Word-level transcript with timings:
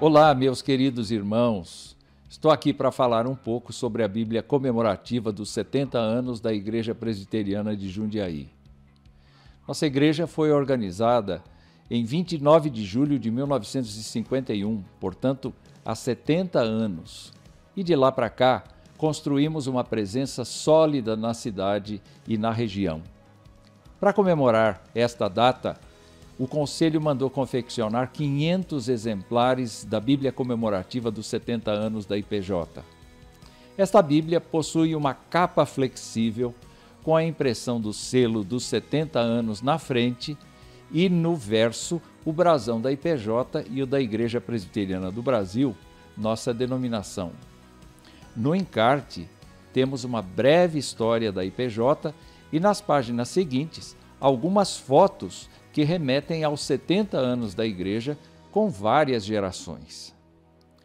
Olá, 0.00 0.32
meus 0.32 0.62
queridos 0.62 1.10
irmãos. 1.10 1.96
Estou 2.30 2.52
aqui 2.52 2.72
para 2.72 2.92
falar 2.92 3.26
um 3.26 3.34
pouco 3.34 3.72
sobre 3.72 4.04
a 4.04 4.06
Bíblia 4.06 4.44
comemorativa 4.44 5.32
dos 5.32 5.50
70 5.50 5.98
anos 5.98 6.38
da 6.38 6.54
Igreja 6.54 6.94
Presbiteriana 6.94 7.76
de 7.76 7.88
Jundiaí. 7.88 8.48
Nossa 9.66 9.86
igreja 9.86 10.28
foi 10.28 10.52
organizada 10.52 11.42
em 11.90 12.04
29 12.04 12.70
de 12.70 12.84
julho 12.84 13.18
de 13.18 13.28
1951, 13.28 14.84
portanto, 15.00 15.52
há 15.84 15.96
70 15.96 16.60
anos. 16.60 17.32
E 17.76 17.82
de 17.82 17.96
lá 17.96 18.12
para 18.12 18.30
cá, 18.30 18.62
construímos 18.96 19.66
uma 19.66 19.82
presença 19.82 20.44
sólida 20.44 21.16
na 21.16 21.34
cidade 21.34 22.00
e 22.24 22.38
na 22.38 22.52
região. 22.52 23.02
Para 23.98 24.12
comemorar 24.12 24.80
esta 24.94 25.26
data, 25.26 25.76
o 26.38 26.46
Conselho 26.46 27.00
mandou 27.00 27.28
confeccionar 27.28 28.12
500 28.12 28.88
exemplares 28.88 29.84
da 29.84 29.98
Bíblia 29.98 30.30
comemorativa 30.30 31.10
dos 31.10 31.26
70 31.26 31.70
anos 31.70 32.06
da 32.06 32.16
IPJ. 32.16 32.82
Esta 33.76 34.00
Bíblia 34.00 34.40
possui 34.40 34.94
uma 34.94 35.14
capa 35.14 35.66
flexível 35.66 36.54
com 37.02 37.16
a 37.16 37.24
impressão 37.24 37.80
do 37.80 37.92
selo 37.92 38.44
dos 38.44 38.64
70 38.64 39.18
anos 39.18 39.62
na 39.62 39.78
frente 39.78 40.38
e 40.92 41.08
no 41.08 41.34
verso 41.34 42.00
o 42.24 42.32
brasão 42.32 42.80
da 42.80 42.92
IPJ 42.92 43.66
e 43.70 43.82
o 43.82 43.86
da 43.86 44.00
Igreja 44.00 44.40
Presbiteriana 44.40 45.10
do 45.10 45.22
Brasil, 45.22 45.74
nossa 46.16 46.54
denominação. 46.54 47.32
No 48.36 48.54
encarte, 48.54 49.28
temos 49.72 50.04
uma 50.04 50.22
breve 50.22 50.78
história 50.78 51.32
da 51.32 51.44
IPJ 51.44 52.14
e 52.52 52.60
nas 52.60 52.80
páginas 52.80 53.28
seguintes, 53.28 53.96
algumas 54.20 54.76
fotos 54.76 55.48
que 55.72 55.84
remetem 55.84 56.44
aos 56.44 56.60
70 56.62 57.16
anos 57.16 57.54
da 57.54 57.66
Igreja 57.66 58.18
com 58.50 58.68
várias 58.68 59.24
gerações. 59.24 60.14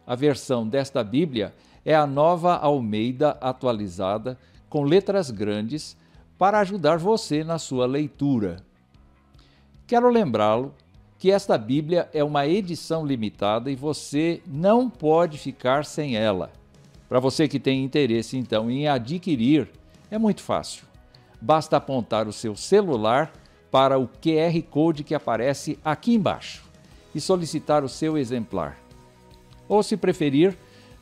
A 0.06 0.14
versão 0.14 0.68
desta 0.68 1.02
Bíblia 1.02 1.54
é 1.84 1.94
a 1.94 2.06
nova 2.06 2.56
Almeida 2.56 3.30
atualizada, 3.40 4.38
com 4.68 4.82
letras 4.82 5.30
grandes, 5.30 5.96
para 6.38 6.58
ajudar 6.60 6.98
você 6.98 7.44
na 7.44 7.58
sua 7.58 7.86
leitura. 7.86 8.56
Quero 9.86 10.08
lembrá-lo 10.08 10.74
que 11.18 11.30
esta 11.30 11.56
Bíblia 11.56 12.08
é 12.12 12.22
uma 12.22 12.46
edição 12.46 13.06
limitada 13.06 13.70
e 13.70 13.76
você 13.76 14.42
não 14.46 14.90
pode 14.90 15.38
ficar 15.38 15.84
sem 15.84 16.16
ela. 16.16 16.50
Para 17.08 17.20
você 17.20 17.46
que 17.46 17.60
tem 17.60 17.84
interesse 17.84 18.36
então 18.36 18.70
em 18.70 18.88
adquirir, 18.88 19.70
é 20.10 20.18
muito 20.18 20.42
fácil. 20.42 20.84
Basta 21.40 21.76
apontar 21.76 22.26
o 22.26 22.32
seu 22.32 22.56
celular 22.56 23.32
para 23.74 23.98
o 23.98 24.06
QR 24.06 24.62
Code 24.70 25.02
que 25.02 25.16
aparece 25.16 25.80
aqui 25.84 26.14
embaixo 26.14 26.62
e 27.12 27.20
solicitar 27.20 27.82
o 27.82 27.88
seu 27.88 28.16
exemplar. 28.16 28.78
Ou, 29.68 29.82
se 29.82 29.96
preferir, 29.96 30.56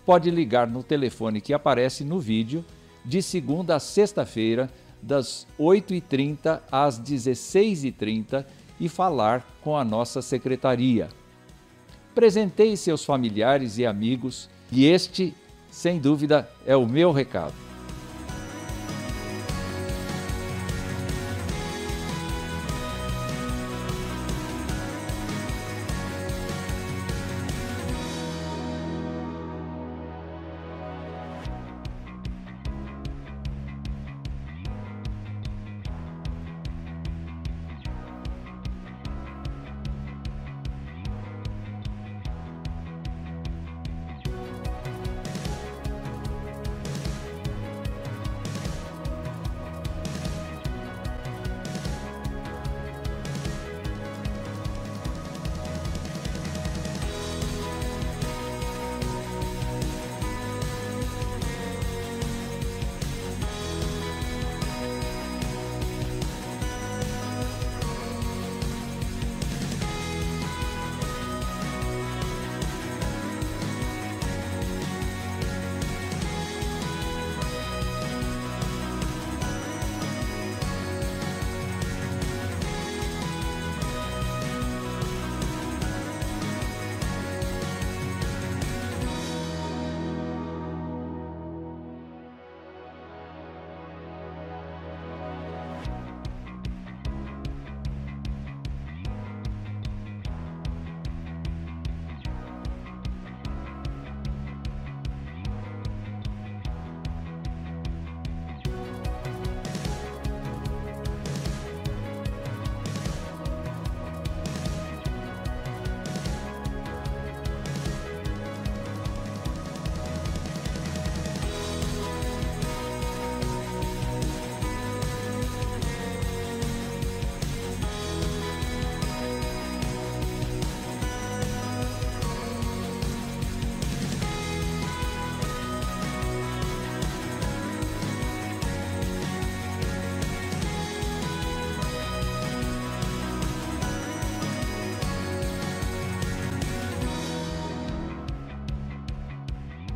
pode 0.06 0.30
ligar 0.30 0.66
no 0.66 0.82
telefone 0.82 1.42
que 1.42 1.52
aparece 1.52 2.02
no 2.02 2.18
vídeo 2.18 2.64
de 3.04 3.20
segunda 3.20 3.76
a 3.76 3.78
sexta-feira, 3.78 4.70
das 5.02 5.46
8h30 5.60 6.62
às 6.72 6.98
16h30 6.98 8.46
e 8.80 8.88
falar 8.88 9.46
com 9.60 9.76
a 9.76 9.84
nossa 9.84 10.22
secretaria. 10.22 11.10
Presenteie 12.14 12.78
seus 12.78 13.04
familiares 13.04 13.76
e 13.76 13.84
amigos 13.84 14.48
e 14.70 14.86
este, 14.86 15.34
sem 15.70 15.98
dúvida, 15.98 16.48
é 16.64 16.74
o 16.74 16.86
meu 16.86 17.12
recado. 17.12 17.61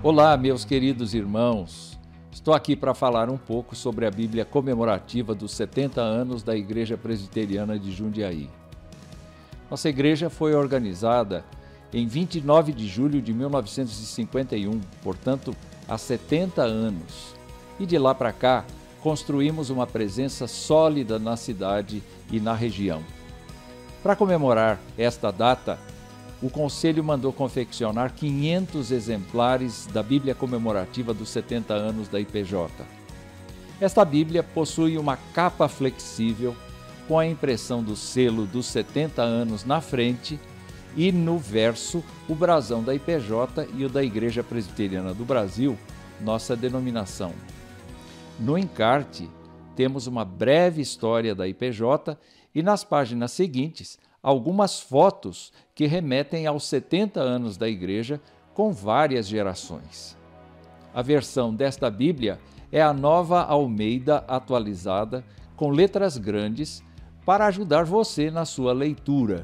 Olá, 0.08 0.36
meus 0.36 0.64
queridos 0.64 1.14
irmãos. 1.14 1.98
Estou 2.30 2.54
aqui 2.54 2.76
para 2.76 2.94
falar 2.94 3.28
um 3.28 3.36
pouco 3.36 3.74
sobre 3.74 4.06
a 4.06 4.10
Bíblia 4.10 4.44
comemorativa 4.44 5.34
dos 5.34 5.50
70 5.50 6.00
anos 6.00 6.44
da 6.44 6.56
Igreja 6.56 6.96
Presbiteriana 6.96 7.76
de 7.76 7.90
Jundiaí. 7.90 8.48
Nossa 9.68 9.88
igreja 9.88 10.30
foi 10.30 10.54
organizada 10.54 11.44
em 11.92 12.06
29 12.06 12.72
de 12.72 12.86
julho 12.86 13.20
de 13.20 13.34
1951, 13.34 14.80
portanto, 15.02 15.56
há 15.88 15.98
70 15.98 16.62
anos. 16.62 17.34
E 17.80 17.84
de 17.84 17.98
lá 17.98 18.14
para 18.14 18.32
cá, 18.32 18.64
construímos 19.02 19.70
uma 19.70 19.88
presença 19.88 20.46
sólida 20.46 21.18
na 21.18 21.36
cidade 21.36 22.00
e 22.30 22.38
na 22.38 22.54
região. 22.54 23.02
Para 24.04 24.14
comemorar 24.14 24.78
esta 24.96 25.32
data, 25.32 25.80
o 26.42 26.50
Conselho 26.50 27.02
mandou 27.02 27.32
confeccionar 27.32 28.14
500 28.14 28.90
exemplares 28.90 29.86
da 29.86 30.02
Bíblia 30.02 30.34
comemorativa 30.34 31.14
dos 31.14 31.30
70 31.30 31.72
anos 31.72 32.08
da 32.08 32.20
IPJ. 32.20 32.68
Esta 33.80 34.04
Bíblia 34.04 34.42
possui 34.42 34.98
uma 34.98 35.16
capa 35.16 35.68
flexível 35.68 36.54
com 37.08 37.18
a 37.18 37.26
impressão 37.26 37.82
do 37.82 37.96
selo 37.96 38.46
dos 38.46 38.66
70 38.66 39.22
anos 39.22 39.64
na 39.64 39.80
frente 39.80 40.38
e 40.96 41.12
no 41.12 41.38
verso 41.38 42.02
o 42.28 42.34
brasão 42.34 42.82
da 42.82 42.94
IPJ 42.94 43.68
e 43.74 43.84
o 43.84 43.88
da 43.88 44.02
Igreja 44.02 44.42
Presbiteriana 44.42 45.14
do 45.14 45.24
Brasil, 45.24 45.78
nossa 46.20 46.56
denominação. 46.56 47.32
No 48.38 48.58
encarte, 48.58 49.30
temos 49.74 50.06
uma 50.06 50.24
breve 50.24 50.80
história 50.82 51.34
da 51.34 51.46
IPJ 51.46 52.16
e 52.54 52.62
nas 52.62 52.82
páginas 52.82 53.32
seguintes 53.32 53.98
algumas 54.22 54.80
fotos 54.80 55.52
que 55.76 55.86
remetem 55.86 56.46
aos 56.46 56.64
70 56.64 57.20
anos 57.20 57.58
da 57.58 57.68
igreja 57.68 58.18
com 58.54 58.72
várias 58.72 59.28
gerações. 59.28 60.16
A 60.94 61.02
versão 61.02 61.54
desta 61.54 61.90
Bíblia 61.90 62.40
é 62.72 62.80
a 62.80 62.94
nova 62.94 63.42
Almeida 63.42 64.24
atualizada 64.26 65.22
com 65.54 65.68
letras 65.68 66.16
grandes 66.16 66.82
para 67.26 67.44
ajudar 67.44 67.84
você 67.84 68.30
na 68.30 68.46
sua 68.46 68.72
leitura. 68.72 69.42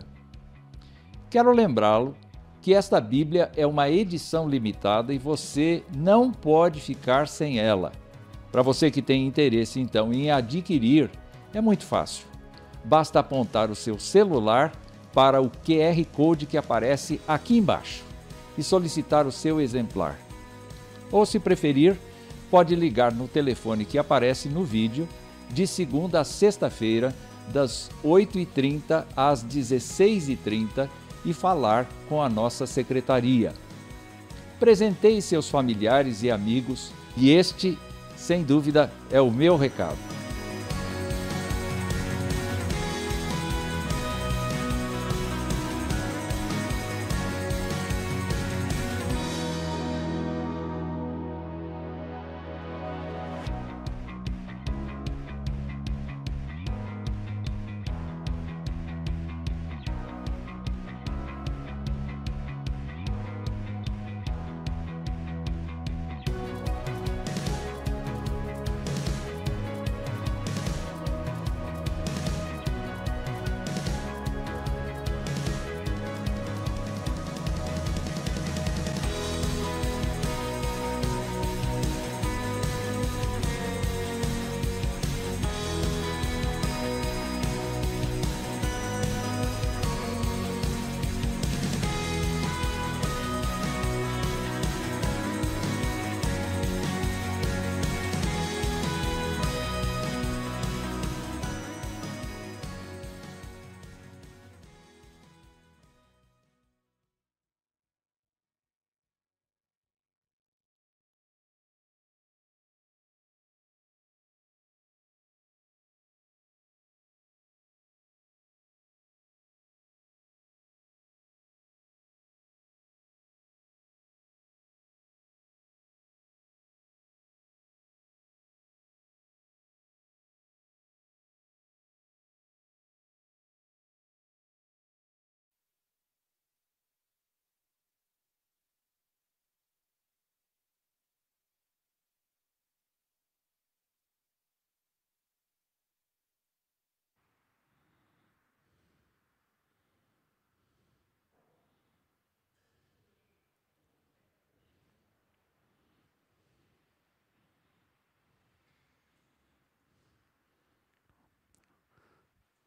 Quero 1.29 1.53
lembrá-lo 1.53 2.17
que 2.63 2.73
esta 2.73 2.99
Bíblia 2.99 3.53
é 3.55 3.67
uma 3.67 3.91
edição 3.91 4.49
limitada 4.49 5.13
e 5.13 5.19
você 5.19 5.85
não 5.95 6.33
pode 6.33 6.81
ficar 6.81 7.29
sem 7.29 7.59
ela. 7.59 7.93
Para 8.51 8.63
você 8.63 8.91
que 8.91 9.03
tem 9.03 9.27
interesse 9.27 9.79
então 9.79 10.11
em 10.15 10.31
adquirir, 10.31 11.11
é 11.53 11.61
muito 11.61 11.85
fácil. 11.85 12.27
Basta 12.83 13.21
apontar 13.21 13.71
o 13.71 13.75
seu 13.75 13.99
celular 13.99 14.73
para 15.13 15.41
o 15.41 15.51
QR 15.51 16.05
Code 16.13 16.47
que 16.47 16.57
aparece 16.57 17.21
aqui 17.27 17.59
embaixo 17.59 18.03
e 18.57 18.63
solicitar 18.63 19.27
o 19.27 19.33
seu 19.33 19.61
exemplar. 19.61 20.19
Ou, 21.11 21.27
se 21.27 21.39
preferir, 21.39 21.97
pode 22.51 22.75
ligar 22.75 23.13
no 23.13 23.29
telefone 23.29 23.85
que 23.85 23.99
aparece 23.99 24.49
no 24.49 24.65
vídeo 24.65 25.09
de 25.51 25.67
segunda 25.67 26.21
a 26.21 26.25
sexta-feira, 26.25 27.15
das 27.49 27.91
8h30 28.05 29.05
às 29.17 29.45
16h30 29.45 30.89
e 31.25 31.33
falar 31.33 31.89
com 32.09 32.23
a 32.23 32.29
nossa 32.29 32.67
secretaria. 32.67 33.53
Presenteie 34.59 35.21
seus 35.21 35.49
familiares 35.49 36.23
e 36.23 36.31
amigos, 36.31 36.93
e 37.17 37.31
este, 37.31 37.77
sem 38.17 38.43
dúvida, 38.43 38.93
é 39.11 39.21
o 39.21 39.31
meu 39.31 39.57
recado. 39.57 40.22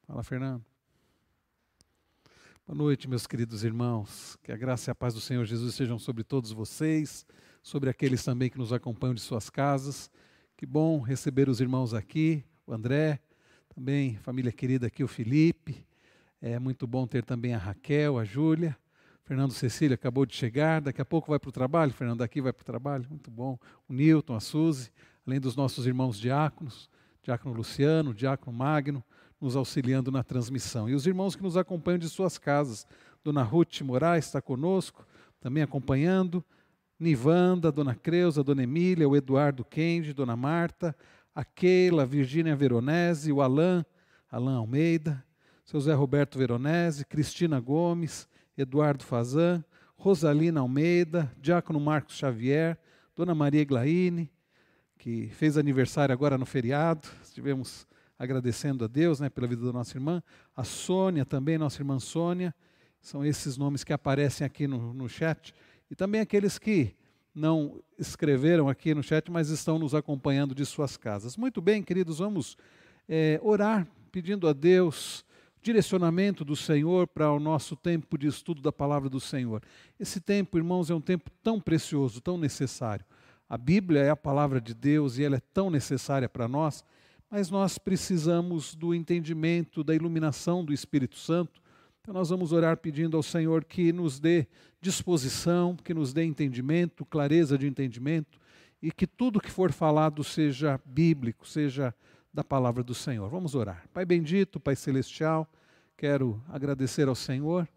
Fala, 0.08 0.22
Fernando. 0.22 0.64
Boa 2.68 2.78
noite, 2.78 3.10
meus 3.10 3.26
queridos 3.26 3.64
irmãos. 3.64 4.38
Que 4.44 4.52
a 4.52 4.56
graça 4.56 4.90
e 4.90 4.92
a 4.92 4.96
paz 4.96 5.16
do 5.16 5.20
Senhor 5.20 5.44
Jesus 5.46 5.74
sejam 5.74 5.98
sobre 5.98 6.24
todos 6.24 6.52
vocês, 6.52 7.26
sobre 7.64 7.90
aqueles 7.90 8.24
também 8.24 8.48
que 8.48 8.58
nos 8.60 8.72
acompanham 8.72 9.16
de 9.16 9.22
suas 9.22 9.50
casas. 9.50 10.12
Que 10.56 10.64
bom 10.64 11.02
receber 11.02 11.50
os 11.50 11.60
irmãos 11.60 11.92
aqui, 11.92 12.46
o 12.68 12.74
André, 12.74 13.20
também 13.74 14.16
família 14.18 14.52
querida 14.52 14.86
aqui, 14.86 15.04
o 15.04 15.08
Felipe. 15.08 15.84
É 16.40 16.60
muito 16.60 16.86
bom 16.86 17.08
ter 17.08 17.26
também 17.26 17.56
a 17.56 17.58
Raquel, 17.58 18.20
a 18.20 18.24
Júlia. 18.24 18.78
Fernando 19.24 19.54
Cecília 19.54 19.96
acabou 19.96 20.24
de 20.24 20.36
chegar, 20.36 20.82
daqui 20.82 21.02
a 21.02 21.06
pouco 21.06 21.32
vai 21.32 21.40
para 21.40 21.50
o 21.50 21.52
trabalho. 21.52 21.92
Fernando 21.92 22.20
daqui 22.20 22.42
vai 22.42 22.54
para 22.54 22.62
o 22.62 22.66
trabalho, 22.66 23.08
muito 23.10 23.32
bom. 23.32 23.58
O 23.90 23.94
Newton, 23.94 24.36
a 24.36 24.40
Suzy, 24.40 24.92
além 25.26 25.40
dos 25.40 25.56
nossos 25.56 25.88
irmãos 25.88 26.20
diáconos, 26.20 26.92
diácono 27.24 27.56
Luciano, 27.56 28.14
diácono 28.14 28.56
Magno, 28.56 29.04
nos 29.46 29.56
auxiliando 29.56 30.12
na 30.12 30.24
transmissão. 30.24 30.90
E 30.90 30.96
os 30.96 31.06
irmãos 31.06 31.36
que 31.36 31.44
nos 31.44 31.56
acompanham 31.56 32.00
de 32.00 32.10
suas 32.10 32.36
casas, 32.40 32.88
Dona 33.24 33.44
Ruth 33.44 33.82
Moraes 33.82 34.26
está 34.26 34.42
conosco, 34.42 35.06
também 35.40 35.62
acompanhando, 35.62 36.44
Nivanda, 37.00 37.72
Dona 37.72 37.94
Creuza, 37.94 38.44
Dona 38.44 38.64
Emília, 38.64 39.08
o 39.08 39.16
Eduardo 39.16 39.64
Kendi, 39.64 40.14
Dona 40.14 40.36
Marta, 40.36 40.96
a 41.34 41.46
Keila, 41.46 42.02
a 42.02 42.06
Virgínia 42.08 42.56
Veronese, 42.56 43.32
o 43.32 43.40
Alain, 43.40 43.86
Alain 44.32 44.56
Almeida, 44.56 45.24
seu 45.64 45.80
Zé 45.80 45.94
Roberto 45.94 46.40
Veronese, 46.40 47.06
Cristina 47.06 47.60
Gomes, 47.60 48.28
Eduardo 48.58 49.04
Fazan, 49.04 49.64
Rosalina 49.96 50.62
Almeida, 50.62 51.32
Diácono 51.40 51.80
Marcos 51.80 52.18
Xavier, 52.18 52.80
Dona 53.16 53.36
Maria 53.36 53.64
Glaine, 53.64 54.32
que 54.98 55.30
fez 55.30 55.56
aniversário 55.56 56.14
agora 56.14 56.36
no 56.36 56.48
feriado, 56.48 57.08
tivemos 57.32 57.86
agradecendo 58.18 58.86
a 58.86 58.88
Deus 58.88 59.20
né, 59.20 59.30
pela 59.30 59.48
vida 59.48 59.66
da 59.66 59.74
nossa 59.74 59.98
irmã, 59.98 60.24
a 60.56 60.64
Sônia 60.64 61.26
também, 61.26 61.58
nossa 61.58 61.82
irmã 61.82 62.00
Sônia, 62.00 62.54
são 63.02 63.26
esses 63.26 63.58
nomes 63.58 63.84
que 63.84 63.94
aparecem 63.94 64.46
aqui 64.46 64.68
no, 64.68 64.94
no 64.94 65.08
chat, 65.08 65.54
e 65.90 65.96
também 65.96 66.22
aqueles 66.22 66.58
que 66.58 66.96
não 67.34 67.84
escreveram 68.00 68.70
aqui 68.70 68.94
no 68.96 69.04
chat, 69.04 69.30
mas 69.30 69.50
estão 69.50 69.78
nos 69.78 69.94
acompanhando 69.94 70.56
de 70.56 70.66
suas 70.66 70.96
casas. 70.96 71.36
Muito 71.36 71.62
bem, 71.62 71.84
queridos, 71.84 72.20
vamos 72.20 72.58
é, 73.08 73.40
orar 73.44 73.86
pedindo 74.12 74.48
a 74.48 74.54
Deus 74.54 75.26
direcionamento 75.62 76.46
do 76.46 76.56
Senhor 76.56 77.08
para 77.08 77.32
o 77.32 77.40
nosso 77.40 77.76
tempo 77.76 78.18
de 78.20 78.28
estudo 78.28 78.62
da 78.62 78.72
palavra 78.72 79.10
do 79.10 79.20
Senhor. 79.20 79.64
Esse 80.00 80.22
tempo, 80.22 80.58
irmãos, 80.58 80.92
é 80.92 80.94
um 80.94 81.02
tempo 81.02 81.32
tão 81.44 81.60
precioso, 81.60 82.22
tão 82.22 82.38
necessário. 82.38 83.04
A 83.50 83.58
Bíblia 83.58 84.02
é 84.02 84.10
a 84.12 84.16
palavra 84.16 84.62
de 84.62 84.76
Deus 84.76 85.18
e 85.18 85.24
ela 85.24 85.38
é 85.38 85.42
tão 85.54 85.72
necessária 85.72 86.30
para 86.30 86.48
nós 86.48 86.84
mas 87.36 87.50
nós 87.50 87.78
precisamos 87.78 88.74
do 88.76 88.96
entendimento, 88.96 89.84
da 89.84 89.94
iluminação 89.94 90.64
do 90.64 90.72
Espírito 90.72 91.18
Santo. 91.18 91.62
Então, 92.00 92.14
nós 92.14 92.30
vamos 92.30 92.54
orar 92.54 92.78
pedindo 92.78 93.18
ao 93.18 93.22
Senhor 93.22 93.66
que 93.66 93.92
nos 93.92 94.22
dê 94.22 94.48
disposição, 94.80 95.76
que 95.76 95.94
nos 95.94 96.14
dê 96.14 96.24
entendimento, 96.24 97.04
clareza 97.04 97.58
de 97.58 97.68
entendimento 97.68 98.40
e 98.82 98.90
que 98.90 99.06
tudo 99.06 99.42
que 99.42 99.52
for 99.52 99.74
falado 99.74 100.24
seja 100.24 100.80
bíblico, 100.86 101.46
seja 101.46 101.94
da 102.34 102.42
palavra 102.42 102.82
do 102.82 102.96
Senhor. 102.96 103.30
Vamos 103.30 103.54
orar. 103.54 103.84
Pai 103.94 104.06
bendito, 104.06 104.58
Pai 104.58 104.78
celestial, 104.78 105.46
quero 105.98 106.42
agradecer 106.48 107.10
ao 107.10 107.16
Senhor 107.16 107.68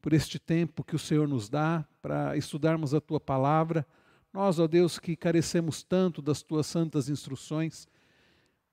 por 0.00 0.14
este 0.14 0.38
tempo 0.38 0.82
que 0.82 0.96
o 0.96 0.98
Senhor 0.98 1.28
nos 1.28 1.50
dá 1.50 1.86
para 2.00 2.38
estudarmos 2.38 2.94
a 2.94 3.02
tua 3.02 3.20
palavra. 3.20 3.86
Nós, 4.32 4.58
ó 4.58 4.66
Deus, 4.66 4.98
que 4.98 5.14
carecemos 5.14 5.82
tanto 5.82 6.22
das 6.22 6.42
tuas 6.42 6.66
santas 6.66 7.10
instruções, 7.10 7.86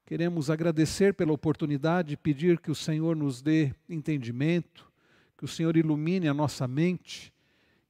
Queremos 0.05 0.50
agradecer 0.50 1.13
pela 1.13 1.31
oportunidade 1.31 2.13
e 2.13 2.17
pedir 2.17 2.60
que 2.60 2.72
o 2.72 2.75
Senhor 2.75 3.15
nos 3.15 3.41
dê 3.41 3.74
entendimento, 3.88 4.91
que 5.38 5.46
o 5.46 5.48
Senhor 5.48 5.77
ilumine 5.77 6.27
a 6.27 6.34
nossa 6.34 6.67
mente 6.67 7.34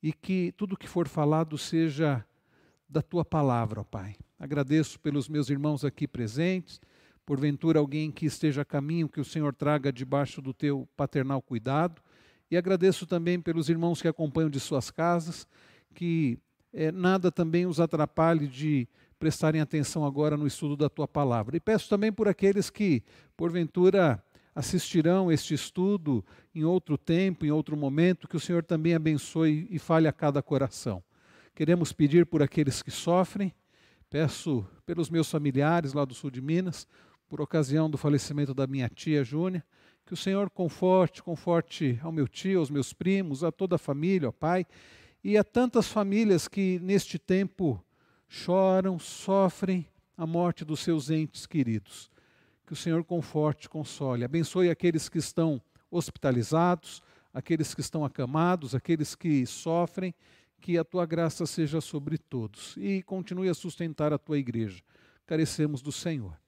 e 0.01 0.13
que 0.13 0.53
tudo 0.57 0.77
que 0.77 0.87
for 0.87 1.07
falado 1.07 1.57
seja 1.57 2.25
da 2.87 3.01
tua 3.01 3.23
palavra, 3.23 3.81
ó 3.81 3.83
Pai. 3.83 4.15
Agradeço 4.39 4.99
pelos 4.99 5.29
meus 5.29 5.49
irmãos 5.49 5.85
aqui 5.85 6.07
presentes, 6.07 6.81
porventura 7.25 7.79
alguém 7.79 8.11
que 8.11 8.25
esteja 8.25 8.63
a 8.63 8.65
caminho, 8.65 9.07
que 9.07 9.21
o 9.21 9.25
Senhor 9.25 9.53
traga 9.53 9.91
debaixo 9.91 10.41
do 10.41 10.53
teu 10.53 10.87
paternal 10.97 11.41
cuidado. 11.41 12.01
E 12.49 12.57
agradeço 12.57 13.05
também 13.05 13.39
pelos 13.39 13.69
irmãos 13.69 14.01
que 14.01 14.07
acompanham 14.07 14.49
de 14.49 14.59
suas 14.59 14.91
casas, 14.91 15.47
que 15.93 16.37
é, 16.73 16.91
nada 16.91 17.31
também 17.31 17.65
os 17.65 17.79
atrapalhe 17.79 18.47
de 18.47 18.87
prestarem 19.21 19.61
atenção 19.61 20.03
agora 20.03 20.35
no 20.35 20.47
estudo 20.47 20.75
da 20.75 20.89
tua 20.89 21.07
palavra. 21.07 21.55
E 21.55 21.59
peço 21.59 21.87
também 21.87 22.11
por 22.11 22.27
aqueles 22.27 22.71
que, 22.71 23.03
porventura, 23.37 24.19
assistirão 24.55 25.31
este 25.31 25.53
estudo 25.53 26.25
em 26.55 26.63
outro 26.63 26.97
tempo, 26.97 27.45
em 27.45 27.51
outro 27.51 27.77
momento, 27.77 28.27
que 28.27 28.35
o 28.35 28.39
Senhor 28.39 28.63
também 28.63 28.95
abençoe 28.95 29.67
e 29.69 29.77
fale 29.77 30.07
a 30.07 30.11
cada 30.11 30.41
coração. 30.41 31.03
Queremos 31.53 31.93
pedir 31.93 32.25
por 32.25 32.41
aqueles 32.41 32.81
que 32.81 32.89
sofrem, 32.89 33.53
peço 34.09 34.65
pelos 34.87 35.07
meus 35.07 35.29
familiares 35.29 35.93
lá 35.93 36.03
do 36.03 36.15
sul 36.15 36.31
de 36.31 36.41
Minas, 36.41 36.87
por 37.29 37.41
ocasião 37.41 37.91
do 37.91 37.99
falecimento 37.99 38.55
da 38.55 38.65
minha 38.65 38.89
tia 38.89 39.23
Júnia, 39.23 39.63
que 40.03 40.15
o 40.15 40.17
Senhor 40.17 40.49
conforte, 40.49 41.21
conforte 41.21 41.99
ao 42.01 42.11
meu 42.11 42.27
tio, 42.27 42.57
aos 42.57 42.71
meus 42.71 42.91
primos, 42.91 43.43
a 43.43 43.51
toda 43.51 43.75
a 43.75 43.79
família, 43.79 44.25
ao 44.25 44.33
pai, 44.33 44.65
e 45.23 45.37
a 45.37 45.43
tantas 45.43 45.87
famílias 45.89 46.47
que 46.47 46.79
neste 46.79 47.19
tempo 47.19 47.79
choram, 48.33 48.97
sofrem 48.97 49.85
a 50.15 50.25
morte 50.25 50.63
dos 50.63 50.79
seus 50.79 51.09
entes 51.09 51.45
queridos. 51.45 52.09
Que 52.65 52.71
o 52.71 52.75
Senhor 52.77 53.03
conforte, 53.03 53.67
console, 53.67 54.23
abençoe 54.23 54.69
aqueles 54.69 55.09
que 55.09 55.17
estão 55.17 55.61
hospitalizados, 55.91 57.01
aqueles 57.33 57.75
que 57.75 57.81
estão 57.81 58.05
acamados, 58.05 58.73
aqueles 58.73 59.15
que 59.15 59.45
sofrem, 59.45 60.15
que 60.61 60.77
a 60.77 60.83
tua 60.85 61.05
graça 61.05 61.45
seja 61.45 61.81
sobre 61.81 62.17
todos 62.17 62.77
e 62.77 63.03
continue 63.03 63.49
a 63.49 63.53
sustentar 63.53 64.13
a 64.13 64.17
tua 64.17 64.37
igreja. 64.37 64.81
Carecemos 65.25 65.81
do 65.81 65.91
Senhor. 65.91 66.39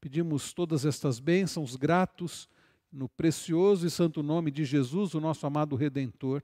Pedimos 0.00 0.52
todas 0.52 0.84
estas 0.84 1.18
bênçãos 1.18 1.74
gratos 1.74 2.48
no 2.92 3.08
precioso 3.08 3.84
e 3.84 3.90
santo 3.90 4.22
nome 4.22 4.52
de 4.52 4.64
Jesus, 4.64 5.12
o 5.12 5.20
nosso 5.20 5.44
amado 5.44 5.74
redentor. 5.74 6.40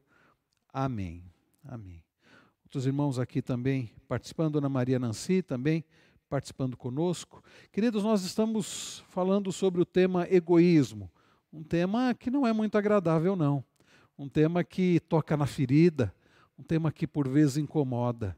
Amém. 0.73 1.23
Amém. 1.65 2.08
Outros 2.69 2.85
irmãos 2.85 3.19
aqui 3.19 3.41
também 3.41 3.91
participando, 4.07 4.59
Ana 4.59 4.69
Maria 4.69 4.99
Nancy 4.99 5.41
também 5.41 5.83
participando 6.29 6.77
conosco. 6.77 7.43
Queridos, 7.73 8.03
nós 8.05 8.23
estamos 8.25 9.03
falando 9.09 9.51
sobre 9.51 9.81
o 9.81 9.87
tema 9.87 10.29
egoísmo, 10.31 11.11
um 11.51 11.63
tema 11.63 12.13
que 12.13 12.31
não 12.31 12.47
é 12.47 12.53
muito 12.53 12.77
agradável, 12.77 13.35
não. 13.35 13.65
Um 14.19 14.29
tema 14.29 14.63
que 14.63 15.01
toca 15.01 15.35
na 15.35 15.47
ferida, 15.47 16.15
um 16.59 16.63
tema 16.63 16.93
que 16.93 17.07
por 17.07 17.27
vezes 17.27 17.57
incomoda. 17.57 18.37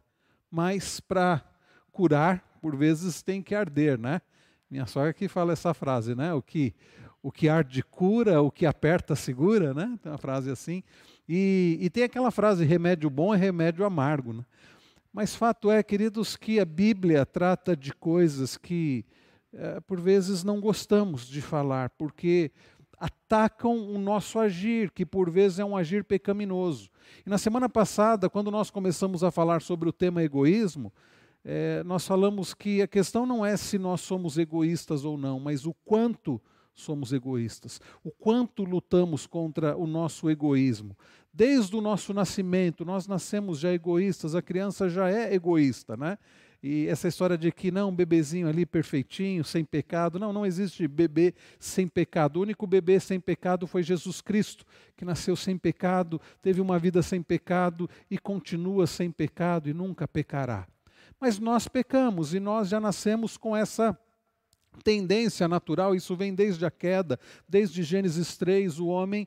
Mas 0.49 1.01
para 1.01 1.45
curar, 1.91 2.61
por 2.63 2.77
vezes 2.77 3.23
tem 3.23 3.43
que 3.43 3.53
arder, 3.53 3.99
né? 3.99 4.23
Minha 4.71 4.87
sogra 4.87 5.13
que 5.13 5.27
fala 5.27 5.55
essa 5.55 5.75
frase, 5.75 6.15
né? 6.15 6.33
O 6.33 6.41
que, 6.41 6.73
o 7.21 7.33
que 7.33 7.49
arde 7.49 7.83
cura, 7.83 8.41
o 8.41 8.49
que 8.49 8.65
aperta 8.65 9.17
segura, 9.17 9.75
né? 9.75 9.99
Tem 10.01 10.13
uma 10.13 10.19
frase 10.19 10.53
assim. 10.53 10.85
E, 11.33 11.79
e 11.81 11.89
tem 11.89 12.03
aquela 12.03 12.33
frase: 12.33 12.65
remédio 12.65 13.09
bom 13.09 13.33
é 13.33 13.37
remédio 13.37 13.85
amargo. 13.85 14.33
Né? 14.33 14.45
Mas 15.13 15.33
fato 15.33 15.71
é, 15.71 15.81
queridos, 15.81 16.35
que 16.35 16.59
a 16.59 16.65
Bíblia 16.65 17.25
trata 17.25 17.77
de 17.77 17.95
coisas 17.95 18.57
que 18.57 19.07
é, 19.53 19.79
por 19.79 20.01
vezes 20.01 20.43
não 20.43 20.61
gostamos 20.61 21.29
de 21.29 21.41
falar, 21.41 21.91
porque 21.91 22.51
atacam 22.99 23.79
o 23.79 23.97
nosso 23.97 24.41
agir, 24.41 24.91
que 24.91 25.07
por 25.07 25.31
vezes 25.31 25.61
é 25.61 25.65
um 25.65 25.77
agir 25.77 26.03
pecaminoso. 26.03 26.91
E 27.25 27.31
na 27.31 27.39
semana 27.39 27.69
passada, 27.69 28.29
quando 28.29 28.51
nós 28.51 28.69
começamos 28.69 29.23
a 29.23 29.31
falar 29.31 29.63
sobre 29.63 29.89
o 29.89 29.93
tema 29.93 30.25
egoísmo, 30.25 30.93
é, 31.45 31.85
nós 31.85 32.05
falamos 32.05 32.55
que 32.55 32.83
a 32.83 32.89
questão 32.89 33.25
não 33.25 33.47
é 33.47 33.57
se 33.57 33.79
nós 33.79 34.01
somos 34.01 34.37
egoístas 34.37 35.05
ou 35.05 35.17
não, 35.17 35.39
mas 35.39 35.65
o 35.65 35.75
quanto 35.85 36.43
somos 36.81 37.13
egoístas, 37.13 37.81
o 38.03 38.11
quanto 38.11 38.65
lutamos 38.65 39.27
contra 39.27 39.77
o 39.77 39.87
nosso 39.87 40.31
egoísmo. 40.31 40.97
Desde 41.33 41.77
o 41.77 41.81
nosso 41.81 42.13
nascimento, 42.13 42.85
nós 42.85 43.07
nascemos 43.07 43.59
já 43.61 43.73
egoístas, 43.73 44.35
a 44.35 44.43
criança 44.43 44.89
já 44.89 45.09
é 45.09 45.33
egoísta, 45.33 45.97
né? 45.97 46.19
E 46.63 46.87
essa 46.89 47.09
história 47.09 47.39
de 47.39 47.51
que 47.51 47.71
não, 47.71 47.89
um 47.89 47.95
bebezinho 47.95 48.47
ali 48.47 48.67
perfeitinho, 48.67 49.43
sem 49.43 49.65
pecado, 49.65 50.19
não, 50.19 50.33
não 50.33 50.45
existe 50.45 50.87
bebê 50.87 51.35
sem 51.59 51.89
pecado. 51.89 52.37
O 52.37 52.43
único 52.43 52.67
bebê 52.67 53.01
sem 53.01 53.19
pecado 53.19 53.67
foi 53.67 53.83
Jesus 53.83 54.21
Cristo, 54.21 54.67
que 54.95 55.05
nasceu 55.05 55.35
sem 55.37 55.57
pecado, 55.57 56.21
teve 56.43 56.61
uma 56.61 56.79
vida 56.79 57.03
sem 57.03 57.23
pecado 57.23 57.89
e 58.11 58.19
continua 58.19 58.87
sem 58.87 59.11
pecado 59.11 59.71
e 59.71 59.73
nunca 59.73 60.07
pecará. 60.07 60.67
Mas 61.19 61.39
nós 61.39 61.67
pecamos 61.67 62.35
e 62.35 62.41
nós 62.41 62.69
já 62.69 62.79
nascemos 62.79 63.39
com 63.39 63.57
essa 63.57 63.99
tendência 64.83 65.47
natural, 65.49 65.95
isso 65.95 66.17
vem 66.17 66.35
desde 66.35 66.65
a 66.65 66.71
queda, 66.71 67.19
desde 67.49 67.83
Gênesis 67.83 68.37
3, 68.37 68.79
o 68.79 68.87
homem 68.87 69.27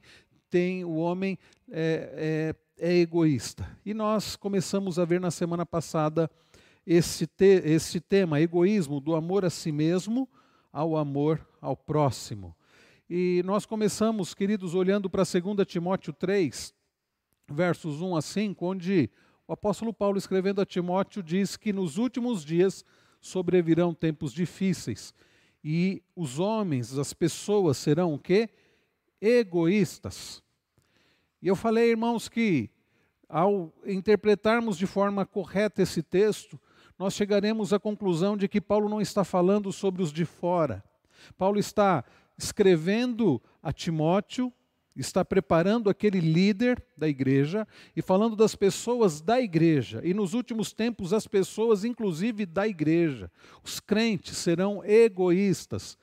tem, 0.50 0.84
o 0.84 0.96
homem 0.96 1.38
é, 1.72 2.54
é, 2.78 2.92
é 2.92 3.00
egoísta. 3.00 3.68
E 3.86 3.94
nós 3.94 4.36
começamos 4.36 5.00
a 5.00 5.06
ver 5.06 5.20
na 5.20 5.32
semana 5.32 5.66
passada 5.66 6.30
esse, 6.86 7.26
te, 7.26 7.62
esse 7.66 8.00
tema, 8.00 8.42
egoísmo, 8.42 9.00
do 9.00 9.16
amor 9.16 9.46
a 9.46 9.50
si 9.50 9.72
mesmo 9.72 10.30
ao 10.72 10.98
amor 10.98 11.46
ao 11.62 11.78
próximo. 11.78 12.56
E 13.10 13.42
nós 13.46 13.66
começamos, 13.66 14.34
queridos, 14.34 14.74
olhando 14.74 15.10
para 15.10 15.24
2 15.24 15.68
Timóteo 15.68 16.14
3, 16.14 16.74
versos 17.50 18.02
1 18.02 18.16
a 18.16 18.22
5, 18.22 18.66
onde 18.66 19.10
o 19.48 19.54
apóstolo 19.54 19.94
Paulo, 19.94 20.18
escrevendo 20.18 20.62
a 20.62 20.66
Timóteo, 20.66 21.22
diz 21.22 21.58
que 21.58 21.74
nos 21.74 21.98
últimos 21.98 22.44
dias 22.44 22.84
sobrevirão 23.20 23.94
tempos 23.94 24.34
difíceis 24.34 25.14
e 25.64 26.04
os 26.16 26.40
homens, 26.40 26.98
as 26.98 27.14
pessoas 27.14 27.78
serão 27.78 28.14
o 28.14 28.20
quê? 28.20 28.50
Egoístas. 29.22 30.44
E 31.42 31.48
eu 31.48 31.56
falei, 31.56 31.92
irmãos, 31.92 32.28
que 32.28 32.70
ao 33.30 33.74
interpretarmos 33.86 34.78
de 34.78 34.86
forma 34.86 35.26
correta 35.26 35.82
esse 35.82 36.04
texto, 36.04 36.60
nós 37.00 37.14
chegaremos 37.14 37.74
à 37.74 37.80
conclusão 37.80 38.38
de 38.38 38.48
que 38.48 38.62
Paulo 38.62 38.88
não 38.90 39.02
está 39.02 39.24
falando 39.24 39.72
sobre 39.72 40.04
os 40.04 40.12
de 40.12 40.26
fora. 40.26 40.84
Paulo 41.38 41.58
está 41.58 42.04
escrevendo 42.38 43.42
a 43.62 43.72
Timóteo 43.72 44.54
está 44.96 45.26
preparando 45.26 45.90
aquele 45.90 46.20
líder 46.20 46.84
da 46.98 47.08
igreja 47.08 47.68
e 47.96 48.02
falando 48.02 48.36
das 48.36 48.56
pessoas 48.56 49.22
da 49.22 49.42
igreja. 49.42 50.02
E 50.04 50.14
nos 50.14 50.34
últimos 50.34 50.72
tempos, 50.72 51.14
as 51.14 51.28
pessoas, 51.28 51.84
inclusive 51.84 52.46
da 52.46 52.68
igreja, 52.68 53.32
os 53.64 53.80
crentes, 53.80 54.38
serão 54.38 54.84
egoístas. 54.86 55.98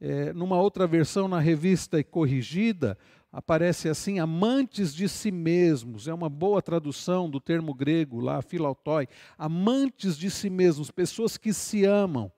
É, 0.00 0.32
numa 0.32 0.60
outra 0.60 0.86
versão, 0.86 1.26
na 1.28 1.40
revista 1.40 2.02
Corrigida, 2.04 2.98
aparece 3.32 3.88
assim: 3.88 4.18
amantes 4.18 4.94
de 4.94 5.08
si 5.08 5.30
mesmos. 5.30 6.08
É 6.08 6.14
uma 6.14 6.28
boa 6.28 6.62
tradução 6.62 7.28
do 7.28 7.40
termo 7.40 7.74
grego 7.74 8.20
lá, 8.20 8.40
filautoi. 8.42 9.08
Amantes 9.36 10.16
de 10.16 10.30
si 10.30 10.48
mesmos, 10.48 10.90
pessoas 10.90 11.36
que 11.36 11.52
se 11.52 11.84
amam. 11.84 12.32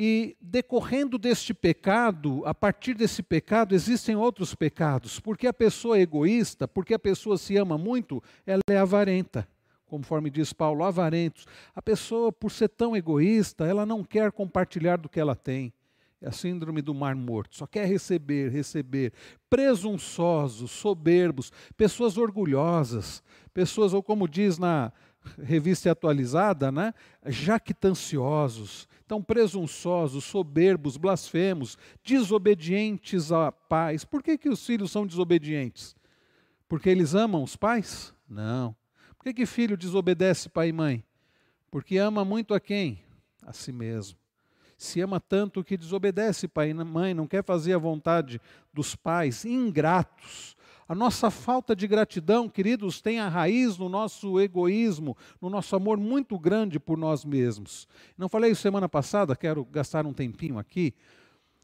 E 0.00 0.36
decorrendo 0.40 1.18
deste 1.18 1.52
pecado, 1.52 2.44
a 2.46 2.54
partir 2.54 2.94
desse 2.94 3.20
pecado, 3.20 3.74
existem 3.74 4.14
outros 4.14 4.54
pecados. 4.54 5.18
Porque 5.18 5.44
a 5.44 5.52
pessoa 5.52 5.98
é 5.98 6.02
egoísta, 6.02 6.68
porque 6.68 6.94
a 6.94 6.98
pessoa 7.00 7.36
se 7.36 7.56
ama 7.56 7.76
muito, 7.76 8.22
ela 8.46 8.62
é 8.70 8.76
avarenta. 8.76 9.48
Conforme 9.86 10.30
diz 10.30 10.52
Paulo, 10.52 10.84
avarentos. 10.84 11.46
A 11.74 11.82
pessoa, 11.82 12.30
por 12.30 12.52
ser 12.52 12.68
tão 12.68 12.96
egoísta, 12.96 13.66
ela 13.66 13.84
não 13.84 14.04
quer 14.04 14.30
compartilhar 14.30 14.98
do 14.98 15.08
que 15.08 15.18
ela 15.18 15.34
tem. 15.34 15.72
É 16.22 16.28
a 16.28 16.32
síndrome 16.32 16.80
do 16.80 16.94
mar 16.94 17.16
morto. 17.16 17.56
Só 17.56 17.66
quer 17.66 17.84
receber, 17.86 18.52
receber. 18.52 19.12
Presunçosos, 19.50 20.70
soberbos, 20.70 21.52
pessoas 21.76 22.16
orgulhosas, 22.16 23.20
pessoas, 23.52 23.92
ou 23.92 24.00
como 24.00 24.28
diz 24.28 24.58
na 24.58 24.92
revista 25.42 25.90
atualizada, 25.90 26.70
né? 26.72 26.94
jactanciosos 27.26 28.88
tão 29.08 29.22
presunçosos, 29.22 30.22
soberbos, 30.24 30.98
blasfemos, 30.98 31.78
desobedientes 32.04 33.32
a 33.32 33.50
pais. 33.50 34.04
Por 34.04 34.22
que, 34.22 34.36
que 34.36 34.50
os 34.50 34.64
filhos 34.64 34.92
são 34.92 35.06
desobedientes? 35.06 35.96
Porque 36.68 36.90
eles 36.90 37.14
amam 37.14 37.42
os 37.42 37.56
pais? 37.56 38.12
Não. 38.28 38.76
Por 39.16 39.24
que, 39.24 39.32
que 39.32 39.46
filho 39.46 39.76
desobedece 39.76 40.50
pai 40.50 40.68
e 40.68 40.72
mãe? 40.72 41.02
Porque 41.70 41.96
ama 41.96 42.24
muito 42.24 42.52
a 42.52 42.60
quem? 42.60 43.02
A 43.42 43.52
si 43.54 43.72
mesmo. 43.72 44.18
Se 44.76 45.00
ama 45.00 45.18
tanto 45.18 45.64
que 45.64 45.76
desobedece 45.76 46.46
pai 46.46 46.70
e 46.70 46.74
mãe, 46.74 47.14
não 47.14 47.26
quer 47.26 47.42
fazer 47.42 47.72
a 47.72 47.78
vontade 47.78 48.40
dos 48.72 48.94
pais, 48.94 49.44
ingratos, 49.44 50.54
a 50.88 50.94
nossa 50.94 51.30
falta 51.30 51.76
de 51.76 51.86
gratidão, 51.86 52.48
queridos, 52.48 53.02
tem 53.02 53.20
a 53.20 53.28
raiz 53.28 53.76
no 53.76 53.88
nosso 53.88 54.40
egoísmo, 54.40 55.16
no 55.40 55.50
nosso 55.50 55.76
amor 55.76 55.98
muito 55.98 56.38
grande 56.38 56.80
por 56.80 56.96
nós 56.96 57.24
mesmos. 57.24 57.86
Não 58.16 58.28
falei 58.28 58.52
isso 58.52 58.62
semana 58.62 58.88
passada, 58.88 59.36
quero 59.36 59.64
gastar 59.66 60.06
um 60.06 60.14
tempinho 60.14 60.58
aqui. 60.58 60.94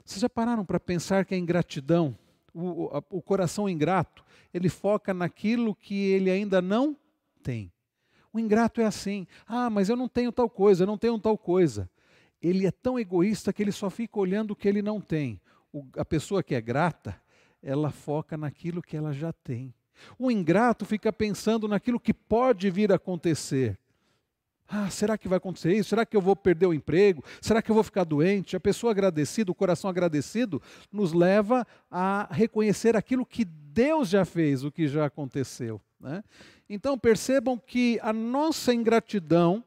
Vocês 0.04 0.20
já 0.20 0.28
pararam 0.28 0.64
para 0.64 0.78
pensar 0.78 1.24
que 1.24 1.34
a 1.34 1.38
ingratidão, 1.38 2.14
O, 2.56 3.02
o 3.10 3.20
coração 3.20 3.68
ingrato, 3.68 4.22
ele 4.52 4.68
foca 4.68 5.12
naquilo 5.12 5.74
que 5.74 5.94
ele 6.12 6.30
ainda 6.30 6.62
não 6.62 6.96
tem. 7.42 7.72
O 8.32 8.38
ingrato 8.38 8.80
é 8.80 8.84
assim: 8.84 9.26
ah, 9.46 9.68
mas 9.68 9.88
eu 9.88 9.96
não 9.96 10.06
tenho 10.08 10.30
tal 10.30 10.48
coisa, 10.48 10.84
eu 10.84 10.86
não 10.86 10.98
tenho 10.98 11.18
tal 11.18 11.36
coisa. 11.36 11.90
Ele 12.40 12.64
é 12.66 12.70
tão 12.70 12.96
egoísta 12.96 13.52
que 13.52 13.62
ele 13.62 13.72
só 13.72 13.90
fica 13.90 14.20
olhando 14.20 14.52
o 14.52 14.56
que 14.56 14.68
ele 14.68 14.82
não 14.82 15.00
tem. 15.00 15.40
O, 15.72 15.84
a 15.96 16.04
pessoa 16.04 16.42
que 16.44 16.54
é 16.54 16.60
grata, 16.60 17.20
ela 17.64 17.90
foca 17.90 18.36
naquilo 18.36 18.82
que 18.82 18.96
ela 18.96 19.12
já 19.12 19.32
tem. 19.32 19.74
O 20.18 20.30
ingrato 20.30 20.84
fica 20.84 21.12
pensando 21.12 21.66
naquilo 21.66 21.98
que 21.98 22.12
pode 22.12 22.70
vir 22.70 22.92
a 22.92 22.96
acontecer. 22.96 23.78
Ah, 24.68 24.90
será 24.90 25.16
que 25.16 25.28
vai 25.28 25.38
acontecer 25.38 25.74
isso? 25.74 25.90
Será 25.90 26.04
que 26.06 26.16
eu 26.16 26.20
vou 26.20 26.34
perder 26.34 26.66
o 26.66 26.74
emprego? 26.74 27.22
Será 27.40 27.62
que 27.62 27.70
eu 27.70 27.74
vou 27.74 27.84
ficar 27.84 28.04
doente? 28.04 28.56
A 28.56 28.60
pessoa 28.60 28.90
agradecida, 28.90 29.50
o 29.50 29.54
coração 29.54 29.88
agradecido, 29.88 30.60
nos 30.92 31.12
leva 31.12 31.66
a 31.90 32.28
reconhecer 32.30 32.96
aquilo 32.96 33.26
que 33.26 33.44
Deus 33.44 34.08
já 34.08 34.24
fez, 34.24 34.64
o 34.64 34.70
que 34.70 34.88
já 34.88 35.06
aconteceu. 35.06 35.80
Né? 36.00 36.22
Então 36.68 36.98
percebam 36.98 37.58
que 37.58 37.98
a 38.02 38.12
nossa 38.12 38.74
ingratidão 38.74 39.62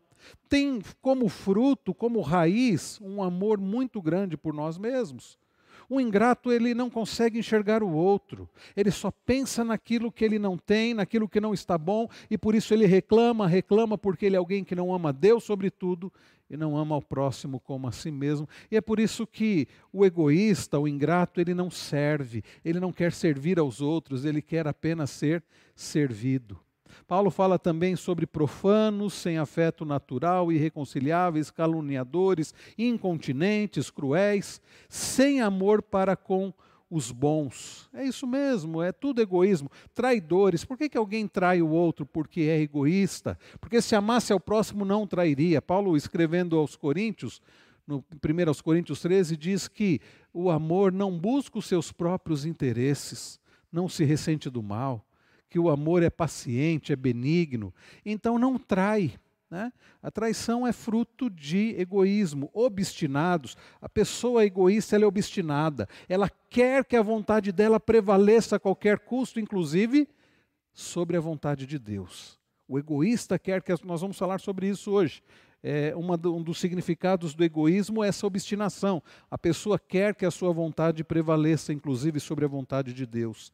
tem 0.50 0.82
como 1.02 1.30
fruto, 1.30 1.94
como 1.94 2.22
raiz, 2.22 3.00
um 3.02 3.22
amor 3.24 3.60
muito 3.60 4.02
grande 4.02 4.36
por 4.36 4.54
nós 4.54 4.78
mesmos. 4.78 5.38
O 5.90 6.02
ingrato, 6.02 6.52
ele 6.52 6.74
não 6.74 6.90
consegue 6.90 7.40
enxergar 7.40 7.82
o 7.82 7.92
outro. 7.92 8.50
Ele 8.76 8.92
só 8.92 9.10
pensa 9.10 9.64
naquilo 9.64 10.12
que 10.12 10.26
ele 10.26 10.38
não 10.38 10.58
tem, 10.58 10.94
naquilo 10.94 11.30
que 11.30 11.40
não 11.40 11.54
está 11.54 11.78
bom, 11.78 12.10
e 12.30 12.38
por 12.38 12.56
isso 12.56 12.74
ele 12.74 12.86
reclama, 12.86 13.48
reclama 13.48 13.98
porque 13.98 14.26
ele 14.26 14.36
é 14.36 14.40
alguém 14.40 14.64
que 14.64 14.76
não 14.76 14.94
ama 14.94 15.14
Deus 15.14 15.46
sobretudo 15.46 16.12
e 16.50 16.56
não 16.56 16.78
ama 16.78 16.96
o 16.98 17.02
próximo 17.02 17.60
como 17.60 17.88
a 17.88 17.92
si 17.92 18.12
mesmo. 18.12 18.48
E 18.70 18.78
é 18.78 18.82
por 18.82 19.00
isso 19.00 19.26
que 19.26 19.68
o 19.92 20.06
egoísta, 20.06 20.80
o 20.80 20.88
ingrato, 20.88 21.40
ele 21.40 21.54
não 21.54 21.70
serve, 21.70 22.44
ele 22.64 22.80
não 22.80 22.92
quer 22.92 23.12
servir 23.12 23.60
aos 23.60 23.82
outros, 23.82 24.26
ele 24.26 24.42
quer 24.42 24.68
apenas 24.68 25.10
ser 25.10 25.44
servido. 25.76 26.60
Paulo 27.06 27.30
fala 27.30 27.60
também 27.60 27.96
sobre 27.96 28.26
profanos, 28.26 29.14
sem 29.14 29.38
afeto 29.38 29.84
natural, 29.84 30.52
irreconciliáveis, 30.52 31.52
caluniadores, 31.52 32.54
incontinentes, 32.78 33.90
cruéis, 33.90 34.62
sem 34.90 35.42
amor 35.42 35.82
para 35.82 36.16
com 36.16 36.54
os 36.90 37.12
bons. 37.12 37.90
É 37.94 38.06
isso 38.06 38.26
mesmo, 38.26 38.82
é 38.82 38.92
tudo 38.92 39.22
egoísmo. 39.22 39.70
Traidores, 39.94 40.64
por 40.64 40.78
que, 40.78 40.90
que 40.90 40.98
alguém 40.98 41.28
trai 41.28 41.62
o 41.62 41.70
outro? 41.70 42.06
Porque 42.06 42.42
é 42.42 42.60
egoísta. 42.60 43.38
Porque 43.60 43.82
se 43.82 43.96
amasse 43.96 44.32
ao 44.32 44.40
próximo, 44.40 44.86
não 44.86 45.06
trairia. 45.06 45.62
Paulo, 45.62 45.98
escrevendo 45.98 46.58
aos 46.58 46.76
Coríntios, 46.76 47.42
no 47.86 48.04
1 48.24 48.48
aos 48.48 48.62
Coríntios 48.62 49.02
13, 49.02 49.38
diz 49.38 49.68
que 49.68 50.02
o 50.34 50.50
amor 50.50 50.92
não 50.92 51.18
busca 51.18 51.58
os 51.58 51.66
seus 51.66 51.92
próprios 51.92 52.46
interesses, 52.46 53.40
não 53.72 53.88
se 53.88 54.04
ressente 54.04 54.50
do 54.50 54.62
mal, 54.62 55.07
que 55.50 55.60
o 55.60 55.70
amor 55.70 56.04
é 56.04 56.10
paciente, 56.10 56.94
é 56.94 56.96
benigno, 56.96 57.74
então 58.06 58.38
não 58.38 58.58
trai. 58.58 59.14
Né? 59.50 59.72
A 60.04 60.12
traição 60.12 60.68
é 60.68 60.74
fruto 60.74 61.30
de 61.30 61.74
egoísmo, 61.80 62.50
obstinados. 62.54 63.56
A 63.82 63.88
pessoa 63.88 64.46
egoísta 64.46 64.98
é 64.98 65.06
obstinada, 65.06 65.88
ela 66.10 66.30
quer 66.50 66.84
que 66.84 66.96
a 66.96 67.02
vontade 67.02 67.52
dela 67.52 67.80
prevaleça 67.80 68.58
a 68.58 68.60
qualquer 68.60 69.00
custo, 69.00 69.40
inclusive 69.40 70.08
sobre 70.74 71.18
a 71.18 71.22
vontade 71.22 71.66
de 71.66 71.80
Deus. 71.80 72.38
O 72.68 72.78
egoísta 72.78 73.40
quer 73.40 73.64
que. 73.64 73.74
Nós 73.86 74.02
vamos 74.02 74.18
falar 74.18 74.40
sobre 74.40 74.68
isso 74.68 74.92
hoje. 74.92 75.24
É, 75.64 75.96
uma, 75.96 76.16
um 76.28 76.44
dos 76.44 76.60
significados 76.60 77.34
do 77.34 77.44
egoísmo 77.44 78.04
é 78.04 78.10
essa 78.10 78.28
obstinação. 78.28 79.02
A 79.32 79.38
pessoa 79.38 79.80
quer 79.80 80.14
que 80.14 80.26
a 80.26 80.32
sua 80.32 80.52
vontade 80.52 81.04
prevaleça, 81.04 81.74
inclusive 81.74 82.20
sobre 82.20 82.46
a 82.46 82.48
vontade 82.48 82.94
de 82.94 83.06
Deus. 83.06 83.52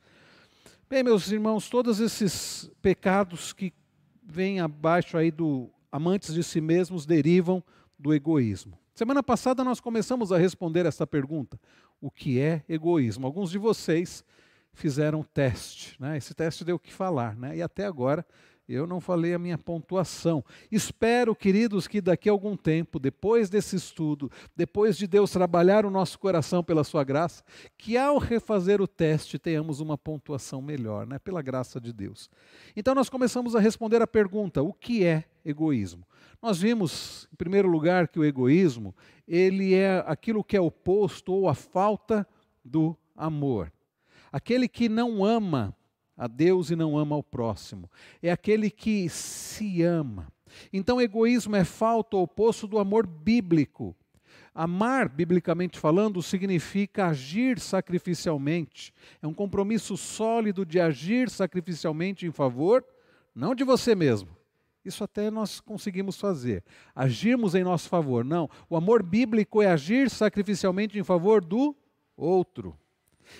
Bem, 0.89 1.01
meus 1.01 1.31
irmãos, 1.31 1.69
todos 1.69 1.99
esses 1.99 2.69
pecados 2.81 3.53
que 3.53 3.73
vêm 4.21 4.59
abaixo 4.59 5.17
aí 5.17 5.31
do 5.31 5.69
amantes 5.91 6.33
de 6.33 6.43
si 6.43 6.61
mesmos 6.61 7.05
derivam 7.05 7.63
do 7.97 8.13
egoísmo. 8.13 8.77
Semana 8.93 9.23
passada 9.23 9.63
nós 9.63 9.79
começamos 9.79 10.31
a 10.31 10.37
responder 10.37 10.85
essa 10.85 11.07
pergunta: 11.07 11.59
o 11.99 12.11
que 12.11 12.39
é 12.39 12.63
egoísmo? 12.67 13.25
Alguns 13.25 13.49
de 13.49 13.57
vocês 13.57 14.23
fizeram 14.73 15.23
teste, 15.23 15.95
né? 15.99 16.17
Esse 16.17 16.33
teste 16.33 16.63
deu 16.63 16.75
o 16.75 16.79
que 16.79 16.93
falar, 16.93 17.35
né? 17.35 17.57
E 17.57 17.61
até 17.61 17.85
agora 17.85 18.25
eu 18.67 18.87
não 18.87 19.01
falei 19.01 19.33
a 19.33 19.39
minha 19.39 19.57
pontuação. 19.57 20.43
Espero, 20.71 21.35
queridos, 21.35 21.87
que 21.87 21.99
daqui 21.99 22.29
a 22.29 22.31
algum 22.31 22.55
tempo, 22.55 22.97
depois 22.97 23.49
desse 23.49 23.75
estudo, 23.75 24.31
depois 24.55 24.97
de 24.97 25.05
Deus 25.05 25.31
trabalhar 25.31 25.85
o 25.85 25.91
nosso 25.91 26.17
coração 26.17 26.63
pela 26.63 26.83
sua 26.83 27.03
graça, 27.03 27.43
que 27.77 27.97
ao 27.97 28.17
refazer 28.17 28.81
o 28.81 28.87
teste 28.87 29.37
tenhamos 29.37 29.81
uma 29.81 29.97
pontuação 29.97 30.61
melhor, 30.61 31.05
né? 31.05 31.19
pela 31.19 31.41
graça 31.41 31.79
de 31.79 31.91
Deus. 31.91 32.29
Então 32.75 32.95
nós 32.95 33.09
começamos 33.09 33.55
a 33.55 33.59
responder 33.59 34.01
a 34.01 34.07
pergunta: 34.07 34.63
o 34.63 34.71
que 34.71 35.03
é 35.03 35.25
egoísmo? 35.43 36.07
Nós 36.41 36.59
vimos, 36.59 37.27
em 37.33 37.35
primeiro 37.35 37.67
lugar, 37.67 38.07
que 38.07 38.19
o 38.19 38.25
egoísmo, 38.25 38.95
ele 39.27 39.73
é 39.73 40.03
aquilo 40.07 40.43
que 40.43 40.55
é 40.55 40.61
oposto 40.61 41.33
ou 41.33 41.49
a 41.49 41.53
falta 41.53 42.27
do 42.63 42.97
amor. 43.15 43.71
Aquele 44.31 44.67
que 44.67 44.89
não 44.89 45.23
ama 45.23 45.75
a 46.23 46.27
Deus 46.27 46.71
e 46.71 46.75
não 46.75 46.97
ama 46.97 47.15
ao 47.15 47.21
próximo. 47.21 47.89
É 48.21 48.31
aquele 48.31 48.69
que 48.69 49.09
se 49.09 49.83
ama. 49.83 50.27
Então, 50.71 51.01
egoísmo 51.01 51.55
é 51.55 51.65
falta 51.65 52.15
ou 52.15 52.23
oposto 52.23 52.65
do 52.65 52.79
amor 52.79 53.05
bíblico. 53.05 53.93
Amar, 54.55 55.09
biblicamente 55.09 55.77
falando, 55.77 56.21
significa 56.21 57.07
agir 57.07 57.59
sacrificialmente. 57.59 58.93
É 59.21 59.27
um 59.27 59.33
compromisso 59.33 59.97
sólido 59.97 60.65
de 60.65 60.79
agir 60.79 61.29
sacrificialmente 61.29 62.25
em 62.25 62.31
favor, 62.31 62.85
não 63.35 63.53
de 63.53 63.65
você 63.65 63.93
mesmo. 63.93 64.29
Isso 64.85 65.03
até 65.03 65.29
nós 65.29 65.59
conseguimos 65.59 66.17
fazer. 66.17 66.63
Agirmos 66.95 67.53
em 67.53 67.65
nosso 67.65 67.89
favor. 67.89 68.23
Não. 68.23 68.49
O 68.69 68.77
amor 68.77 69.03
bíblico 69.03 69.61
é 69.61 69.67
agir 69.67 70.09
sacrificialmente 70.09 70.97
em 70.97 71.03
favor 71.03 71.43
do 71.43 71.75
outro. 72.15 72.77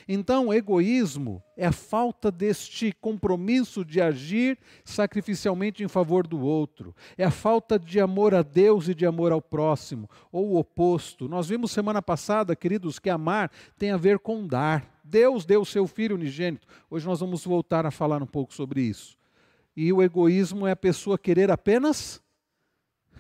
Então, 0.08 0.54
egoísmo 0.54 1.44
é 1.56 1.66
a 1.66 1.72
falta 1.72 2.32
deste 2.32 2.92
compromisso 3.00 3.86
de 3.86 4.02
agir 4.02 4.58
sacrificialmente 4.84 5.84
em 5.84 5.88
favor 5.88 6.26
do 6.26 6.42
outro, 6.42 6.96
é 7.18 7.24
a 7.24 7.32
falta 7.32 7.78
de 7.78 8.00
amor 8.00 8.34
a 8.34 8.42
Deus 8.42 8.88
e 8.88 8.96
de 8.96 9.06
amor 9.06 9.32
ao 9.32 9.42
próximo, 9.42 10.10
ou 10.32 10.52
o 10.52 10.58
oposto. 10.58 11.28
Nós 11.28 11.48
vimos 11.48 11.72
semana 11.72 12.02
passada, 12.02 12.56
queridos, 12.56 13.00
que 13.00 13.10
amar 13.10 13.52
tem 13.78 13.92
a 13.92 13.98
ver 13.98 14.20
com 14.20 14.46
dar. 14.48 15.00
Deus 15.04 15.46
deu 15.46 15.62
o 15.62 15.66
seu 15.66 15.86
filho 15.86 16.16
unigênito. 16.16 16.68
Hoje 16.90 17.06
nós 17.06 17.20
vamos 17.20 17.44
voltar 17.46 17.86
a 17.86 17.92
falar 17.92 18.22
um 18.24 18.28
pouco 18.28 18.54
sobre 18.54 18.82
isso. 18.82 19.18
E 19.76 19.92
o 19.92 20.02
egoísmo 20.02 20.68
é 20.68 20.72
a 20.72 20.76
pessoa 20.76 21.18
querer 21.18 21.52
apenas 21.52 22.22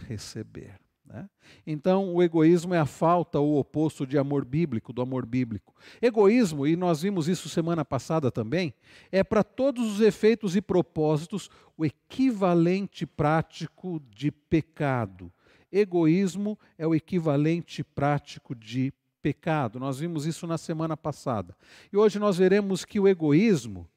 receber. 0.07 0.82
Né? 1.05 1.29
Então, 1.67 2.13
o 2.13 2.23
egoísmo 2.23 2.73
é 2.73 2.79
a 2.79 2.85
falta 2.85 3.39
ou 3.39 3.57
oposto 3.57 4.07
de 4.07 4.17
amor 4.17 4.45
bíblico, 4.45 4.93
do 4.93 5.01
amor 5.01 5.25
bíblico. 5.25 5.75
Egoísmo, 6.01 6.65
e 6.65 6.75
nós 6.75 7.01
vimos 7.01 7.27
isso 7.27 7.49
semana 7.49 7.83
passada 7.83 8.31
também, 8.31 8.73
é 9.11 9.23
para 9.23 9.43
todos 9.43 9.91
os 9.91 10.01
efeitos 10.01 10.55
e 10.55 10.61
propósitos 10.61 11.49
o 11.77 11.85
equivalente 11.85 13.05
prático 13.05 14.01
de 14.09 14.31
pecado. 14.31 15.31
Egoísmo 15.71 16.57
é 16.77 16.85
o 16.87 16.95
equivalente 16.95 17.83
prático 17.83 18.55
de 18.55 18.93
pecado. 19.21 19.79
Nós 19.79 19.99
vimos 19.99 20.25
isso 20.25 20.45
na 20.45 20.57
semana 20.57 20.95
passada. 20.95 21.55
E 21.91 21.97
hoje 21.97 22.19
nós 22.19 22.37
veremos 22.37 22.85
que 22.85 22.99
o 22.99 23.07
egoísmo, 23.07 23.89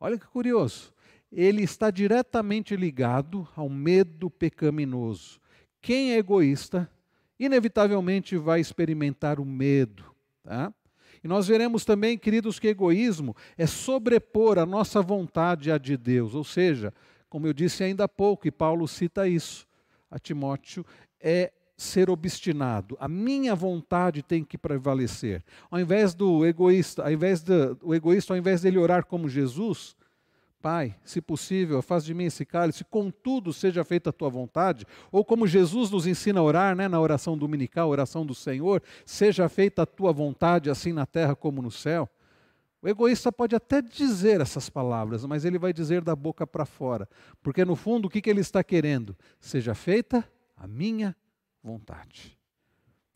olha 0.00 0.18
que 0.18 0.26
curioso, 0.26 0.92
ele 1.30 1.62
está 1.62 1.90
diretamente 1.90 2.74
ligado 2.74 3.46
ao 3.54 3.68
medo 3.68 4.30
pecaminoso 4.30 5.38
quem 5.80 6.12
é 6.12 6.18
egoísta, 6.18 6.90
inevitavelmente 7.38 8.36
vai 8.36 8.60
experimentar 8.60 9.38
o 9.38 9.44
medo. 9.44 10.04
Tá? 10.42 10.72
E 11.22 11.28
nós 11.28 11.46
veremos 11.48 11.84
também, 11.84 12.16
queridos, 12.16 12.58
que 12.58 12.68
egoísmo 12.68 13.34
é 13.56 13.66
sobrepor 13.66 14.58
a 14.58 14.66
nossa 14.66 15.02
vontade 15.02 15.70
à 15.70 15.78
de 15.78 15.96
Deus. 15.96 16.34
Ou 16.34 16.44
seja, 16.44 16.92
como 17.28 17.46
eu 17.46 17.52
disse 17.52 17.84
ainda 17.84 18.04
há 18.04 18.08
pouco, 18.08 18.46
e 18.46 18.50
Paulo 18.50 18.86
cita 18.86 19.28
isso 19.28 19.66
a 20.10 20.18
Timóteo, 20.18 20.84
é 21.20 21.52
ser 21.76 22.10
obstinado. 22.10 22.96
A 22.98 23.06
minha 23.06 23.54
vontade 23.54 24.22
tem 24.22 24.42
que 24.42 24.58
prevalecer. 24.58 25.44
Ao 25.70 25.78
invés 25.78 26.14
do 26.14 26.44
egoísta, 26.44 27.04
ao 27.04 27.12
invés 27.12 27.42
do 27.42 27.94
egoísta, 27.94 28.32
ao 28.32 28.36
invés 28.36 28.60
dele 28.60 28.78
orar 28.78 29.04
como 29.06 29.28
Jesus, 29.28 29.96
Pai, 30.60 30.96
se 31.04 31.20
possível, 31.20 31.80
faz 31.80 32.04
de 32.04 32.12
mim 32.12 32.24
esse 32.24 32.44
cálice, 32.44 32.84
contudo 32.84 33.52
seja 33.52 33.84
feita 33.84 34.10
a 34.10 34.12
tua 34.12 34.28
vontade, 34.28 34.84
ou 35.12 35.24
como 35.24 35.46
Jesus 35.46 35.90
nos 35.90 36.06
ensina 36.06 36.40
a 36.40 36.42
orar, 36.42 36.74
né, 36.74 36.88
na 36.88 37.00
oração 37.00 37.38
dominical, 37.38 37.88
oração 37.88 38.26
do 38.26 38.34
Senhor, 38.34 38.82
seja 39.06 39.48
feita 39.48 39.82
a 39.82 39.86
tua 39.86 40.12
vontade, 40.12 40.68
assim 40.68 40.92
na 40.92 41.06
terra 41.06 41.36
como 41.36 41.62
no 41.62 41.70
céu. 41.70 42.08
O 42.80 42.88
egoísta 42.88 43.32
pode 43.32 43.56
até 43.56 43.82
dizer 43.82 44.40
essas 44.40 44.70
palavras, 44.70 45.24
mas 45.24 45.44
ele 45.44 45.58
vai 45.58 45.72
dizer 45.72 46.00
da 46.00 46.14
boca 46.14 46.46
para 46.46 46.64
fora, 46.64 47.08
porque 47.42 47.64
no 47.64 47.74
fundo 47.74 48.06
o 48.06 48.10
que, 48.10 48.20
que 48.20 48.30
ele 48.30 48.40
está 48.40 48.62
querendo? 48.62 49.16
Seja 49.40 49.74
feita 49.74 50.28
a 50.56 50.66
minha 50.66 51.16
vontade. 51.62 52.37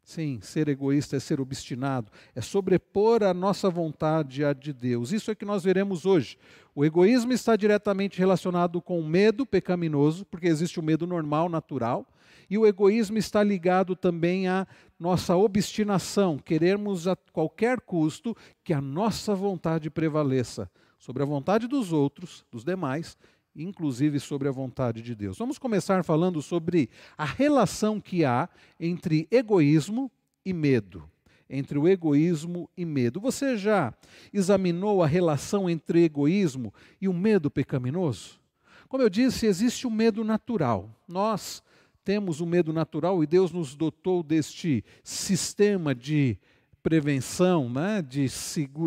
Sim, 0.04 0.40
ser 0.42 0.68
egoísta 0.68 1.16
é 1.16 1.20
ser 1.20 1.40
obstinado, 1.40 2.10
é 2.34 2.40
sobrepor 2.40 3.22
a 3.22 3.32
nossa 3.32 3.70
vontade 3.70 4.44
à 4.44 4.52
de 4.52 4.72
Deus. 4.72 5.12
Isso 5.12 5.30
é 5.30 5.34
que 5.34 5.44
nós 5.44 5.62
veremos 5.62 6.04
hoje. 6.04 6.36
O 6.74 6.84
egoísmo 6.84 7.32
está 7.32 7.54
diretamente 7.54 8.18
relacionado 8.18 8.82
com 8.82 8.98
o 8.98 9.06
medo 9.06 9.46
pecaminoso, 9.46 10.24
porque 10.26 10.48
existe 10.48 10.80
o 10.80 10.82
medo 10.82 11.06
normal, 11.06 11.48
natural, 11.48 12.06
e 12.50 12.58
o 12.58 12.66
egoísmo 12.66 13.16
está 13.16 13.42
ligado 13.42 13.94
também 13.94 14.48
à 14.48 14.66
nossa 14.98 15.36
obstinação, 15.36 16.36
querermos 16.36 17.06
a 17.06 17.16
qualquer 17.32 17.80
custo 17.80 18.36
que 18.64 18.72
a 18.72 18.80
nossa 18.80 19.34
vontade 19.34 19.88
prevaleça 19.88 20.70
sobre 20.98 21.22
a 21.22 21.26
vontade 21.26 21.66
dos 21.66 21.92
outros, 21.92 22.44
dos 22.50 22.64
demais, 22.64 23.16
inclusive 23.54 24.18
sobre 24.18 24.48
a 24.48 24.52
vontade 24.52 25.02
de 25.02 25.14
Deus. 25.14 25.38
Vamos 25.38 25.58
começar 25.58 26.02
falando 26.04 26.40
sobre 26.40 26.88
a 27.16 27.24
relação 27.24 28.00
que 28.00 28.24
há 28.24 28.48
entre 28.78 29.28
egoísmo 29.30 30.10
e 30.44 30.52
medo. 30.52 31.08
Entre 31.48 31.78
o 31.78 31.86
egoísmo 31.86 32.68
e 32.76 32.84
medo. 32.84 33.20
Você 33.20 33.56
já 33.56 33.92
examinou 34.32 35.02
a 35.02 35.06
relação 35.06 35.68
entre 35.68 36.04
egoísmo 36.04 36.72
e 37.00 37.08
o 37.08 37.12
medo 37.12 37.50
pecaminoso? 37.50 38.40
Como 38.88 39.02
eu 39.02 39.10
disse, 39.10 39.46
existe 39.46 39.86
o 39.86 39.90
medo 39.90 40.24
natural. 40.24 40.88
Nós 41.06 41.62
temos 42.04 42.40
o 42.40 42.46
medo 42.46 42.72
natural 42.72 43.22
e 43.22 43.26
Deus 43.26 43.52
nos 43.52 43.74
dotou 43.74 44.22
deste 44.22 44.84
sistema 45.04 45.94
de 45.94 46.38
prevenção, 46.82 47.70
né, 47.70 48.02
de, 48.02 48.26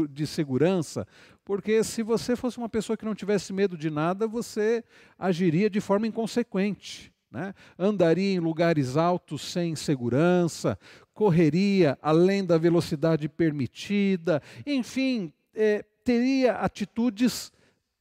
de 0.09 0.27
segurança, 0.27 1.07
porque 1.45 1.83
se 1.83 2.01
você 2.01 2.35
fosse 2.35 2.57
uma 2.57 2.67
pessoa 2.67 2.97
que 2.97 3.05
não 3.05 3.13
tivesse 3.13 3.53
medo 3.53 3.77
de 3.77 3.91
nada, 3.91 4.27
você 4.27 4.83
agiria 5.17 5.69
de 5.69 5.79
forma 5.79 6.07
inconsequente. 6.07 7.13
Né? 7.29 7.53
Andaria 7.77 8.33
em 8.33 8.39
lugares 8.39 8.97
altos 8.97 9.43
sem 9.43 9.75
segurança, 9.75 10.77
correria 11.13 11.99
além 12.01 12.43
da 12.43 12.57
velocidade 12.57 13.29
permitida, 13.29 14.41
enfim, 14.65 15.31
é, 15.53 15.85
teria 16.03 16.53
atitudes 16.53 17.51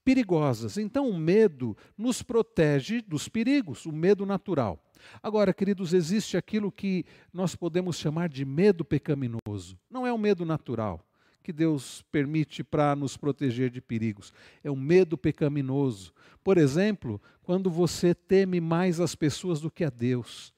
perigosas. 0.02 0.78
Então, 0.78 1.11
o 1.11 1.18
medo 1.18 1.76
nos 1.98 2.22
protege 2.22 3.02
dos 3.02 3.28
perigos, 3.28 3.85
o 3.85 3.92
medo 3.92 4.24
natural. 4.24 4.83
Agora, 5.22 5.52
queridos, 5.52 5.92
existe 5.92 6.37
aquilo 6.37 6.72
que 6.72 7.04
nós 7.30 7.54
podemos 7.54 7.98
chamar 7.98 8.30
de 8.30 8.42
medo 8.44 8.85
pecaminoso. 8.87 9.78
Não 9.90 10.07
é 10.07 10.12
um 10.12 10.18
medo 10.18 10.46
natural 10.46 11.04
que 11.44 11.52
Deus 11.52 12.02
permite 12.11 12.64
para 12.64 12.96
nos 12.96 13.18
proteger 13.18 13.68
de 13.68 13.78
perigos. 13.78 14.33
É 14.64 14.70
o 14.70 14.76
medo 14.76 15.18
pecaminoso. 15.18 16.14
Por 16.42 16.57
exemplo, 16.57 17.20
quando 17.42 17.70
você 17.70 18.14
teme 18.14 18.62
mais 18.62 18.98
as 18.98 19.14
pessoas 19.14 19.61
do 19.61 19.70
que 19.70 19.85
a 19.85 19.90
Deus. 19.90 20.48
O 20.48 20.52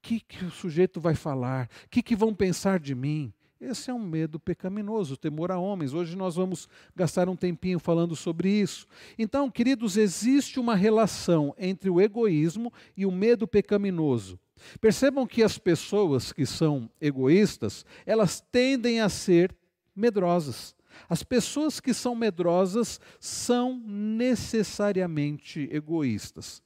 que, 0.00 0.20
que 0.20 0.42
o 0.46 0.50
sujeito 0.50 0.98
vai 0.98 1.14
falar? 1.14 1.68
O 1.84 1.88
que, 1.90 2.02
que 2.02 2.16
vão 2.16 2.34
pensar 2.34 2.80
de 2.80 2.94
mim? 2.94 3.34
Esse 3.60 3.90
é 3.90 3.94
um 3.94 3.98
medo 3.98 4.40
pecaminoso, 4.40 5.16
temor 5.16 5.52
a 5.52 5.58
homens. 5.58 5.92
Hoje 5.92 6.16
nós 6.16 6.36
vamos 6.36 6.68
gastar 6.96 7.28
um 7.28 7.36
tempinho 7.36 7.78
falando 7.78 8.16
sobre 8.16 8.48
isso. 8.48 8.86
Então, 9.18 9.50
queridos, 9.50 9.98
existe 9.98 10.58
uma 10.58 10.74
relação 10.74 11.54
entre 11.58 11.90
o 11.90 12.00
egoísmo 12.00 12.72
e 12.96 13.04
o 13.04 13.12
medo 13.12 13.46
pecaminoso. 13.46 14.38
Percebam 14.80 15.26
que 15.26 15.42
as 15.42 15.58
pessoas 15.58 16.32
que 16.32 16.46
são 16.46 16.90
egoístas, 16.98 17.84
elas 18.06 18.40
tendem 18.40 19.00
a 19.00 19.08
ser 19.10 19.54
medrosas. 19.94 20.74
As 21.08 21.22
pessoas 21.22 21.80
que 21.80 21.92
são 21.92 22.14
medrosas 22.14 23.00
são 23.18 23.80
necessariamente 23.84 25.68
egoístas. 25.72 26.62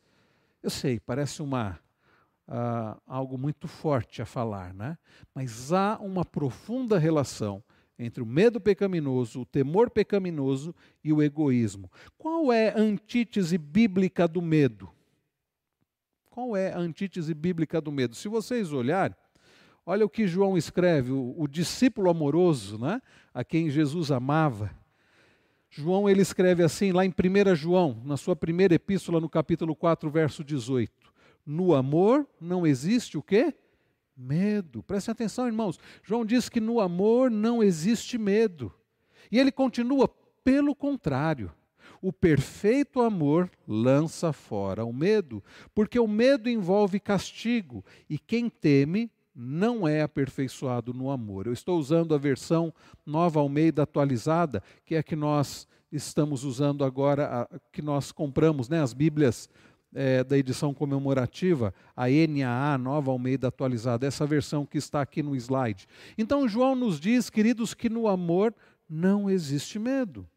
Eu 0.62 0.70
sei, 0.70 1.00
parece 1.00 1.42
uma 1.42 1.78
uh, 2.48 3.00
algo 3.06 3.38
muito 3.38 3.68
forte 3.68 4.22
a 4.22 4.26
falar, 4.26 4.74
né? 4.74 4.98
Mas 5.34 5.72
há 5.72 5.98
uma 6.00 6.24
profunda 6.24 6.98
relação 6.98 7.62
entre 7.98 8.22
o 8.22 8.26
medo 8.26 8.60
pecaminoso, 8.60 9.40
o 9.40 9.46
temor 9.46 9.90
pecaminoso 9.90 10.74
e 11.02 11.12
o 11.12 11.22
egoísmo. 11.22 11.90
Qual 12.16 12.52
é 12.52 12.70
a 12.70 12.78
antítese 12.78 13.58
bíblica 13.58 14.28
do 14.28 14.40
medo? 14.40 14.88
Qual 16.30 16.56
é 16.56 16.72
a 16.72 16.78
antítese 16.78 17.34
bíblica 17.34 17.80
do 17.80 17.90
medo? 17.90 18.14
Se 18.14 18.28
vocês 18.28 18.72
olharem, 18.72 19.16
Olha 19.90 20.05
o 20.05 20.11
que 20.11 20.27
João 20.27 20.55
escreve, 20.55 21.12
o, 21.12 21.35
o 21.38 21.48
discípulo 21.48 22.11
amoroso, 22.11 22.77
né, 22.77 23.01
a 23.33 23.42
quem 23.42 23.70
Jesus 23.70 24.11
amava. 24.11 24.70
João 25.70 26.07
ele 26.07 26.20
escreve 26.20 26.62
assim, 26.62 26.92
lá 26.92 27.07
em 27.07 27.09
1 27.09 27.55
João, 27.55 27.98
na 28.05 28.18
sua 28.18 28.37
primeira 28.37 28.74
epístola, 28.74 29.18
no 29.18 29.31
capítulo 29.31 29.74
4, 29.74 30.11
verso 30.11 30.44
18. 30.44 30.92
No 31.46 31.74
amor 31.74 32.29
não 32.38 32.66
existe 32.66 33.16
o 33.16 33.22
quê? 33.22 33.55
Medo. 34.14 34.83
Prestem 34.83 35.12
atenção, 35.12 35.46
irmãos. 35.46 35.79
João 36.03 36.22
diz 36.22 36.51
que 36.51 36.61
no 36.61 36.81
amor 36.81 37.31
não 37.31 37.62
existe 37.62 38.18
medo. 38.18 38.70
E 39.33 39.38
ele 39.38 39.51
continua, 39.51 40.07
pelo 40.44 40.74
contrário. 40.74 41.51
O 42.03 42.12
perfeito 42.12 43.01
amor 43.01 43.51
lança 43.66 44.35
fora 44.35 44.85
o 44.85 44.92
medo, 44.92 45.42
porque 45.74 45.98
o 45.98 46.07
medo 46.07 46.51
envolve 46.51 47.01
castigo, 47.01 47.83
e 48.07 48.18
quem 48.18 48.51
teme 48.51 49.11
não 49.40 49.87
é 49.87 50.03
aperfeiçoado 50.03 50.92
no 50.92 51.11
amor. 51.11 51.46
Eu 51.46 51.53
estou 51.53 51.79
usando 51.79 52.12
a 52.12 52.18
versão 52.18 52.74
nova 53.07 53.38
Almeida 53.38 53.85
atualizada, 53.85 54.61
que 54.85 54.96
é 54.96 54.98
a 54.98 55.03
que 55.03 55.14
nós 55.14 55.68
estamos 55.92 56.42
usando 56.42 56.85
agora, 56.85 57.42
a, 57.42 57.61
que 57.72 57.81
nós 57.81 58.11
compramos, 58.11 58.68
né, 58.68 58.83
as 58.83 58.92
Bíblias 58.92 59.48
é, 59.94 60.24
da 60.24 60.37
edição 60.37 60.74
comemorativa, 60.74 61.72
a 61.96 62.07
NAA, 62.09 62.79
Nova 62.79 63.12
Almeida 63.12 63.46
atualizada, 63.46 64.05
essa 64.05 64.27
versão 64.27 64.66
que 64.66 64.77
está 64.77 65.01
aqui 65.01 65.22
no 65.22 65.37
slide. 65.37 65.87
Então, 66.18 66.48
João 66.48 66.74
nos 66.74 66.98
diz, 66.98 67.31
queridos, 67.31 67.74
que 67.74 67.88
no 67.88 68.09
amor 68.09 68.53
não 68.90 69.31
existe 69.31 69.79
medo. 69.79 70.29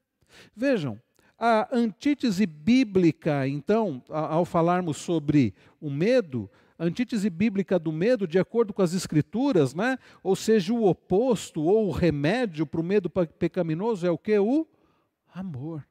Vejam, 0.55 1.01
a 1.39 1.67
antítese 1.75 2.45
bíblica, 2.45 3.47
então, 3.47 4.03
ao 4.09 4.45
falarmos 4.45 4.97
sobre 4.97 5.55
o 5.81 5.89
medo, 5.89 6.47
antítese 6.85 7.29
bíblica 7.29 7.77
do 7.77 7.91
medo, 7.91 8.27
de 8.27 8.39
acordo 8.39 8.73
com 8.73 8.81
as 8.81 8.93
escrituras, 8.93 9.75
né? 9.75 9.99
ou 10.23 10.35
seja, 10.35 10.73
o 10.73 10.85
oposto 10.85 11.61
ou 11.61 11.87
o 11.87 11.91
remédio 11.91 12.65
para 12.65 12.81
o 12.81 12.83
medo 12.83 13.09
pecaminoso 13.09 14.05
é 14.05 14.09
o 14.09 14.17
que? 14.17 14.37
O 14.39 14.67
amor. 15.33 15.85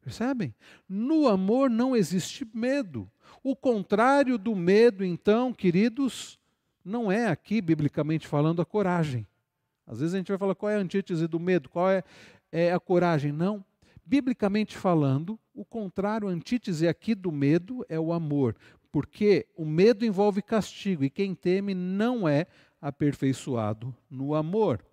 Percebem? 0.00 0.54
No 0.88 1.26
amor 1.26 1.68
não 1.68 1.96
existe 1.96 2.46
medo. 2.54 3.10
O 3.42 3.56
contrário 3.56 4.38
do 4.38 4.54
medo, 4.54 5.04
então, 5.04 5.52
queridos, 5.52 6.38
não 6.84 7.10
é 7.10 7.26
aqui, 7.26 7.60
biblicamente 7.60 8.26
falando, 8.26 8.62
a 8.62 8.64
coragem. 8.64 9.26
Às 9.86 10.00
vezes 10.00 10.14
a 10.14 10.18
gente 10.18 10.28
vai 10.28 10.38
falar 10.38 10.54
qual 10.54 10.70
é 10.70 10.76
a 10.76 10.80
antítese 10.80 11.26
do 11.26 11.40
medo, 11.40 11.68
qual 11.68 11.90
é, 11.90 12.04
é 12.52 12.72
a 12.72 12.78
coragem. 12.78 13.32
Não. 13.32 13.64
Biblicamente 14.06 14.76
falando, 14.76 15.38
o 15.54 15.64
contrário, 15.64 16.28
a 16.28 16.30
antítese 16.30 16.88
aqui 16.88 17.14
do 17.14 17.30
medo 17.30 17.84
é 17.88 17.98
o 17.98 18.12
amor 18.12 18.56
porque 18.98 19.46
o 19.54 19.64
medo 19.64 20.04
envolve 20.04 20.42
castigo 20.42 21.04
e 21.04 21.08
quem 21.08 21.32
teme 21.32 21.72
não 21.72 22.28
é 22.28 22.48
aperfeiçoado 22.80 23.94
no 24.10 24.34
amor. 24.34 24.84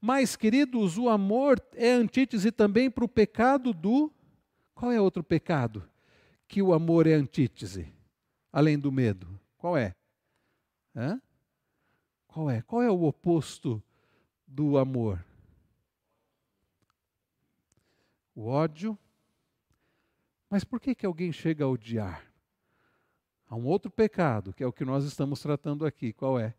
Mas, 0.00 0.36
queridos, 0.36 0.96
o 0.96 1.08
amor 1.08 1.60
é 1.74 1.90
antítese 1.90 2.52
também 2.52 2.88
para 2.88 3.04
o 3.04 3.08
pecado 3.08 3.72
do. 3.72 4.08
Qual 4.72 4.92
é 4.92 5.00
outro 5.00 5.24
pecado 5.24 5.82
que 6.46 6.62
o 6.62 6.72
amor 6.72 7.08
é 7.08 7.14
antítese, 7.14 7.92
além 8.52 8.78
do 8.78 8.92
medo? 8.92 9.26
Qual 9.58 9.76
é? 9.76 9.96
Hã? 10.94 11.20
Qual 12.28 12.48
é? 12.48 12.62
Qual 12.62 12.80
é 12.80 12.88
o 12.88 13.02
oposto 13.02 13.82
do 14.46 14.78
amor? 14.78 15.24
O 18.32 18.46
ódio. 18.46 18.96
Mas 20.48 20.62
por 20.62 20.78
que, 20.80 20.94
que 20.94 21.04
alguém 21.04 21.32
chega 21.32 21.64
a 21.64 21.68
odiar? 21.68 22.29
Há 23.50 23.56
um 23.56 23.66
outro 23.66 23.90
pecado, 23.90 24.52
que 24.52 24.62
é 24.62 24.66
o 24.66 24.72
que 24.72 24.84
nós 24.84 25.04
estamos 25.04 25.40
tratando 25.40 25.84
aqui. 25.84 26.12
Qual 26.12 26.38
é? 26.38 26.54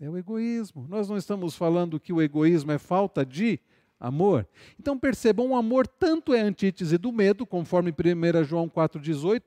É 0.00 0.08
o 0.08 0.16
egoísmo. 0.16 0.86
Nós 0.88 1.10
não 1.10 1.18
estamos 1.18 1.54
falando 1.54 2.00
que 2.00 2.10
o 2.10 2.22
egoísmo 2.22 2.72
é 2.72 2.78
falta 2.78 3.24
de 3.24 3.60
amor. 4.00 4.48
Então 4.78 4.98
percebam, 4.98 5.50
o 5.50 5.56
amor 5.56 5.86
tanto 5.86 6.32
é 6.32 6.40
antítese 6.40 6.96
do 6.96 7.12
medo, 7.12 7.44
conforme 7.44 7.92
1 7.92 8.44
João 8.44 8.66
4,18, 8.66 9.42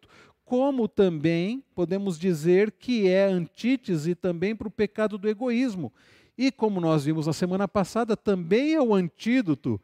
como 0.46 0.88
também 0.88 1.64
podemos 1.74 2.20
dizer 2.20 2.72
que 2.74 3.08
é 3.08 3.26
antítese 3.26 4.14
também 4.14 4.56
para 4.56 4.68
o 4.68 4.72
pecado 4.72 5.18
do 5.18 5.28
egoísmo. 5.28 5.92
E 6.38 6.52
como 6.52 6.80
nós 6.80 7.06
vimos 7.06 7.26
na 7.26 7.34
semana 7.34 7.68
passada, 7.68 8.16
também 8.16 8.76
é 8.76 8.82
o 8.82 8.94
antídoto 8.94 9.82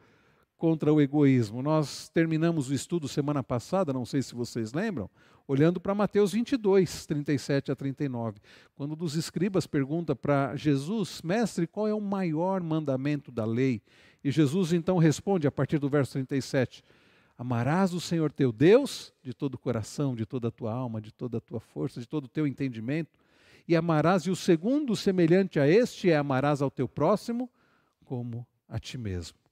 contra 0.56 0.94
o 0.94 1.02
egoísmo. 1.02 1.64
Nós 1.64 2.10
terminamos 2.10 2.70
o 2.70 2.76
estudo 2.76 3.08
semana 3.08 3.42
passada, 3.42 3.92
não 3.92 4.06
sei 4.06 4.22
se 4.22 4.36
vocês 4.36 4.72
lembram, 4.72 5.10
olhando 5.50 5.82
para 5.82 5.96
Mateus 5.96 6.34
22, 6.34 7.08
37 7.08 7.72
a 7.72 7.76
39, 7.76 8.40
quando 8.76 8.96
dos 8.96 9.16
escribas 9.16 9.66
pergunta 9.66 10.16
para 10.16 10.56
Jesus, 10.56 11.24
mestre, 11.24 11.66
qual 11.66 11.88
é 11.88 11.94
o 11.94 12.00
maior 12.00 12.62
mandamento 12.62 13.32
da 13.32 13.46
lei? 13.46 13.82
E 14.24 14.30
Jesus 14.30 14.74
então 14.74 15.00
responde 15.00 15.48
a 15.48 15.52
partir 15.52 15.80
do 15.80 15.90
verso 15.90 16.14
37, 16.14 16.84
Amarás 17.36 17.94
o 17.94 18.00
Senhor 18.00 18.32
teu 18.32 18.52
Deus 18.52 19.12
de 19.24 19.34
todo 19.34 19.56
o 19.56 19.58
coração, 19.58 20.14
de 20.14 20.24
toda 20.24 20.50
a 20.50 20.52
tua 20.52 20.72
alma, 20.72 21.02
de 21.02 21.12
toda 21.12 21.40
a 21.40 21.42
tua 21.42 21.60
força, 21.60 22.00
de 22.00 22.08
todo 22.08 22.26
o 22.26 22.30
teu 22.30 22.46
entendimento, 22.46 23.18
e 23.68 23.76
amarás, 23.76 24.24
e 24.24 24.30
o 24.30 24.36
segundo, 24.36 24.96
semelhante 24.96 25.60
a 25.60 25.68
este, 25.68 26.12
é 26.12 26.18
amarás 26.18 26.62
ao 26.62 26.70
teu 26.70 26.88
próximo 26.88 27.50
como 28.06 28.46
a 28.68 28.78
ti 28.78 29.00
mesmo. 29.00 29.49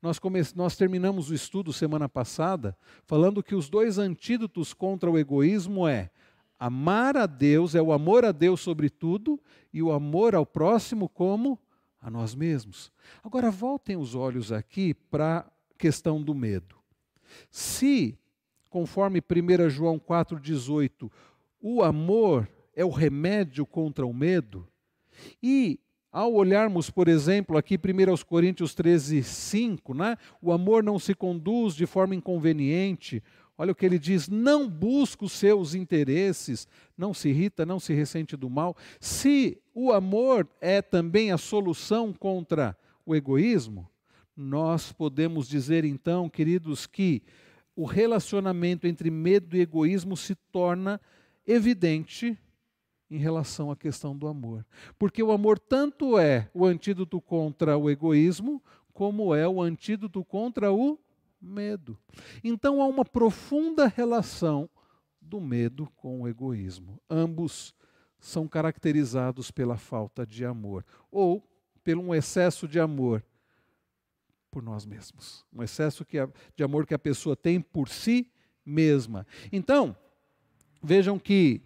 Nós, 0.00 0.18
come... 0.18 0.40
Nós 0.54 0.76
terminamos 0.76 1.30
o 1.30 1.34
estudo 1.34 1.72
semana 1.72 2.08
passada 2.08 2.76
falando 3.04 3.42
que 3.42 3.54
os 3.54 3.68
dois 3.68 3.98
antídotos 3.98 4.72
contra 4.72 5.10
o 5.10 5.18
egoísmo 5.18 5.86
é 5.86 6.10
amar 6.58 7.16
a 7.16 7.26
Deus, 7.26 7.74
é 7.74 7.82
o 7.82 7.92
amor 7.92 8.24
a 8.24 8.32
Deus 8.32 8.60
sobre 8.60 8.90
tudo, 8.90 9.40
e 9.72 9.82
o 9.82 9.92
amor 9.92 10.34
ao 10.34 10.44
próximo 10.44 11.08
como 11.08 11.58
a 12.00 12.10
nós 12.10 12.34
mesmos. 12.34 12.92
Agora 13.22 13.50
voltem 13.50 13.96
os 13.96 14.14
olhos 14.14 14.50
aqui 14.50 14.94
para 14.94 15.38
a 15.38 15.46
questão 15.76 16.22
do 16.22 16.34
medo. 16.34 16.76
Se, 17.50 18.18
conforme 18.68 19.20
1 19.20 19.70
João 19.70 19.98
4,18, 19.98 21.10
o 21.60 21.82
amor 21.82 22.48
é 22.74 22.84
o 22.84 22.90
remédio 22.90 23.66
contra 23.66 24.06
o 24.06 24.14
medo, 24.14 24.66
e 25.42 25.80
ao 26.18 26.34
olharmos, 26.34 26.90
por 26.90 27.06
exemplo, 27.06 27.56
aqui 27.56 27.76
1 27.76 28.24
Coríntios 28.26 28.74
13, 28.74 29.22
5, 29.22 29.94
né? 29.94 30.16
o 30.42 30.50
amor 30.50 30.82
não 30.82 30.98
se 30.98 31.14
conduz 31.14 31.76
de 31.76 31.86
forma 31.86 32.12
inconveniente. 32.12 33.22
Olha 33.56 33.70
o 33.70 33.74
que 33.74 33.86
ele 33.86 34.00
diz: 34.00 34.28
não 34.28 34.68
busca 34.68 35.24
os 35.24 35.30
seus 35.30 35.76
interesses, 35.76 36.66
não 36.96 37.14
se 37.14 37.28
irrita, 37.28 37.64
não 37.64 37.78
se 37.78 37.94
ressente 37.94 38.36
do 38.36 38.50
mal. 38.50 38.76
Se 38.98 39.62
o 39.72 39.92
amor 39.92 40.48
é 40.60 40.82
também 40.82 41.30
a 41.30 41.38
solução 41.38 42.12
contra 42.12 42.76
o 43.06 43.14
egoísmo, 43.14 43.88
nós 44.36 44.90
podemos 44.90 45.48
dizer 45.48 45.84
então, 45.84 46.28
queridos, 46.28 46.84
que 46.84 47.22
o 47.76 47.84
relacionamento 47.84 48.88
entre 48.88 49.08
medo 49.08 49.56
e 49.56 49.60
egoísmo 49.60 50.16
se 50.16 50.34
torna 50.34 51.00
evidente 51.46 52.36
em 53.10 53.18
relação 53.18 53.70
à 53.70 53.76
questão 53.76 54.16
do 54.16 54.26
amor. 54.26 54.64
Porque 54.98 55.22
o 55.22 55.32
amor 55.32 55.58
tanto 55.58 56.18
é 56.18 56.50
o 56.52 56.64
antídoto 56.64 57.20
contra 57.20 57.76
o 57.76 57.88
egoísmo, 57.90 58.62
como 58.92 59.34
é 59.34 59.48
o 59.48 59.62
antídoto 59.62 60.24
contra 60.24 60.72
o 60.72 60.98
medo. 61.40 61.98
Então 62.42 62.82
há 62.82 62.86
uma 62.86 63.04
profunda 63.04 63.86
relação 63.86 64.68
do 65.20 65.40
medo 65.40 65.88
com 65.96 66.22
o 66.22 66.28
egoísmo. 66.28 67.00
Ambos 67.08 67.74
são 68.18 68.48
caracterizados 68.48 69.50
pela 69.50 69.76
falta 69.76 70.26
de 70.26 70.44
amor 70.44 70.84
ou 71.10 71.42
pelo 71.84 72.02
um 72.02 72.14
excesso 72.14 72.66
de 72.66 72.80
amor 72.80 73.24
por 74.50 74.62
nós 74.62 74.84
mesmos. 74.84 75.44
Um 75.52 75.62
excesso 75.62 76.04
de 76.56 76.64
amor 76.64 76.86
que 76.86 76.94
a 76.94 76.98
pessoa 76.98 77.36
tem 77.36 77.60
por 77.60 77.88
si 77.88 78.30
mesma. 78.64 79.26
Então, 79.52 79.96
vejam 80.82 81.18
que 81.18 81.62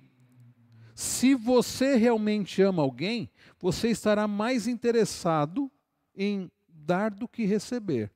se 0.94 1.34
você 1.34 1.96
realmente 1.96 2.60
ama 2.62 2.82
alguém, 2.82 3.30
você 3.58 3.88
estará 3.88 4.26
mais 4.26 4.66
interessado 4.66 5.70
em 6.16 6.50
dar 6.68 7.10
do 7.10 7.26
que 7.28 7.44
receber. 7.44 8.10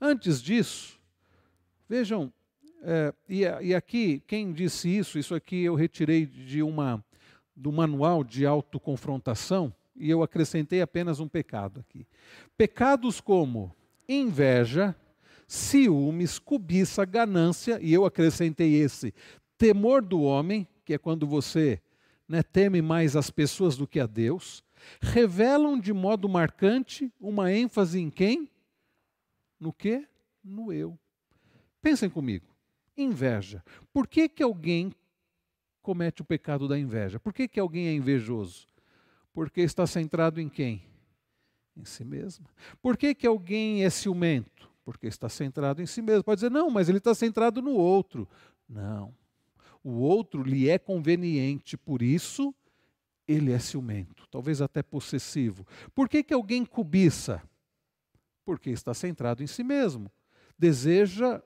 Antes 0.00 0.40
disso, 0.42 1.00
vejam, 1.88 2.32
é, 2.82 3.12
e, 3.28 3.42
e, 3.42 3.74
aqui, 3.74 4.22
quem 4.26 4.52
disse 4.52 4.88
isso, 4.88 5.18
isso 5.18 5.34
aqui 5.34 5.62
eu 5.62 5.74
retirei 5.74 6.26
de 6.26 6.62
uma 6.62 7.04
do 7.54 7.70
manual 7.70 8.24
de 8.24 8.46
autoconfrontação 8.46 9.72
e 9.94 10.10
eu 10.10 10.22
acrescentei 10.22 10.80
apenas 10.80 11.20
um 11.20 11.28
pecado 11.28 11.80
aqui. 11.80 12.06
Pecados 12.56 13.20
como 13.20 13.74
inveja, 14.08 14.96
ciúmes, 15.46 16.38
cobiça, 16.38 17.04
ganância, 17.04 17.78
e 17.80 17.92
eu 17.92 18.04
acrescentei 18.04 18.74
esse 18.74 19.14
temor 19.58 20.02
do 20.02 20.22
homem, 20.22 20.66
que 20.84 20.94
é 20.94 20.98
quando 20.98 21.26
você 21.26 21.80
né, 22.32 22.42
teme 22.42 22.80
mais 22.80 23.14
as 23.14 23.28
pessoas 23.28 23.76
do 23.76 23.86
que 23.86 24.00
a 24.00 24.06
Deus, 24.06 24.64
revelam 25.02 25.78
de 25.78 25.92
modo 25.92 26.26
marcante 26.30 27.12
uma 27.20 27.52
ênfase 27.52 28.00
em 28.00 28.08
quem? 28.08 28.50
No 29.60 29.70
que? 29.70 30.08
No 30.42 30.72
eu. 30.72 30.98
Pensem 31.82 32.08
comigo. 32.08 32.46
Inveja. 32.96 33.62
Por 33.92 34.06
que, 34.06 34.30
que 34.30 34.42
alguém 34.42 34.94
comete 35.82 36.22
o 36.22 36.24
pecado 36.24 36.66
da 36.66 36.78
inveja? 36.78 37.20
Por 37.20 37.34
que, 37.34 37.46
que 37.46 37.60
alguém 37.60 37.88
é 37.88 37.92
invejoso? 37.92 38.66
Porque 39.34 39.60
está 39.60 39.86
centrado 39.86 40.40
em 40.40 40.48
quem? 40.48 40.82
Em 41.76 41.84
si 41.84 42.02
mesmo. 42.02 42.46
Por 42.80 42.96
que, 42.96 43.14
que 43.14 43.26
alguém 43.26 43.84
é 43.84 43.90
ciumento? 43.90 44.70
Porque 44.86 45.06
está 45.06 45.28
centrado 45.28 45.82
em 45.82 45.86
si 45.86 46.00
mesmo. 46.00 46.24
Pode 46.24 46.38
dizer, 46.38 46.50
não, 46.50 46.70
mas 46.70 46.88
ele 46.88 46.96
está 46.96 47.14
centrado 47.14 47.60
no 47.60 47.72
outro. 47.72 48.26
Não 48.66 49.14
o 49.82 49.92
outro 50.00 50.42
lhe 50.42 50.68
é 50.68 50.78
conveniente, 50.78 51.76
por 51.76 52.02
isso 52.02 52.54
ele 53.26 53.52
é 53.52 53.58
ciumento, 53.58 54.26
talvez 54.30 54.60
até 54.60 54.82
possessivo. 54.82 55.66
Por 55.94 56.08
que, 56.08 56.22
que 56.22 56.34
alguém 56.34 56.64
cobiça? 56.64 57.42
Porque 58.44 58.70
está 58.70 58.92
centrado 58.94 59.42
em 59.42 59.46
si 59.46 59.62
mesmo. 59.62 60.10
Deseja 60.58 61.42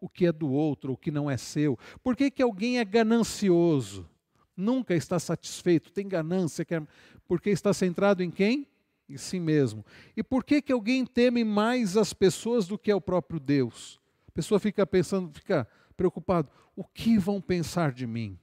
o 0.00 0.08
que 0.08 0.26
é 0.26 0.32
do 0.32 0.50
outro, 0.50 0.92
o 0.92 0.96
que 0.96 1.10
não 1.10 1.30
é 1.30 1.36
seu. 1.36 1.78
Por 2.02 2.16
que, 2.16 2.30
que 2.30 2.42
alguém 2.42 2.78
é 2.78 2.84
ganancioso? 2.84 4.08
Nunca 4.56 4.94
está 4.94 5.18
satisfeito, 5.18 5.90
tem 5.90 6.06
ganância, 6.06 6.64
quer... 6.64 6.86
porque 7.26 7.50
está 7.50 7.72
centrado 7.72 8.22
em 8.22 8.30
quem? 8.30 8.68
Em 9.08 9.16
si 9.16 9.40
mesmo. 9.40 9.84
E 10.16 10.22
por 10.22 10.44
que, 10.44 10.62
que 10.62 10.72
alguém 10.72 11.04
teme 11.04 11.42
mais 11.44 11.96
as 11.96 12.12
pessoas 12.12 12.66
do 12.66 12.78
que 12.78 12.90
é 12.90 12.94
o 12.94 13.00
próprio 13.00 13.40
Deus? 13.40 14.00
A 14.28 14.30
pessoa 14.30 14.60
fica 14.60 14.86
pensando, 14.86 15.32
fica 15.32 15.66
preocupado: 15.94 16.50
o 16.76 16.84
que 16.84 17.18
vão 17.18 17.40
pensar 17.40 17.92
de 17.92 18.06
mim? 18.06 18.38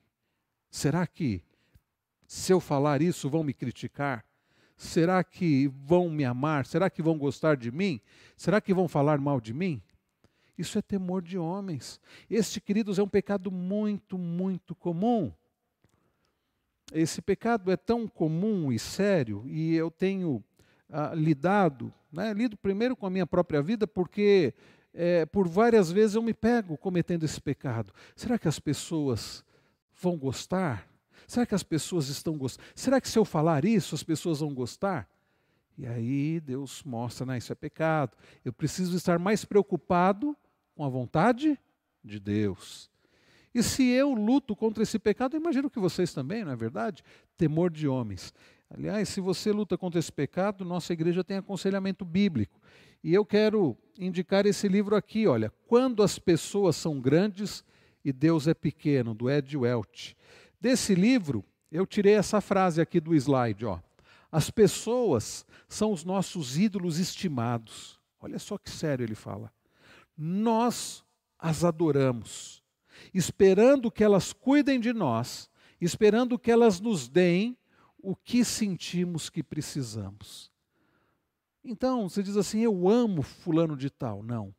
Será 0.69 1.05
que, 1.05 1.43
se 2.27 2.51
eu 2.51 2.59
falar 2.59 3.01
isso, 3.01 3.29
vão 3.29 3.43
me 3.43 3.53
criticar? 3.53 4.25
Será 4.77 5.23
que 5.23 5.67
vão 5.85 6.09
me 6.09 6.25
amar? 6.25 6.65
Será 6.65 6.89
que 6.89 7.01
vão 7.01 7.17
gostar 7.17 7.55
de 7.55 7.71
mim? 7.71 8.01
Será 8.35 8.59
que 8.59 8.73
vão 8.73 8.87
falar 8.87 9.19
mal 9.19 9.39
de 9.39 9.53
mim? 9.53 9.81
Isso 10.57 10.77
é 10.77 10.81
temor 10.81 11.21
de 11.21 11.37
homens. 11.37 11.99
Este, 12.29 12.59
queridos, 12.59 12.97
é 12.97 13.03
um 13.03 13.07
pecado 13.07 13.51
muito, 13.51 14.17
muito 14.17 14.73
comum. 14.73 15.31
Esse 16.93 17.21
pecado 17.21 17.71
é 17.71 17.77
tão 17.77 18.07
comum 18.07 18.71
e 18.71 18.77
sério, 18.77 19.43
e 19.47 19.75
eu 19.75 19.89
tenho 19.89 20.43
ah, 20.89 21.13
lidado, 21.15 21.93
né, 22.11 22.33
lido 22.33 22.57
primeiro 22.57 22.95
com 22.95 23.05
a 23.05 23.09
minha 23.09 23.25
própria 23.25 23.61
vida, 23.61 23.87
porque 23.87 24.53
é, 24.93 25.25
por 25.25 25.47
várias 25.47 25.91
vezes 25.91 26.15
eu 26.15 26.21
me 26.21 26.33
pego 26.33 26.77
cometendo 26.77 27.23
esse 27.23 27.39
pecado. 27.39 27.93
Será 28.15 28.37
que 28.37 28.47
as 28.47 28.59
pessoas 28.59 29.43
vão 30.01 30.17
gostar? 30.17 30.87
Será 31.27 31.45
que 31.45 31.55
as 31.55 31.63
pessoas 31.63 32.09
estão 32.09 32.37
gostando? 32.37 32.67
Será 32.75 32.99
que 32.99 33.07
se 33.07 33.17
eu 33.17 33.23
falar 33.23 33.63
isso, 33.63 33.95
as 33.95 34.03
pessoas 34.03 34.39
vão 34.39 34.53
gostar? 34.53 35.07
E 35.77 35.87
aí 35.87 36.39
Deus 36.39 36.83
mostra, 36.83 37.25
né, 37.25 37.37
isso 37.37 37.51
é 37.51 37.55
pecado. 37.55 38.17
Eu 38.43 38.51
preciso 38.51 38.95
estar 38.97 39.17
mais 39.17 39.45
preocupado 39.45 40.35
com 40.75 40.83
a 40.83 40.89
vontade 40.89 41.57
de 42.03 42.19
Deus. 42.19 42.89
E 43.53 43.61
se 43.61 43.83
eu 43.89 44.13
luto 44.13 44.55
contra 44.55 44.83
esse 44.83 44.97
pecado, 44.97 45.35
imagino 45.35 45.69
que 45.69 45.79
vocês 45.79 46.13
também, 46.13 46.43
não 46.43 46.51
é 46.51 46.55
verdade? 46.55 47.03
Temor 47.37 47.69
de 47.69 47.87
homens. 47.87 48.33
Aliás, 48.69 49.09
se 49.09 49.19
você 49.19 49.51
luta 49.51 49.77
contra 49.77 49.99
esse 49.99 50.11
pecado, 50.11 50.63
nossa 50.63 50.93
igreja 50.93 51.23
tem 51.23 51.37
aconselhamento 51.37 52.05
bíblico. 52.05 52.59
E 53.03 53.13
eu 53.13 53.25
quero 53.25 53.77
indicar 53.97 54.45
esse 54.45 54.67
livro 54.67 54.95
aqui, 54.95 55.27
olha, 55.27 55.51
Quando 55.67 56.03
as 56.03 56.19
Pessoas 56.19 56.75
São 56.75 56.99
Grandes 56.99 57.63
e 58.03 58.11
Deus 58.11 58.47
é 58.47 58.53
Pequeno, 58.53 59.13
do 59.13 59.29
Ed 59.29 59.57
Welch. 59.57 60.15
Desse 60.59 60.93
livro, 60.93 61.43
eu 61.71 61.85
tirei 61.85 62.13
essa 62.13 62.41
frase 62.41 62.81
aqui 62.81 62.99
do 62.99 63.15
slide, 63.15 63.65
ó. 63.65 63.79
As 64.31 64.49
pessoas 64.49 65.45
são 65.67 65.91
os 65.91 66.03
nossos 66.03 66.57
ídolos 66.57 66.99
estimados. 66.99 67.99
Olha 68.19 68.39
só 68.39 68.57
que 68.57 68.69
sério 68.69 69.03
ele 69.03 69.15
fala. 69.15 69.51
Nós 70.15 71.03
as 71.37 71.63
adoramos, 71.63 72.63
esperando 73.13 73.91
que 73.91 74.03
elas 74.03 74.31
cuidem 74.31 74.79
de 74.79 74.93
nós, 74.93 75.49
esperando 75.79 76.37
que 76.37 76.51
elas 76.51 76.79
nos 76.79 77.09
deem 77.09 77.57
o 77.97 78.15
que 78.15 78.45
sentimos 78.45 79.29
que 79.29 79.41
precisamos. 79.41 80.50
Então, 81.63 82.09
você 82.09 82.23
diz 82.23 82.37
assim: 82.37 82.61
eu 82.61 82.89
amo 82.89 83.21
fulano 83.21 83.75
de 83.77 83.89
tal. 83.89 84.23
Não. 84.23 84.53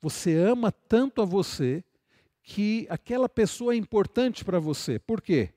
Você 0.00 0.36
ama 0.36 0.70
tanto 0.70 1.22
a 1.22 1.24
você 1.24 1.84
que 2.42 2.86
aquela 2.90 3.28
pessoa 3.28 3.74
é 3.74 3.76
importante 3.76 4.44
para 4.44 4.58
você. 4.58 4.98
Por 4.98 5.20
quê? 5.20 5.50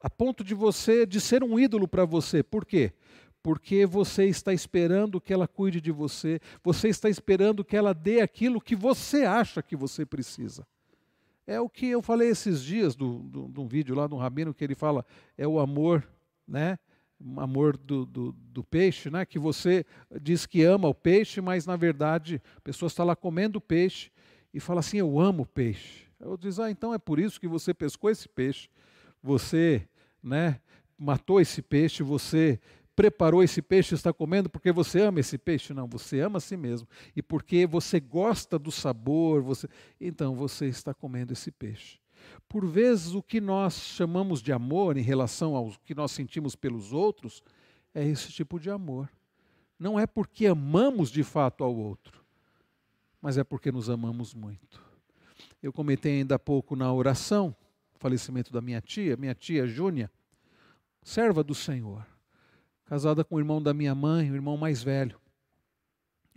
A 0.00 0.08
ponto 0.08 0.44
de 0.44 0.54
você 0.54 1.04
de 1.04 1.20
ser 1.20 1.42
um 1.42 1.58
ídolo 1.58 1.88
para 1.88 2.04
você. 2.04 2.42
Por 2.42 2.64
quê? 2.64 2.92
Porque 3.42 3.86
você 3.86 4.26
está 4.26 4.52
esperando 4.52 5.20
que 5.20 5.32
ela 5.32 5.48
cuide 5.48 5.80
de 5.80 5.90
você, 5.90 6.40
você 6.62 6.88
está 6.88 7.08
esperando 7.08 7.64
que 7.64 7.76
ela 7.76 7.92
dê 7.92 8.20
aquilo 8.20 8.60
que 8.60 8.76
você 8.76 9.24
acha 9.24 9.62
que 9.62 9.76
você 9.76 10.04
precisa. 10.04 10.66
É 11.46 11.60
o 11.60 11.68
que 11.68 11.86
eu 11.86 12.02
falei 12.02 12.28
esses 12.28 12.62
dias 12.62 12.94
de 12.94 13.04
um 13.04 13.66
vídeo 13.66 13.94
lá 13.94 14.06
do 14.06 14.16
Rabino 14.16 14.52
que 14.52 14.62
ele 14.62 14.74
fala, 14.74 15.04
é 15.36 15.48
o 15.48 15.58
amor, 15.58 16.06
né? 16.46 16.78
Amor 17.36 17.76
do, 17.76 18.06
do, 18.06 18.32
do, 18.32 18.64
peixe, 18.64 19.10
né? 19.10 19.24
que 19.26 19.38
você 19.38 19.84
diz 20.20 20.46
que 20.46 20.62
ama 20.62 20.88
o 20.88 20.94
peixe, 20.94 21.40
mas 21.40 21.66
na 21.66 21.76
verdade 21.76 22.40
a 22.56 22.60
pessoa 22.60 22.86
está 22.86 23.02
lá 23.02 23.16
comendo 23.16 23.60
peixe 23.60 24.10
e 24.52 24.60
fala 24.60 24.80
assim: 24.80 24.98
Eu 24.98 25.18
amo 25.18 25.44
peixe. 25.44 26.06
Eu 26.20 26.36
diz: 26.36 26.58
Ah, 26.58 26.70
então 26.70 26.94
é 26.94 26.98
por 26.98 27.18
isso 27.18 27.40
que 27.40 27.48
você 27.48 27.74
pescou 27.74 28.10
esse 28.10 28.28
peixe, 28.28 28.68
você 29.22 29.86
né, 30.22 30.60
matou 30.96 31.40
esse 31.40 31.62
peixe, 31.62 32.02
você 32.02 32.60
preparou 32.98 33.44
esse 33.44 33.62
peixe 33.62 33.94
está 33.94 34.12
comendo 34.12 34.50
porque 34.50 34.72
você 34.72 35.02
ama 35.02 35.20
esse 35.20 35.38
peixe? 35.38 35.72
Não, 35.72 35.86
você 35.86 36.18
ama 36.18 36.38
a 36.38 36.40
si 36.40 36.56
mesmo. 36.56 36.88
E 37.14 37.22
porque 37.22 37.64
você 37.64 38.00
gosta 38.00 38.58
do 38.58 38.72
sabor, 38.72 39.40
você... 39.40 39.68
então 40.00 40.34
você 40.34 40.66
está 40.66 40.92
comendo 40.92 41.32
esse 41.32 41.52
peixe. 41.52 42.00
Por 42.48 42.66
vezes, 42.66 43.14
o 43.14 43.22
que 43.22 43.40
nós 43.40 43.74
chamamos 43.74 44.40
de 44.40 44.52
amor 44.52 44.96
em 44.96 45.02
relação 45.02 45.54
ao 45.54 45.70
que 45.84 45.94
nós 45.94 46.12
sentimos 46.12 46.56
pelos 46.56 46.92
outros 46.92 47.42
é 47.94 48.06
esse 48.06 48.32
tipo 48.32 48.58
de 48.58 48.70
amor. 48.70 49.10
Não 49.78 49.98
é 49.98 50.06
porque 50.06 50.46
amamos 50.46 51.10
de 51.10 51.22
fato 51.22 51.62
ao 51.62 51.74
outro, 51.76 52.24
mas 53.20 53.36
é 53.36 53.44
porque 53.44 53.70
nos 53.70 53.90
amamos 53.90 54.34
muito. 54.34 54.82
Eu 55.62 55.72
comentei 55.72 56.18
ainda 56.18 56.36
há 56.36 56.38
pouco 56.38 56.74
na 56.74 56.92
oração 56.92 57.54
o 57.94 57.98
falecimento 57.98 58.52
da 58.52 58.60
minha 58.60 58.80
tia, 58.80 59.16
minha 59.16 59.34
tia 59.34 59.66
Júnia, 59.66 60.10
serva 61.02 61.44
do 61.44 61.54
Senhor, 61.54 62.06
casada 62.84 63.24
com 63.24 63.36
o 63.36 63.38
irmão 63.38 63.62
da 63.62 63.74
minha 63.74 63.94
mãe, 63.94 64.30
o 64.30 64.34
irmão 64.34 64.56
mais 64.56 64.82
velho, 64.82 65.20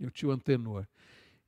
o 0.00 0.10
tio 0.10 0.30
Antenor. 0.30 0.86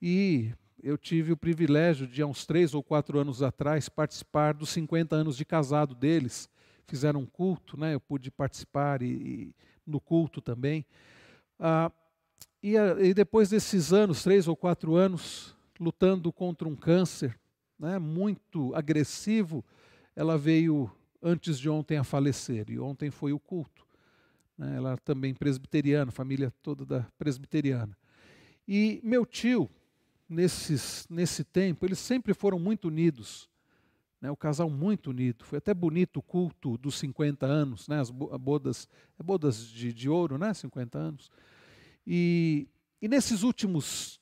E 0.01 0.53
eu 0.85 0.99
tive 0.99 1.33
o 1.33 1.37
privilégio 1.37 2.07
de, 2.07 2.21
há 2.21 2.27
uns 2.27 2.45
três 2.45 2.75
ou 2.75 2.83
quatro 2.83 3.19
anos 3.19 3.43
atrás, 3.43 3.89
participar 3.89 4.53
dos 4.53 4.69
50 4.69 5.17
anos 5.17 5.35
de 5.35 5.43
casado 5.43 5.95
deles. 5.95 6.47
Fizeram 6.87 7.21
um 7.21 7.27
culto, 7.27 7.81
né? 7.81 7.95
eu 7.95 8.01
pude 8.01 8.31
participar 8.31 9.01
e, 9.01 9.07
e 9.07 9.55
no 9.87 9.99
culto 9.99 10.43
também. 10.43 10.85
Ah, 11.59 11.91
e, 12.63 12.75
e, 12.77 13.15
depois 13.15 13.49
desses 13.49 13.95
anos, 13.95 14.23
três 14.23 14.47
ou 14.47 14.55
quatro 14.55 14.95
anos, 14.95 15.57
lutando 15.81 16.31
contra 16.31 16.69
um 16.69 16.77
câncer 16.77 17.39
né, 17.79 17.99
muito 17.99 18.75
agressivo, 18.75 19.65
ela 20.15 20.37
veio 20.37 20.91
antes 21.23 21.59
de 21.59 21.71
ontem 21.71 21.97
a 21.97 22.05
falecer, 22.05 22.67
e 22.69 22.79
ontem 22.79 23.11
foi 23.11 23.33
o 23.33 23.41
culto. 23.41 23.87
Né, 24.59 24.77
ela 24.77 24.99
também 24.99 25.33
presbiteriana, 25.33 26.13
família 26.13 26.53
toda 26.63 26.85
da 26.85 27.07
presbiteriana. 27.19 27.97
E 28.69 29.01
meu 29.03 29.25
tio, 29.25 29.71
nesses, 30.35 31.07
nesse 31.09 31.45
tempo, 31.45 31.87
eles 31.87 31.99
sempre 31.99 32.35
foram 32.35 32.59
muito 32.59 32.89
unidos. 32.89 33.49
Né, 34.21 34.31
o 34.31 34.37
casal 34.37 34.71
muito 34.71 35.11
unido. 35.11 35.45
Foi 35.45 35.59
até 35.59 35.75
bonito 35.75 36.19
o 36.19 36.23
culto 36.23 36.79
dos 36.79 36.99
50 36.99 37.45
anos, 37.45 37.87
né, 37.89 38.01
as 38.01 38.11
bodas, 38.11 38.89
é 39.19 39.23
bodas 39.23 39.67
de, 39.67 39.93
de 39.93 40.09
ouro, 40.09 40.39
né, 40.39 40.55
50 40.55 40.99
anos. 40.99 41.31
E, 42.07 42.67
e 43.03 43.09
nesses 43.09 43.43
últimos 43.43 44.19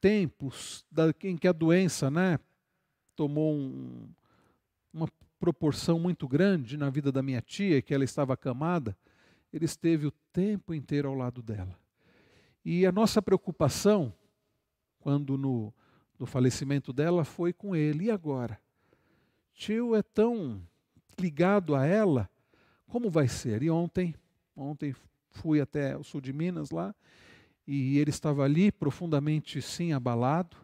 tempos 0.00 0.84
da, 0.90 1.14
em 1.22 1.36
que 1.36 1.46
a 1.46 1.52
doença 1.52 2.10
né, 2.10 2.38
tomou 3.14 3.54
um, 3.54 4.08
uma 4.92 5.08
proporção 5.38 5.98
muito 5.98 6.26
grande 6.26 6.76
na 6.76 6.88
vida 6.88 7.12
da 7.12 7.22
minha 7.22 7.42
tia, 7.42 7.82
que 7.82 7.92
ela 7.92 8.04
estava 8.04 8.32
acamada, 8.32 8.96
ele 9.52 9.66
esteve 9.66 10.06
o 10.06 10.12
tempo 10.32 10.72
inteiro 10.74 11.08
ao 11.08 11.14
lado 11.14 11.42
dela. 11.42 11.78
E 12.64 12.86
a 12.86 12.92
nossa 12.92 13.20
preocupação 13.20 14.12
quando 15.06 15.38
no, 15.38 15.72
no 16.18 16.26
falecimento 16.26 16.92
dela 16.92 17.24
foi 17.24 17.52
com 17.52 17.76
ele. 17.76 18.06
E 18.06 18.10
agora? 18.10 18.58
Tio 19.54 19.94
é 19.94 20.02
tão 20.02 20.60
ligado 21.16 21.76
a 21.76 21.86
ela, 21.86 22.28
como 22.88 23.08
vai 23.08 23.28
ser? 23.28 23.62
E 23.62 23.70
ontem, 23.70 24.16
ontem 24.56 24.96
fui 25.30 25.60
até 25.60 25.96
o 25.96 26.02
sul 26.02 26.20
de 26.20 26.32
Minas 26.32 26.72
lá, 26.72 26.92
e 27.64 27.98
ele 27.98 28.10
estava 28.10 28.42
ali 28.42 28.72
profundamente 28.72 29.62
sim 29.62 29.92
abalado. 29.92 30.56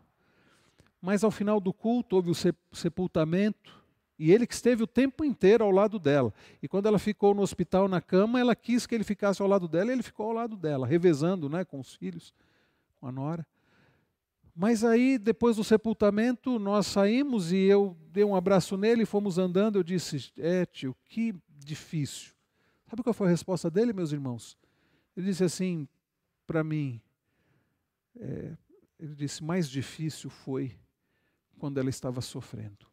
Mas 1.00 1.22
ao 1.22 1.30
final 1.30 1.60
do 1.60 1.72
culto 1.72 2.16
houve 2.16 2.32
o 2.32 2.74
sepultamento, 2.74 3.80
e 4.18 4.32
ele 4.32 4.44
que 4.44 4.54
esteve 4.54 4.82
o 4.82 4.88
tempo 4.88 5.24
inteiro 5.24 5.62
ao 5.62 5.70
lado 5.70 6.00
dela. 6.00 6.34
E 6.60 6.66
quando 6.66 6.86
ela 6.86 6.98
ficou 6.98 7.32
no 7.32 7.42
hospital 7.42 7.86
na 7.86 8.00
cama, 8.00 8.40
ela 8.40 8.56
quis 8.56 8.88
que 8.88 8.94
ele 8.96 9.04
ficasse 9.04 9.40
ao 9.40 9.46
lado 9.46 9.68
dela, 9.68 9.90
e 9.90 9.92
ele 9.92 10.02
ficou 10.02 10.26
ao 10.26 10.32
lado 10.32 10.56
dela, 10.56 10.84
revezando 10.84 11.48
né, 11.48 11.64
com 11.64 11.78
os 11.78 11.94
filhos, 11.94 12.34
com 12.98 13.06
a 13.06 13.12
nora. 13.12 13.46
Mas 14.54 14.84
aí, 14.84 15.18
depois 15.18 15.56
do 15.56 15.64
sepultamento, 15.64 16.58
nós 16.58 16.86
saímos 16.86 17.52
e 17.52 17.56
eu 17.56 17.96
dei 18.10 18.22
um 18.22 18.36
abraço 18.36 18.76
nele 18.76 19.02
e 19.02 19.06
fomos 19.06 19.38
andando. 19.38 19.76
Eu 19.76 19.82
disse: 19.82 20.32
É, 20.38 20.66
tio, 20.66 20.94
que 21.04 21.34
difícil. 21.48 22.32
Sabe 22.88 23.02
qual 23.02 23.14
foi 23.14 23.28
a 23.28 23.30
resposta 23.30 23.70
dele, 23.70 23.92
meus 23.94 24.12
irmãos? 24.12 24.58
Ele 25.16 25.26
disse 25.26 25.44
assim 25.44 25.88
para 26.46 26.62
mim: 26.62 27.00
é, 28.18 28.56
Ele 28.98 29.14
disse, 29.14 29.42
mais 29.42 29.68
difícil 29.68 30.28
foi 30.28 30.78
quando 31.58 31.78
ela 31.78 31.88
estava 31.90 32.20
sofrendo. 32.20 32.86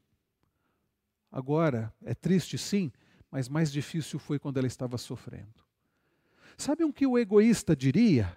Agora, 1.32 1.94
é 2.02 2.14
triste 2.14 2.58
sim, 2.58 2.92
mas 3.30 3.50
mais 3.50 3.72
difícil 3.72 4.18
foi 4.18 4.40
quando 4.40 4.58
ela 4.58 4.68
estava 4.68 4.98
sofrendo. 4.98 5.64
Sabe 6.58 6.84
o 6.84 6.94
que 6.94 7.06
o 7.06 7.18
egoísta 7.18 7.76
diria? 7.76 8.36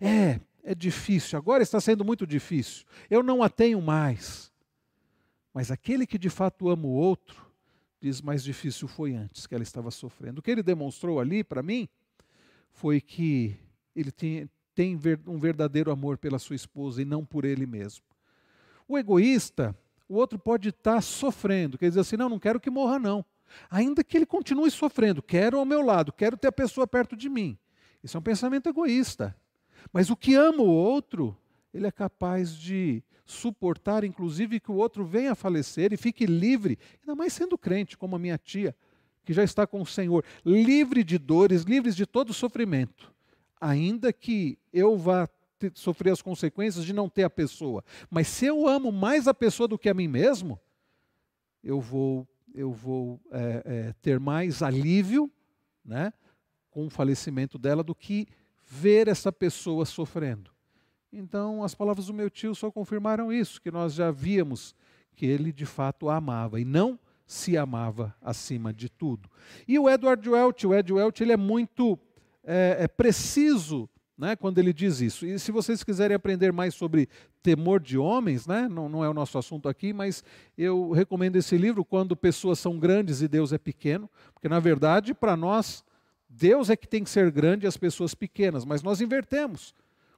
É, 0.00 0.40
é 0.62 0.74
difícil, 0.74 1.38
agora 1.38 1.62
está 1.62 1.80
sendo 1.80 2.04
muito 2.04 2.26
difícil, 2.26 2.84
eu 3.10 3.22
não 3.22 3.42
a 3.42 3.48
tenho 3.48 3.80
mais. 3.82 4.52
Mas 5.52 5.70
aquele 5.70 6.06
que 6.06 6.18
de 6.18 6.30
fato 6.30 6.68
ama 6.68 6.86
o 6.86 6.92
outro, 6.92 7.44
diz 8.00 8.20
mais 8.20 8.42
difícil 8.42 8.88
foi 8.88 9.14
antes 9.14 9.46
que 9.46 9.54
ela 9.54 9.62
estava 9.62 9.90
sofrendo. 9.90 10.38
O 10.38 10.42
que 10.42 10.50
ele 10.50 10.62
demonstrou 10.62 11.20
ali 11.20 11.44
para 11.44 11.62
mim 11.62 11.88
foi 12.70 13.00
que 13.00 13.56
ele 13.94 14.10
tem, 14.10 14.48
tem 14.74 14.98
um 15.26 15.38
verdadeiro 15.38 15.90
amor 15.90 16.16
pela 16.16 16.38
sua 16.38 16.56
esposa 16.56 17.02
e 17.02 17.04
não 17.04 17.24
por 17.24 17.44
ele 17.44 17.66
mesmo. 17.66 18.04
O 18.88 18.98
egoísta, 18.98 19.76
o 20.08 20.14
outro 20.14 20.38
pode 20.38 20.70
estar 20.70 21.00
sofrendo, 21.02 21.78
quer 21.78 21.88
dizer 21.88 22.00
assim, 22.00 22.16
não, 22.16 22.28
não 22.28 22.38
quero 22.38 22.60
que 22.60 22.70
morra 22.70 22.98
não. 22.98 23.24
Ainda 23.70 24.02
que 24.02 24.16
ele 24.16 24.26
continue 24.26 24.70
sofrendo, 24.70 25.22
quero 25.22 25.58
ao 25.58 25.64
meu 25.64 25.82
lado, 25.82 26.12
quero 26.12 26.36
ter 26.36 26.48
a 26.48 26.52
pessoa 26.52 26.86
perto 26.86 27.14
de 27.14 27.28
mim. 27.28 27.58
Isso 28.02 28.16
é 28.16 28.20
um 28.20 28.22
pensamento 28.22 28.68
egoísta. 28.68 29.36
Mas 29.92 30.10
o 30.10 30.16
que 30.16 30.34
ama 30.34 30.62
o 30.62 30.68
outro, 30.68 31.36
ele 31.72 31.86
é 31.86 31.90
capaz 31.90 32.54
de 32.54 33.02
suportar, 33.24 34.04
inclusive, 34.04 34.60
que 34.60 34.70
o 34.70 34.76
outro 34.76 35.04
venha 35.04 35.32
a 35.32 35.36
falecer 35.36 35.92
e 35.92 35.96
fique 35.96 36.26
livre, 36.26 36.78
ainda 37.00 37.14
mais 37.14 37.32
sendo 37.32 37.56
crente, 37.56 37.96
como 37.96 38.16
a 38.16 38.18
minha 38.18 38.36
tia, 38.36 38.76
que 39.24 39.32
já 39.32 39.42
está 39.42 39.66
com 39.66 39.80
o 39.80 39.86
Senhor, 39.86 40.24
livre 40.44 41.02
de 41.04 41.18
dores, 41.18 41.62
livres 41.62 41.96
de 41.96 42.06
todo 42.06 42.34
sofrimento, 42.34 43.12
ainda 43.60 44.12
que 44.12 44.58
eu 44.72 44.96
vá 44.96 45.28
ter, 45.58 45.72
sofrer 45.74 46.10
as 46.10 46.20
consequências 46.20 46.84
de 46.84 46.92
não 46.92 47.08
ter 47.08 47.22
a 47.22 47.30
pessoa. 47.30 47.84
Mas 48.10 48.28
se 48.28 48.46
eu 48.46 48.66
amo 48.66 48.90
mais 48.90 49.28
a 49.28 49.34
pessoa 49.34 49.68
do 49.68 49.78
que 49.78 49.88
a 49.88 49.94
mim 49.94 50.08
mesmo, 50.08 50.60
eu 51.62 51.80
vou, 51.80 52.26
eu 52.52 52.72
vou 52.72 53.20
é, 53.30 53.62
é, 53.64 53.92
ter 54.02 54.18
mais 54.18 54.62
alívio 54.62 55.30
né, 55.84 56.12
com 56.70 56.86
o 56.86 56.90
falecimento 56.90 57.58
dela 57.58 57.84
do 57.84 57.94
que 57.94 58.26
ver 58.72 59.06
essa 59.06 59.30
pessoa 59.30 59.84
sofrendo. 59.84 60.50
Então, 61.12 61.62
as 61.62 61.74
palavras 61.74 62.06
do 62.06 62.14
meu 62.14 62.30
tio 62.30 62.54
só 62.54 62.70
confirmaram 62.70 63.30
isso, 63.30 63.60
que 63.60 63.70
nós 63.70 63.92
já 63.92 64.10
víamos 64.10 64.74
que 65.14 65.26
ele 65.26 65.52
de 65.52 65.66
fato 65.66 66.08
a 66.08 66.16
amava 66.16 66.58
e 66.58 66.64
não 66.64 66.98
se 67.26 67.54
amava 67.54 68.16
acima 68.22 68.72
de 68.72 68.88
tudo. 68.88 69.28
E 69.68 69.78
o 69.78 69.90
Edward 69.90 70.26
Welch, 70.26 70.66
o 70.66 70.74
Ed 70.74 70.90
Welch, 70.90 71.22
ele 71.22 71.32
é 71.32 71.36
muito 71.36 71.98
é, 72.42 72.78
é 72.80 72.88
preciso 72.88 73.86
né, 74.16 74.36
quando 74.36 74.56
ele 74.56 74.72
diz 74.72 75.02
isso. 75.02 75.26
E 75.26 75.38
se 75.38 75.52
vocês 75.52 75.84
quiserem 75.84 76.14
aprender 76.14 76.50
mais 76.50 76.74
sobre 76.74 77.10
temor 77.42 77.78
de 77.78 77.98
homens, 77.98 78.46
né, 78.46 78.68
não, 78.70 78.88
não 78.88 79.04
é 79.04 79.08
o 79.08 79.14
nosso 79.14 79.36
assunto 79.36 79.68
aqui, 79.68 79.92
mas 79.92 80.24
eu 80.56 80.92
recomendo 80.92 81.36
esse 81.36 81.58
livro, 81.58 81.84
Quando 81.84 82.16
Pessoas 82.16 82.58
São 82.58 82.78
Grandes 82.78 83.20
e 83.20 83.28
Deus 83.28 83.52
é 83.52 83.58
Pequeno, 83.58 84.08
porque 84.32 84.48
na 84.48 84.60
verdade, 84.60 85.12
para 85.12 85.36
nós, 85.36 85.84
Deus 86.34 86.70
é 86.70 86.76
que 86.76 86.88
tem 86.88 87.04
que 87.04 87.10
ser 87.10 87.30
grande 87.30 87.66
e 87.66 87.68
as 87.68 87.76
pessoas 87.76 88.14
pequenas, 88.14 88.64
mas 88.64 88.82
nós 88.82 89.00
invertemos. 89.00 89.74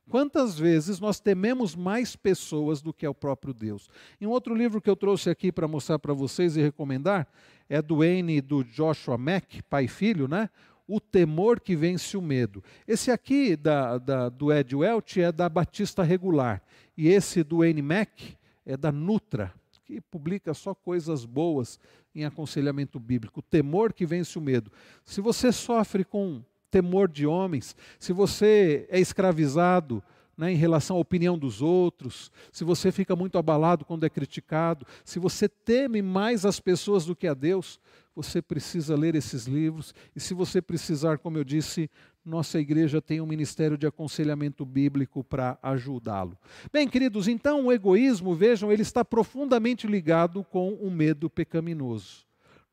Quantas 0.09 0.59
vezes 0.59 1.01
nós 1.01 1.19
tememos 1.19 1.75
mais 1.75 2.15
pessoas 2.15 2.81
do 2.83 2.93
que 2.93 3.07
é 3.07 3.09
o 3.09 3.15
próprio 3.15 3.55
Deus? 3.55 3.89
Em 4.21 4.27
outro 4.27 4.55
livro 4.55 4.81
que 4.81 4.89
eu 4.89 4.95
trouxe 4.95 5.31
aqui 5.31 5.51
para 5.51 5.67
mostrar 5.67 5.99
para 5.99 6.13
vocês 6.13 6.57
e 6.57 6.63
recomendar, 6.63 7.27
é 7.69 7.81
do 7.81 8.05
e 8.05 8.41
do 8.41 8.63
Joshua 8.63 9.17
Mack, 9.17 9.63
pai 9.63 9.85
e 9.85 9.89
filho, 9.89 10.29
né? 10.29 10.51
O 10.87 11.01
temor 11.01 11.59
que 11.59 11.75
vence 11.75 12.17
o 12.17 12.23
medo. 12.23 12.63
Esse 12.87 13.11
aqui 13.11 13.57
da, 13.57 13.97
da, 13.97 14.29
do 14.29 14.53
Ed 14.53 14.77
Welch 14.77 15.21
é 15.21 15.33
da 15.33 15.49
Batista 15.49 16.03
Regular. 16.03 16.63
E 16.97 17.09
esse 17.09 17.43
do 17.43 17.59
Wayne 17.59 17.81
Mack 17.81 18.37
é 18.67 18.77
da 18.77 18.93
Nutra, 18.93 19.53
que 19.85 20.01
publica 20.01 20.55
só 20.55 20.75
coisas 20.75 21.25
boas 21.25 21.79
em 22.15 22.25
aconselhamento 22.25 22.99
bíblico, 22.99 23.41
o 23.41 23.43
temor 23.43 23.93
que 23.93 24.07
vence 24.07 24.39
o 24.39 24.43
medo. 24.43 24.71
Se 25.05 25.21
você 25.21 25.53
sofre 25.53 26.05
com 26.05 26.43
temor 26.71 27.09
de 27.09 27.27
homens, 27.27 27.77
se 27.99 28.13
você 28.13 28.87
é 28.91 28.99
escravizado 28.99 30.03
né, 30.37 30.53
em 30.53 30.57
relação 30.57 30.97
à 30.97 31.01
opinião 31.01 31.39
dos 31.39 31.63
outros, 31.63 32.31
se 32.51 32.65
você 32.65 32.91
fica 32.91 33.15
muito 33.15 33.39
abalado 33.39 33.85
quando 33.85 34.05
é 34.05 34.11
criticado, 34.11 34.87
se 35.05 35.19
você 35.19 35.49
teme 35.49 36.03
mais 36.03 36.45
as 36.45 36.59
pessoas 36.59 37.05
do 37.05 37.15
que 37.15 37.27
a 37.27 37.35
Deus, 37.35 37.81
você 38.15 38.41
precisa 38.41 38.95
ler 38.95 39.15
esses 39.15 39.47
livros. 39.47 39.95
E 40.15 40.21
se 40.21 40.35
você 40.35 40.63
precisar, 40.63 41.19
como 41.19 41.37
eu 41.37 41.45
disse, 41.45 41.91
nossa 42.25 42.59
igreja 42.59 43.03
tem 43.03 43.21
um 43.21 43.27
ministério 43.27 43.77
de 43.77 43.87
aconselhamento 43.87 44.65
bíblico 44.65 45.23
para 45.25 45.59
ajudá-lo. 45.63 46.39
Bem, 46.73 46.89
queridos, 46.89 47.29
então 47.29 47.67
o 47.67 47.73
egoísmo, 47.73 48.35
vejam, 48.35 48.73
ele 48.73 48.83
está 48.83 49.05
profundamente 49.05 49.87
ligado 49.87 50.45
com 50.45 50.75
o 50.75 50.91
medo 50.91 51.29
pecaminoso. 51.29 52.25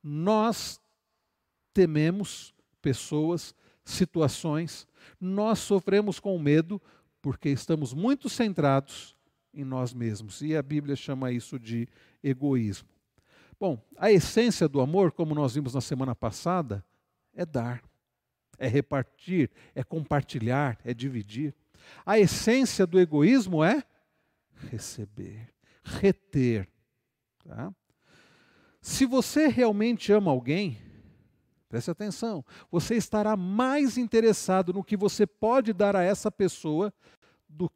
Nós 0.04 0.80
tememos 1.74 2.54
pessoas, 2.82 3.54
situações. 3.84 4.88
Nós 5.20 5.60
sofremos 5.60 6.20
com 6.20 6.38
medo 6.40 6.82
porque 7.22 7.50
estamos 7.50 7.94
muito 7.94 8.30
centrados 8.30 9.16
em 9.54 9.64
nós 9.64 9.94
mesmos. 9.94 10.42
E 10.42 10.56
a 10.56 10.62
Bíblia 10.62 10.96
chama 10.96 11.32
isso 11.32 11.60
de 11.60 11.88
egoísmo. 12.24 12.88
Bom, 13.62 13.80
a 13.96 14.12
essência 14.12 14.68
do 14.68 14.82
amor, 14.82 15.12
como 15.12 15.36
nós 15.36 15.54
vimos 15.54 15.76
na 15.76 15.82
semana 15.82 16.16
passada, 16.16 16.84
é 17.32 17.46
dar, 17.46 17.84
é 18.58 18.68
repartir, 18.68 19.52
é 19.76 19.84
compartilhar, 19.84 20.80
é 20.84 20.96
dividir. 20.96 21.54
A 22.04 22.18
essência 22.18 22.88
do 22.88 23.00
egoísmo 23.00 23.64
é 23.64 23.84
receber, 24.72 25.54
reter. 25.84 26.68
Tá? 27.48 27.72
Se 28.82 29.06
você 29.06 29.46
realmente 29.46 30.12
ama 30.12 30.32
alguém, 30.32 30.80
preste 31.70 31.92
atenção, 31.92 32.44
você 32.72 32.96
estará 32.96 33.38
mais 33.38 33.96
interessado 33.96 34.74
no 34.74 34.84
que 34.84 34.98
você 34.98 35.28
pode 35.28 35.72
dar 35.72 35.96
a 35.96 36.02
essa 36.02 36.32
pessoa 36.32 36.92
do, 37.48 37.72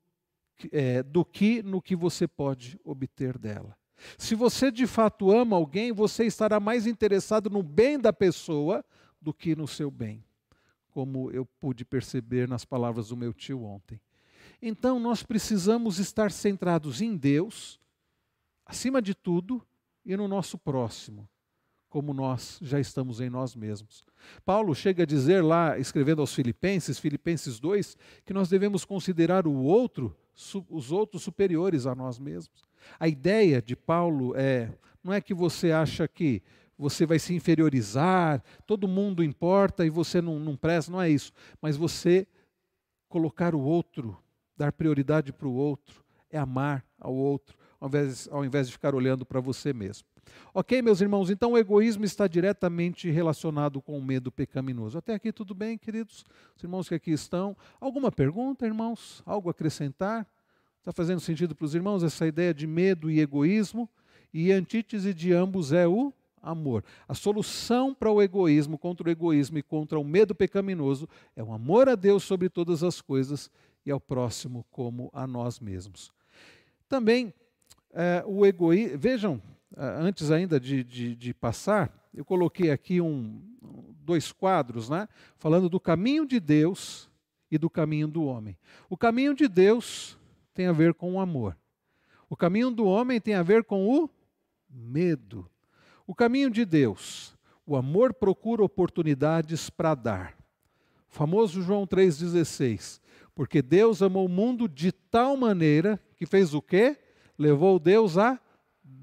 é, 0.72 1.04
do 1.04 1.24
que 1.24 1.62
no 1.62 1.80
que 1.80 1.96
você 1.96 2.28
pode 2.28 2.80
obter 2.84 3.38
dela. 3.38 3.78
Se 4.18 4.36
você 4.36 4.72
de 4.72 4.86
fato 4.86 5.32
ama 5.32 5.56
alguém, 5.56 5.92
você 5.92 6.26
estará 6.26 6.60
mais 6.60 6.86
interessado 6.86 7.50
no 7.50 7.64
bem 7.64 8.00
da 8.00 8.14
pessoa 8.14 8.84
do 9.22 9.34
que 9.34 9.56
no 9.56 9.68
seu 9.68 9.90
bem, 9.90 10.24
como 10.92 11.32
eu 11.32 11.46
pude 11.46 11.84
perceber 11.84 12.48
nas 12.48 12.66
palavras 12.66 13.10
do 13.10 13.18
meu 13.18 13.34
tio 13.34 13.64
ontem. 13.64 14.00
Então 14.62 15.00
nós 15.00 15.24
precisamos 15.24 16.00
estar 16.00 16.32
centrados 16.32 17.02
em 17.02 17.16
Deus, 17.16 17.80
acima 18.66 19.02
de 19.02 19.14
tudo, 19.14 19.66
e 20.06 20.16
no 20.16 20.28
nosso 20.28 20.58
próximo, 20.58 21.28
como 21.90 22.14
nós 22.14 22.60
já 22.62 22.80
estamos 22.80 23.20
em 23.20 23.30
nós 23.30 23.56
mesmos. 23.56 24.06
Paulo 24.46 24.76
chega 24.76 25.04
a 25.04 25.06
dizer 25.06 25.44
lá, 25.44 25.80
escrevendo 25.80 26.22
aos 26.22 26.34
Filipenses, 26.34 27.00
Filipenses 27.00 27.60
2, 27.60 27.98
que 28.24 28.34
nós 28.34 28.50
devemos 28.50 28.86
considerar 28.86 29.48
o 29.48 29.54
outro, 29.64 30.16
os 30.70 30.92
outros 30.92 31.24
superiores 31.24 31.86
a 31.86 31.96
nós 31.96 32.20
mesmos. 32.20 32.64
A 33.00 33.08
ideia 33.08 33.62
de 33.62 33.76
Paulo 33.76 34.36
é, 34.36 34.70
não 35.04 35.14
é 35.14 35.22
que 35.22 35.34
você 35.34 35.72
acha 35.72 36.08
que 36.08 36.42
você 36.78 37.06
vai 37.06 37.20
se 37.20 37.34
inferiorizar, 37.34 38.44
todo 38.66 38.88
mundo 38.88 39.24
importa 39.24 39.86
e 39.86 39.90
você 39.90 40.22
não, 40.22 40.40
não 40.40 40.58
presta, 40.58 40.92
não 40.92 41.02
é 41.02 41.10
isso. 41.10 41.32
Mas 41.62 41.78
você 41.78 42.28
colocar 43.08 43.56
o 43.56 43.62
outro, 43.62 44.18
dar 44.58 44.74
prioridade 44.74 45.32
para 45.32 45.48
o 45.48 45.54
outro, 45.54 46.04
é 46.30 46.38
amar 46.38 46.86
ao 47.00 47.16
outro, 47.16 47.58
ao 47.80 47.88
invés, 47.88 48.28
ao 48.30 48.44
invés 48.44 48.68
de 48.68 48.74
ficar 48.74 48.94
olhando 48.94 49.26
para 49.26 49.40
você 49.40 49.72
mesmo. 49.72 50.06
Ok, 50.54 50.82
meus 50.82 51.02
irmãos, 51.02 51.30
então 51.30 51.52
o 51.52 51.58
egoísmo 51.58 52.06
está 52.06 52.28
diretamente 52.28 53.10
relacionado 53.10 53.82
com 53.82 53.98
o 53.98 54.02
medo 54.02 54.32
pecaminoso. 54.32 54.98
Até 54.98 55.14
aqui 55.14 55.32
tudo 55.32 55.54
bem, 55.54 55.78
queridos? 55.78 56.26
Os 56.56 56.64
irmãos 56.64 56.88
que 56.88 56.96
aqui 56.96 57.12
estão. 57.12 57.56
Alguma 57.80 58.12
pergunta, 58.12 58.66
irmãos? 58.66 59.22
Algo 59.26 59.50
a 59.50 59.52
acrescentar? 59.52 60.26
Está 60.80 60.92
fazendo 60.92 61.20
sentido 61.20 61.56
para 61.56 61.66
os 61.66 61.76
irmãos 61.76 62.04
essa 62.04 62.26
ideia 62.26 62.54
de 62.54 62.66
medo 62.66 63.10
e 63.10 63.20
egoísmo? 63.20 63.90
E 64.34 64.54
a 64.54 64.56
antítese 64.56 65.14
de 65.14 65.34
ambos 65.34 65.74
é 65.74 65.88
o 65.88 66.14
amor. 66.42 66.84
A 67.08 67.14
solução 67.14 67.94
para 67.94 68.12
o 68.12 68.22
egoísmo, 68.22 68.78
contra 68.78 69.08
o 69.08 69.12
egoísmo 69.12 69.58
e 69.58 69.64
contra 69.64 70.00
o 70.00 70.04
medo 70.04 70.36
pecaminoso 70.36 71.10
é 71.36 71.44
o 71.44 71.52
amor 71.52 71.90
a 71.90 71.96
Deus 71.96 72.24
sobre 72.24 72.50
todas 72.50 72.84
as 72.84 73.02
coisas 73.02 73.50
e 73.86 73.92
ao 73.92 74.00
próximo 74.00 74.66
como 74.72 75.10
a 75.12 75.26
nós 75.26 75.60
mesmos. 75.60 76.12
Também 76.88 77.34
é, 77.92 78.24
o 78.28 78.46
egoísmo. 78.46 78.98
Vejam, 78.98 79.42
antes 79.76 80.32
ainda 80.32 80.60
de, 80.60 80.84
de, 80.84 81.16
de, 81.16 81.34
passar, 81.34 81.92
eu 82.14 82.24
coloquei 82.24 82.72
aqui 82.72 83.02
um, 83.02 83.42
dois 84.04 84.32
quadros, 84.32 84.90
né, 84.90 85.08
falando 85.38 85.70
do 85.70 85.80
caminho 85.80 86.26
de 86.26 86.40
Deus 86.40 87.10
e 87.50 87.58
do 87.58 87.70
caminho 87.70 88.08
do 88.08 88.24
homem. 88.24 88.58
O 88.90 88.98
caminho 88.98 89.34
de 89.34 89.48
Deus 89.48 90.18
tem 90.54 90.68
a 90.68 90.72
ver 90.72 90.94
com 90.94 91.14
o 91.14 91.20
amor. 91.20 91.58
O 92.30 92.36
caminho 92.36 92.72
do 92.72 92.86
homem 92.86 93.20
tem 93.20 93.36
a 93.36 93.44
ver 93.44 93.64
com 93.64 93.88
o 93.88 94.10
medo. 94.70 95.50
O 96.08 96.14
caminho 96.14 96.50
de 96.50 96.66
Deus, 96.66 97.36
o 97.66 97.76
amor 97.76 98.14
procura 98.14 98.64
oportunidades 98.64 99.70
para 99.70 99.96
dar. 99.96 100.38
O 101.10 101.14
famoso 101.14 101.62
João 101.62 101.86
3,16. 101.86 103.02
Porque 103.34 103.62
Deus 103.62 104.02
amou 104.02 104.26
o 104.26 104.30
mundo 104.30 104.68
de 104.68 104.92
tal 104.92 105.36
maneira 105.36 106.00
que 106.16 106.26
fez 106.26 106.54
o 106.54 106.62
quê? 106.62 106.98
Levou 107.38 107.78
Deus 107.78 108.18
a 108.18 108.40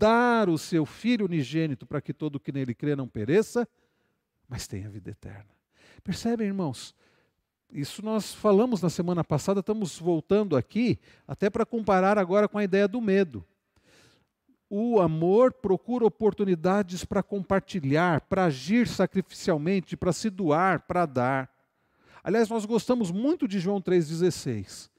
dar 0.03 0.49
o 0.49 0.59
seu 0.59 0.85
Filho 0.85 1.27
unigênito 1.27 1.87
para 1.87 2.01
que 2.01 2.13
todo 2.13 2.41
que 2.41 2.51
nele 2.51 2.75
crê 2.75 2.97
não 2.97 3.07
pereça, 3.07 3.69
mas 4.49 4.67
tenha 4.67 4.91
vida 4.91 5.13
eterna. 5.13 5.47
Percebem, 6.03 6.49
irmãos? 6.49 6.93
Isso 7.73 8.05
nós 8.05 8.35
falamos 8.35 8.83
na 8.83 8.91
semana 8.91 9.23
passada, 9.23 9.61
estamos 9.61 9.97
voltando 10.01 10.57
aqui, 10.57 10.99
até 11.25 11.49
para 11.49 11.65
comparar 11.65 12.19
agora 12.19 12.49
com 12.49 12.59
a 12.59 12.65
ideia 12.65 12.89
do 12.89 13.01
medo. 13.01 13.45
O 14.69 15.01
amor 15.01 15.53
procura 15.53 16.05
oportunidades 16.05 17.05
para 17.05 17.23
compartilhar, 17.23 18.23
para 18.23 18.47
agir 18.47 18.89
sacrificialmente, 18.89 19.97
para 19.97 20.13
se 20.13 20.29
doar, 20.29 20.81
para 20.81 21.07
dar. 21.07 21.49
Aliás, 22.25 22.49
nós 22.49 22.65
gostamos 22.65 23.13
muito 23.13 23.47
de 23.47 23.61
João 23.61 23.81
3,16. 23.81 24.91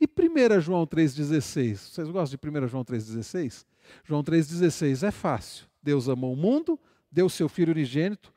E 0.00 0.06
1 0.06 0.60
João 0.60 0.86
3,16? 0.86 1.76
Vocês 1.76 2.08
gostam 2.08 2.38
de 2.40 2.64
1 2.64 2.68
João 2.68 2.84
3,16? 2.84 3.66
João 4.04 4.22
3,16 4.22 5.06
é 5.06 5.10
fácil. 5.10 5.66
Deus 5.82 6.08
amou 6.08 6.32
o 6.32 6.36
mundo, 6.36 6.78
deu 7.10 7.28
seu 7.28 7.48
Filho 7.48 7.72
unigênito 7.72 8.32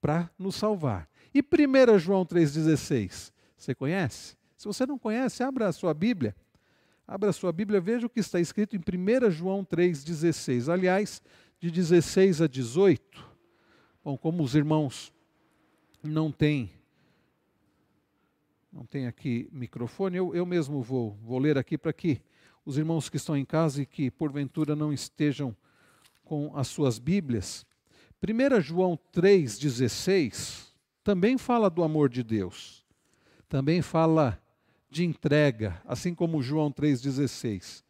para 0.00 0.30
nos 0.38 0.56
salvar. 0.56 1.08
E 1.34 1.40
1 1.40 1.98
João 1.98 2.24
3,16? 2.24 3.32
Você 3.56 3.74
conhece? 3.74 4.36
Se 4.56 4.66
você 4.66 4.86
não 4.86 4.98
conhece, 4.98 5.42
abra 5.42 5.68
a 5.68 5.72
sua 5.72 5.94
Bíblia. 5.94 6.34
Abra 7.06 7.30
a 7.30 7.32
sua 7.32 7.52
Bíblia, 7.52 7.80
veja 7.80 8.06
o 8.06 8.10
que 8.10 8.20
está 8.20 8.38
escrito 8.38 8.76
em 8.76 8.80
1 8.80 9.30
João 9.30 9.64
3,16. 9.64 10.72
Aliás, 10.72 11.22
de 11.60 11.70
16 11.70 12.42
a 12.42 12.46
18. 12.46 13.26
Bom, 14.04 14.16
como 14.16 14.42
os 14.42 14.54
irmãos 14.54 15.12
não 16.02 16.30
têm 16.30 16.70
não 18.72 18.84
tem 18.84 19.06
aqui 19.06 19.48
microfone, 19.50 20.16
eu, 20.16 20.34
eu 20.34 20.46
mesmo 20.46 20.82
vou, 20.82 21.18
vou 21.22 21.38
ler 21.38 21.56
aqui 21.58 21.76
para 21.76 21.92
que 21.92 22.20
os 22.68 22.76
irmãos 22.76 23.08
que 23.08 23.16
estão 23.16 23.34
em 23.34 23.46
casa 23.46 23.80
e 23.80 23.86
que 23.86 24.10
porventura 24.10 24.76
não 24.76 24.92
estejam 24.92 25.56
com 26.22 26.54
as 26.54 26.68
suas 26.68 26.98
Bíblias. 26.98 27.64
1 28.22 28.60
João 28.60 28.98
3,16 29.10 30.66
também 31.02 31.38
fala 31.38 31.70
do 31.70 31.82
amor 31.82 32.10
de 32.10 32.22
Deus, 32.22 32.84
também 33.48 33.80
fala 33.80 34.38
de 34.90 35.02
entrega, 35.02 35.80
assim 35.86 36.14
como 36.14 36.42
João 36.42 36.70
3,16. 36.70 37.82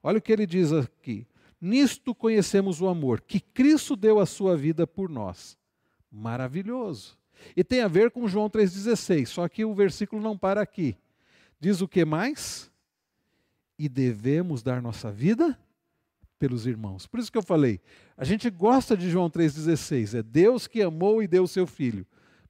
Olha 0.00 0.18
o 0.18 0.22
que 0.22 0.32
ele 0.32 0.46
diz 0.46 0.72
aqui: 0.72 1.26
Nisto 1.60 2.14
conhecemos 2.14 2.80
o 2.80 2.86
amor, 2.86 3.22
que 3.22 3.40
Cristo 3.40 3.96
deu 3.96 4.20
a 4.20 4.26
sua 4.26 4.56
vida 4.56 4.86
por 4.86 5.08
nós. 5.08 5.58
Maravilhoso. 6.12 7.18
E 7.56 7.64
tem 7.64 7.80
a 7.80 7.88
ver 7.88 8.12
com 8.12 8.28
João 8.28 8.48
3,16, 8.48 9.26
só 9.26 9.48
que 9.48 9.64
o 9.64 9.74
versículo 9.74 10.22
não 10.22 10.38
para 10.38 10.62
aqui. 10.62 10.96
Diz 11.58 11.80
o 11.80 11.88
que 11.88 12.04
mais? 12.04 12.71
E 13.78 13.88
devemos 13.88 14.62
dar 14.62 14.80
nossa 14.80 15.10
vida 15.10 15.58
pelos 16.38 16.66
irmãos. 16.66 17.06
Por 17.06 17.20
isso 17.20 17.30
que 17.30 17.38
eu 17.38 17.42
falei, 17.42 17.80
a 18.16 18.24
gente 18.24 18.50
gosta 18.50 18.96
de 18.96 19.08
João 19.08 19.30
3,16, 19.30 20.18
é 20.18 20.22
Deus 20.22 20.66
que 20.66 20.82
amou 20.82 21.22
e 21.22 21.28
deu 21.28 21.44
o 21.44 21.48
seu 21.48 21.66
filho. 21.66 22.06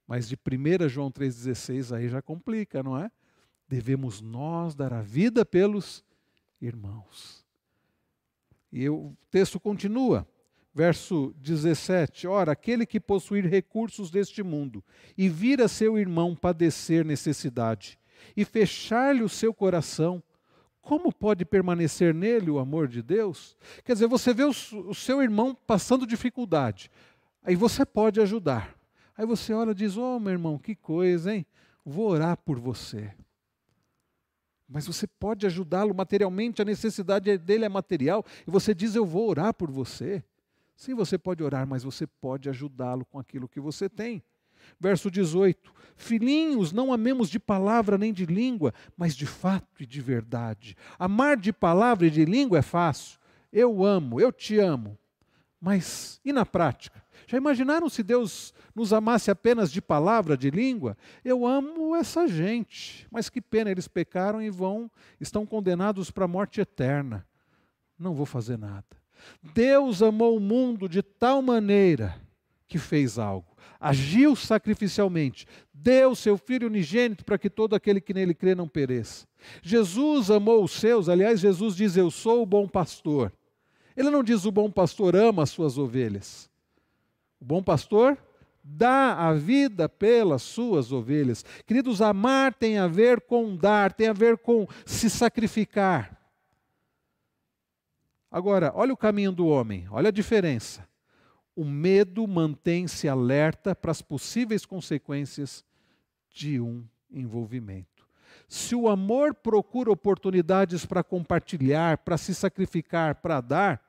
Mas 0.07 0.29
de 0.29 0.35
1 0.35 0.89
João 0.89 1.11
3,16 1.11 1.95
aí 1.95 2.09
já 2.09 2.23
complica, 2.23 2.83
não 2.83 2.99
é? 2.99 3.11
Devemos 3.68 4.20
nós 4.20 4.75
dar 4.75 4.93
a 4.93 5.03
vida 5.03 5.45
pelos 5.45 6.05
irmãos. 6.61 7.45
E 8.73 8.89
o 8.89 9.14
texto 9.31 9.61
continua, 9.61 10.27
verso 10.75 11.35
17: 11.39 12.27
Ora, 12.27 12.53
aquele 12.53 12.87
que 12.87 12.99
possuir 12.99 13.47
recursos 13.47 14.11
deste 14.11 14.43
mundo 14.43 14.83
e 15.16 15.29
vir 15.29 15.61
a 15.61 15.68
seu 15.68 15.99
irmão 15.99 16.35
padecer 16.35 17.05
necessidade 17.05 17.99
e 18.37 18.45
fechar-lhe 18.45 19.23
o 19.23 19.29
seu 19.29 19.53
coração, 19.53 20.23
como 20.83 21.12
pode 21.12 21.45
permanecer 21.45 22.12
nele 22.12 22.51
o 22.51 22.59
amor 22.59 22.89
de 22.89 23.01
Deus? 23.01 23.57
Quer 23.85 23.93
dizer, 23.95 24.09
você 24.09 24.35
vê 24.35 24.43
o, 24.45 24.53
seu 24.93 25.22
irmão 25.22 25.55
passando 25.55 26.07
dificuldade, 26.07 26.91
aí 27.43 27.55
você 27.55 27.87
pode 27.87 28.20
ajudar. 28.20 28.76
Aí 29.16 29.24
você 29.24 29.53
olha 29.53 29.70
e 29.70 29.74
diz: 29.74 29.97
Ô 29.97 30.16
oh, 30.16 30.20
meu 30.20 30.33
irmão, 30.33 30.59
que 30.59 30.74
coisa, 30.74 31.35
hein? 31.35 31.47
Vou 31.85 32.09
orar 32.09 32.37
por 32.37 32.59
você. 32.59 33.14
Mas 34.68 34.87
você 34.87 35.07
pode 35.07 35.47
ajudá-lo 35.47 35.95
materialmente, 35.95 36.62
a 36.62 36.64
necessidade 36.64 37.37
dele 37.39 37.64
é 37.64 37.68
material, 37.68 38.24
e 38.47 38.51
você 38.51 38.74
diz: 38.74 38.95
Eu 38.95 39.07
vou 39.07 39.28
orar 39.28 39.55
por 39.55 39.70
você. 39.70 40.24
Sim, 40.74 40.95
você 40.95 41.16
pode 41.16 41.45
orar, 41.45 41.66
mas 41.66 41.85
você 41.85 42.07
pode 42.07 42.49
ajudá-lo 42.49 43.05
com 43.05 43.18
aquilo 43.18 43.49
que 43.49 43.61
você 43.61 43.89
tem. 43.89 44.22
Verso 44.78 45.10
18: 45.10 45.72
Filhinhos, 45.96 46.72
não 46.72 46.92
amemos 46.92 47.28
de 47.28 47.38
palavra 47.38 47.96
nem 47.96 48.12
de 48.12 48.26
língua, 48.26 48.74
mas 48.96 49.14
de 49.14 49.26
fato 49.26 49.82
e 49.82 49.86
de 49.86 50.00
verdade. 50.00 50.76
Amar 50.98 51.36
de 51.36 51.52
palavra 51.52 52.06
e 52.06 52.10
de 52.10 52.24
língua 52.24 52.58
é 52.58 52.62
fácil. 52.62 53.18
Eu 53.52 53.84
amo, 53.84 54.20
eu 54.20 54.32
te 54.32 54.58
amo. 54.58 54.98
Mas 55.60 56.20
e 56.24 56.32
na 56.32 56.44
prática? 56.44 57.02
Já 57.26 57.36
imaginaram 57.36 57.88
se 57.88 58.02
Deus 58.02 58.52
nos 58.74 58.92
amasse 58.92 59.30
apenas 59.30 59.70
de 59.70 59.80
palavra, 59.80 60.36
de 60.36 60.50
língua? 60.50 60.96
Eu 61.24 61.46
amo 61.46 61.94
essa 61.94 62.26
gente, 62.26 63.06
mas 63.10 63.28
que 63.28 63.40
pena, 63.40 63.70
eles 63.70 63.86
pecaram 63.86 64.42
e 64.42 64.50
vão, 64.50 64.90
estão 65.20 65.46
condenados 65.46 66.10
para 66.10 66.24
a 66.24 66.28
morte 66.28 66.60
eterna. 66.60 67.24
Não 67.96 68.12
vou 68.12 68.26
fazer 68.26 68.58
nada. 68.58 68.84
Deus 69.54 70.02
amou 70.02 70.36
o 70.36 70.40
mundo 70.40 70.88
de 70.88 71.00
tal 71.00 71.40
maneira 71.40 72.20
que 72.66 72.78
fez 72.78 73.18
algo, 73.18 73.56
agiu 73.80 74.34
sacrificialmente, 74.36 75.46
deu 75.72 76.14
seu 76.14 76.36
Filho 76.36 76.68
unigênito 76.68 77.24
para 77.24 77.38
que 77.38 77.50
todo 77.50 77.74
aquele 77.74 78.00
que 78.00 78.14
nele 78.14 78.34
crê 78.34 78.54
não 78.54 78.68
pereça. 78.68 79.26
Jesus 79.62 80.30
amou 80.30 80.64
os 80.64 80.72
seus, 80.72 81.08
aliás, 81.08 81.40
Jesus 81.40 81.74
diz: 81.74 81.96
Eu 81.96 82.10
sou 82.10 82.42
o 82.42 82.46
bom 82.46 82.68
pastor. 82.68 83.32
Ele 83.96 84.10
não 84.10 84.22
diz 84.22 84.44
o 84.44 84.52
bom 84.52 84.70
pastor 84.70 85.14
ama 85.14 85.42
as 85.42 85.50
suas 85.50 85.76
ovelhas. 85.76 86.50
O 87.40 87.44
bom 87.44 87.62
pastor 87.62 88.16
dá 88.62 89.28
a 89.28 89.34
vida 89.34 89.88
pelas 89.88 90.42
suas 90.42 90.92
ovelhas. 90.92 91.44
Queridos, 91.66 92.00
amar 92.00 92.54
tem 92.54 92.78
a 92.78 92.86
ver 92.86 93.20
com 93.22 93.56
dar, 93.56 93.92
tem 93.92 94.08
a 94.08 94.12
ver 94.12 94.38
com 94.38 94.66
se 94.86 95.10
sacrificar. 95.10 96.18
Agora, 98.30 98.72
olha 98.74 98.94
o 98.94 98.96
caminho 98.96 99.32
do 99.32 99.46
homem, 99.46 99.86
olha 99.90 100.08
a 100.08 100.12
diferença. 100.12 100.88
O 101.55 101.64
medo 101.64 102.26
mantém-se 102.26 103.09
alerta 103.09 103.74
para 103.74 103.90
as 103.90 104.00
possíveis 104.00 104.64
consequências 104.64 105.64
de 106.30 106.59
um 106.61 106.84
envolvimento. 107.11 108.07
Se 108.48 108.74
o 108.74 108.88
amor 108.88 109.34
procura 109.34 109.90
oportunidades 109.90 110.84
para 110.86 111.03
compartilhar, 111.03 111.98
para 111.98 112.16
se 112.16 112.34
sacrificar, 112.34 113.16
para 113.16 113.40
dar, 113.40 113.82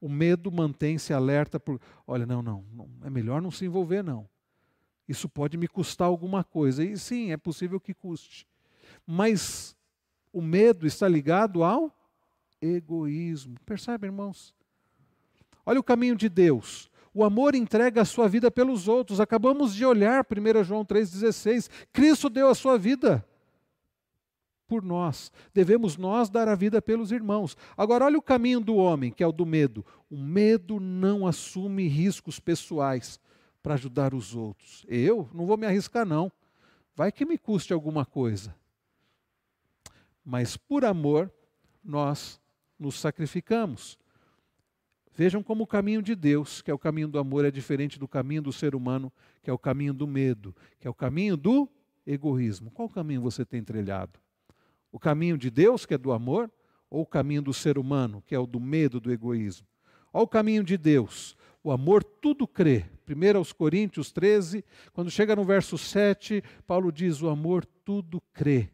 o 0.00 0.08
medo 0.08 0.50
mantém-se 0.50 1.12
alerta 1.12 1.60
por, 1.60 1.80
olha, 2.06 2.26
não, 2.26 2.42
não, 2.42 2.64
não, 2.72 2.88
é 3.04 3.10
melhor 3.10 3.40
não 3.40 3.50
se 3.50 3.64
envolver 3.64 4.02
não. 4.02 4.28
Isso 5.08 5.28
pode 5.28 5.56
me 5.56 5.68
custar 5.68 6.08
alguma 6.08 6.42
coisa. 6.42 6.84
E 6.84 6.96
sim, 6.96 7.32
é 7.32 7.36
possível 7.36 7.78
que 7.78 7.94
custe. 7.94 8.46
Mas 9.06 9.76
o 10.32 10.40
medo 10.40 10.86
está 10.86 11.06
ligado 11.06 11.62
ao 11.62 11.94
egoísmo. 12.60 13.56
Percebe, 13.66 14.06
irmãos? 14.06 14.54
Olha 15.64 15.78
o 15.78 15.84
caminho 15.84 16.16
de 16.16 16.28
Deus. 16.28 16.90
O 17.14 17.24
amor 17.24 17.54
entrega 17.54 18.02
a 18.02 18.06
sua 18.06 18.28
vida 18.28 18.50
pelos 18.50 18.88
outros. 18.88 19.20
Acabamos 19.20 19.74
de 19.74 19.84
olhar 19.84 20.24
1 20.24 20.64
João 20.64 20.84
3,16. 20.84 21.68
Cristo 21.92 22.30
deu 22.30 22.48
a 22.48 22.54
sua 22.54 22.78
vida 22.78 23.24
por 24.66 24.82
nós. 24.82 25.30
Devemos 25.52 25.98
nós 25.98 26.30
dar 26.30 26.48
a 26.48 26.54
vida 26.54 26.80
pelos 26.80 27.12
irmãos. 27.12 27.54
Agora, 27.76 28.06
olha 28.06 28.16
o 28.16 28.22
caminho 28.22 28.58
do 28.58 28.76
homem, 28.76 29.12
que 29.12 29.22
é 29.22 29.26
o 29.26 29.32
do 29.32 29.44
medo. 29.44 29.84
O 30.10 30.16
medo 30.16 30.80
não 30.80 31.26
assume 31.26 31.86
riscos 31.86 32.40
pessoais 32.40 33.20
para 33.62 33.74
ajudar 33.74 34.14
os 34.14 34.34
outros. 34.34 34.86
Eu 34.88 35.28
não 35.34 35.44
vou 35.44 35.58
me 35.58 35.66
arriscar, 35.66 36.06
não. 36.06 36.32
Vai 36.96 37.12
que 37.12 37.26
me 37.26 37.36
custe 37.36 37.74
alguma 37.74 38.06
coisa. 38.06 38.54
Mas 40.24 40.56
por 40.56 40.84
amor, 40.84 41.30
nós 41.84 42.40
nos 42.78 42.98
sacrificamos. 42.98 43.98
Vejam 45.14 45.42
como 45.42 45.64
o 45.64 45.66
caminho 45.66 46.00
de 46.00 46.14
Deus, 46.14 46.62
que 46.62 46.70
é 46.70 46.74
o 46.74 46.78
caminho 46.78 47.08
do 47.08 47.18
amor, 47.18 47.44
é 47.44 47.50
diferente 47.50 47.98
do 47.98 48.08
caminho 48.08 48.42
do 48.42 48.52
ser 48.52 48.74
humano, 48.74 49.12
que 49.42 49.50
é 49.50 49.52
o 49.52 49.58
caminho 49.58 49.92
do 49.92 50.06
medo, 50.06 50.54
que 50.80 50.86
é 50.86 50.90
o 50.90 50.94
caminho 50.94 51.36
do 51.36 51.68
egoísmo. 52.06 52.70
Qual 52.70 52.88
caminho 52.88 53.20
você 53.20 53.44
tem 53.44 53.62
trilhado? 53.62 54.18
O 54.90 54.98
caminho 54.98 55.36
de 55.36 55.50
Deus, 55.50 55.84
que 55.84 55.94
é 55.94 55.98
do 55.98 56.12
amor, 56.12 56.50
ou 56.88 57.02
o 57.02 57.06
caminho 57.06 57.42
do 57.42 57.52
ser 57.52 57.78
humano, 57.78 58.22
que 58.26 58.34
é 58.34 58.38
o 58.38 58.46
do 58.46 58.60
medo, 58.60 59.00
do 59.00 59.12
egoísmo? 59.12 59.66
Olha 60.12 60.24
o 60.24 60.28
caminho 60.28 60.64
de 60.64 60.76
Deus. 60.76 61.36
O 61.62 61.70
amor 61.70 62.02
tudo 62.02 62.46
crê. 62.46 62.84
1 63.08 63.36
aos 63.36 63.52
Coríntios 63.52 64.10
13, 64.12 64.64
quando 64.92 65.10
chega 65.10 65.36
no 65.36 65.44
verso 65.44 65.76
7, 65.76 66.42
Paulo 66.66 66.90
diz: 66.90 67.22
o 67.22 67.28
amor 67.28 67.64
tudo 67.84 68.22
crê. 68.32 68.70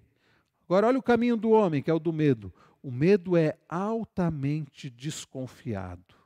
Agora, 0.64 0.86
olha 0.86 0.98
o 0.98 1.02
caminho 1.02 1.36
do 1.36 1.50
homem, 1.50 1.82
que 1.82 1.90
é 1.90 1.94
o 1.94 1.98
do 1.98 2.12
medo. 2.12 2.52
O 2.82 2.90
medo 2.90 3.36
é 3.36 3.56
altamente 3.68 4.88
desconfiado. 4.90 6.17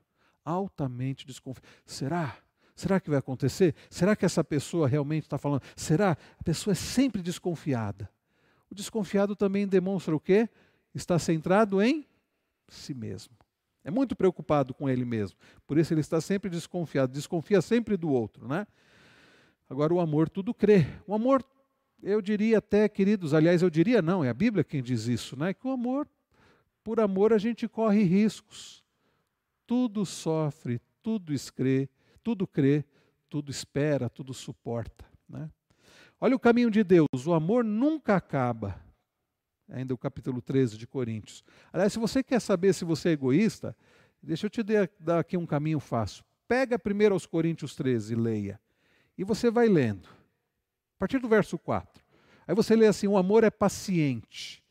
Altamente 0.45 1.27
desconfiado. 1.27 1.69
Será? 1.87 2.37
Será 2.75 2.99
que 2.99 3.11
vai 3.11 3.19
acontecer? 3.19 3.75
Será 3.91 4.17
que 4.17 4.25
essa 4.25 4.43
pessoa 4.43 4.89
realmente 4.89 5.25
está 5.25 5.39
falando? 5.39 5.63
Será? 5.77 6.17
A 6.39 6.43
pessoa 6.43 6.73
é 6.73 6.75
sempre 6.75 7.23
desconfiada. 7.23 8.11
O 8.71 8.75
desconfiado 8.75 9.37
também 9.37 9.69
demonstra 9.69 10.17
o 10.17 10.21
quê? 10.21 10.49
Está 10.95 11.19
centrado 11.19 11.83
em 11.83 12.07
si 12.69 12.95
mesmo. 12.95 13.37
É 13.85 13.91
muito 13.91 14.15
preocupado 14.15 14.73
com 14.73 14.89
ele 14.89 15.05
mesmo. 15.05 15.39
Por 15.67 15.77
isso 15.77 15.93
ele 15.93 16.01
está 16.01 16.21
sempre 16.21 16.49
desconfiado, 16.49 17.13
desconfia 17.13 17.61
sempre 17.61 17.97
do 17.97 18.09
outro, 18.11 18.47
né? 18.47 18.67
Agora 19.69 19.93
o 19.93 20.01
amor 20.01 20.29
tudo 20.29 20.55
crê. 20.55 20.87
O 21.07 21.15
amor, 21.15 21.45
eu 22.03 22.21
diria 22.21 22.59
até, 22.59 22.89
queridos, 22.89 23.35
aliás, 23.35 23.63
eu 23.63 23.71
diria 23.71 24.01
não, 24.01 24.25
é 24.25 24.29
a 24.29 24.35
Bíblia 24.35 24.63
quem 24.63 24.83
diz 24.83 25.07
isso, 25.07 25.37
né? 25.37 25.53
Que 25.53 25.67
o 25.67 25.71
amor, 25.71 26.09
por 26.85 27.01
amor 27.01 27.33
a 27.33 27.39
gente 27.39 27.67
corre 27.67 28.03
riscos. 28.03 28.82
Tudo 29.67 30.05
sofre, 30.05 30.81
tudo 31.03 31.33
crê, 31.55 31.89
tudo 32.23 32.47
crê, 32.47 32.85
tudo 33.29 33.51
espera, 33.51 34.09
tudo 34.11 34.35
suporta, 34.35 35.05
né? 35.29 35.51
Olha 36.21 36.37
o 36.37 36.39
caminho 36.39 36.71
de 36.71 36.85
Deus, 36.85 37.27
o 37.27 37.33
amor 37.33 37.65
nunca 37.65 38.15
acaba. 38.15 38.81
Ainda 39.69 39.95
o 39.95 39.99
capítulo 39.99 40.41
13 40.41 40.77
de 40.77 40.87
Coríntios. 40.87 41.43
Aliás, 41.73 41.93
se 41.93 41.99
você 41.99 42.23
quer 42.23 42.41
saber 42.41 42.73
se 42.75 42.85
você 42.85 43.09
é 43.09 43.13
egoísta, 43.13 43.77
deixa 44.23 44.47
eu 44.47 44.51
te 44.51 44.63
dar 45.01 45.19
aqui 45.19 45.37
um 45.37 45.47
caminho 45.47 45.81
fácil. 45.81 46.23
Pega 46.47 46.79
primeiro 46.79 47.15
aos 47.15 47.27
Coríntios 47.27 47.75
13 47.75 48.13
e 48.13 48.17
leia. 48.17 48.61
E 49.17 49.25
você 49.25 49.51
vai 49.51 49.67
lendo. 49.67 50.09
A 50.97 50.99
partir 50.99 51.19
do 51.19 51.29
verso 51.29 51.59
4. 51.59 52.05
Aí 52.47 52.55
você 52.55 52.77
lê 52.77 52.87
assim: 52.87 53.09
o 53.09 53.17
amor 53.17 53.45
é 53.45 53.51
paciente. 53.51 54.63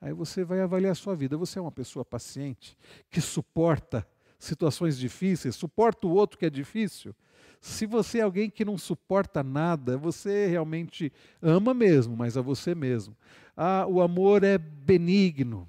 Aí 0.00 0.12
você 0.12 0.44
vai 0.44 0.60
avaliar 0.60 0.92
a 0.92 0.96
sua 0.96 1.14
vida. 1.14 1.36
Você 1.36 1.58
é 1.58 1.62
uma 1.62 1.72
pessoa 1.72 2.04
paciente, 2.04 2.76
que 3.08 3.20
suporta 3.20 4.06
situações 4.40 4.98
difíceis, 4.98 5.54
suporta 5.54 6.06
o 6.06 6.12
outro 6.12 6.38
que 6.38 6.46
é 6.46 6.50
difícil. 6.50 7.14
Se 7.60 7.84
você 7.84 8.18
é 8.18 8.22
alguém 8.22 8.48
que 8.48 8.64
não 8.64 8.78
suporta 8.78 9.42
nada, 9.42 9.98
você 9.98 10.46
realmente 10.46 11.12
ama 11.42 11.74
mesmo, 11.74 12.16
mas 12.16 12.36
a 12.36 12.40
você 12.40 12.74
mesmo. 12.74 13.14
Ah, 13.54 13.86
o 13.86 14.00
amor 14.00 14.42
é 14.42 14.56
benigno. 14.56 15.68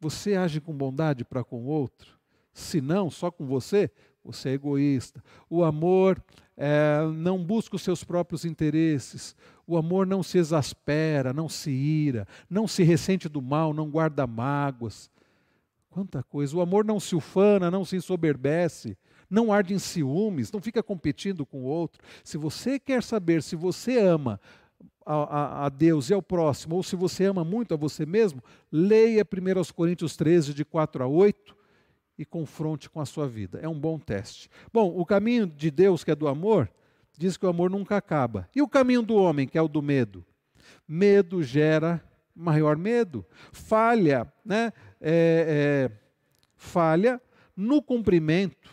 Você 0.00 0.34
age 0.34 0.60
com 0.60 0.72
bondade 0.72 1.24
para 1.24 1.44
com 1.44 1.62
o 1.62 1.66
outro? 1.66 2.18
Se 2.54 2.80
não, 2.80 3.10
só 3.10 3.30
com 3.30 3.46
você, 3.46 3.90
você 4.24 4.48
é 4.48 4.52
egoísta. 4.54 5.22
O 5.50 5.62
amor 5.62 6.22
é, 6.56 7.00
não 7.14 7.44
busca 7.44 7.76
os 7.76 7.82
seus 7.82 8.02
próprios 8.02 8.46
interesses. 8.46 9.36
O 9.66 9.76
amor 9.76 10.06
não 10.06 10.22
se 10.22 10.38
exaspera, 10.38 11.32
não 11.32 11.48
se 11.48 11.70
ira, 11.70 12.26
não 12.48 12.66
se 12.66 12.82
ressente 12.82 13.28
do 13.28 13.42
mal, 13.42 13.74
não 13.74 13.90
guarda 13.90 14.26
mágoas. 14.26 15.10
Quanta 15.92 16.22
coisa. 16.22 16.56
O 16.56 16.62
amor 16.62 16.86
não 16.86 16.98
se 16.98 17.14
ufana, 17.14 17.70
não 17.70 17.84
se 17.84 17.96
ensoberbece, 17.96 18.96
não 19.28 19.52
arde 19.52 19.74
em 19.74 19.78
ciúmes, 19.78 20.50
não 20.50 20.58
fica 20.58 20.82
competindo 20.82 21.44
com 21.44 21.64
o 21.64 21.66
outro. 21.66 22.02
Se 22.24 22.38
você 22.38 22.78
quer 22.78 23.02
saber 23.02 23.42
se 23.42 23.54
você 23.54 23.98
ama 23.98 24.40
a, 25.04 25.14
a, 25.14 25.66
a, 25.66 25.68
Deus 25.68 26.08
e 26.08 26.14
ao 26.14 26.22
próximo, 26.22 26.76
ou 26.76 26.82
se 26.82 26.96
você 26.96 27.26
ama 27.26 27.44
muito 27.44 27.74
a 27.74 27.76
você 27.76 28.06
mesmo, 28.06 28.42
leia 28.70 29.22
1 29.22 29.72
Coríntios 29.74 30.16
13, 30.16 30.54
de 30.54 30.64
4 30.64 31.04
a 31.04 31.06
8, 31.06 31.54
e 32.16 32.24
confronte 32.24 32.88
com 32.88 32.98
a 32.98 33.04
sua 33.04 33.28
vida. 33.28 33.58
É 33.60 33.68
um 33.68 33.78
bom 33.78 33.98
teste. 33.98 34.48
Bom, 34.72 34.98
o 34.98 35.04
caminho 35.04 35.46
de 35.46 35.70
Deus, 35.70 36.02
que 36.02 36.10
é 36.10 36.14
do 36.14 36.26
amor, 36.26 36.70
diz 37.18 37.36
que 37.36 37.44
o 37.44 37.50
amor 37.50 37.68
nunca 37.68 37.98
acaba. 37.98 38.48
E 38.56 38.62
o 38.62 38.68
caminho 38.68 39.02
do 39.02 39.16
homem, 39.16 39.46
que 39.46 39.58
é 39.58 39.62
o 39.62 39.68
do 39.68 39.82
medo? 39.82 40.24
Medo 40.88 41.42
gera 41.42 42.02
maior 42.34 42.76
medo. 42.76 43.24
Falha, 43.52 44.30
né? 44.44 44.72
É, 45.02 45.90
é, 45.90 45.96
falha 46.56 47.20
no 47.56 47.82
cumprimento 47.82 48.70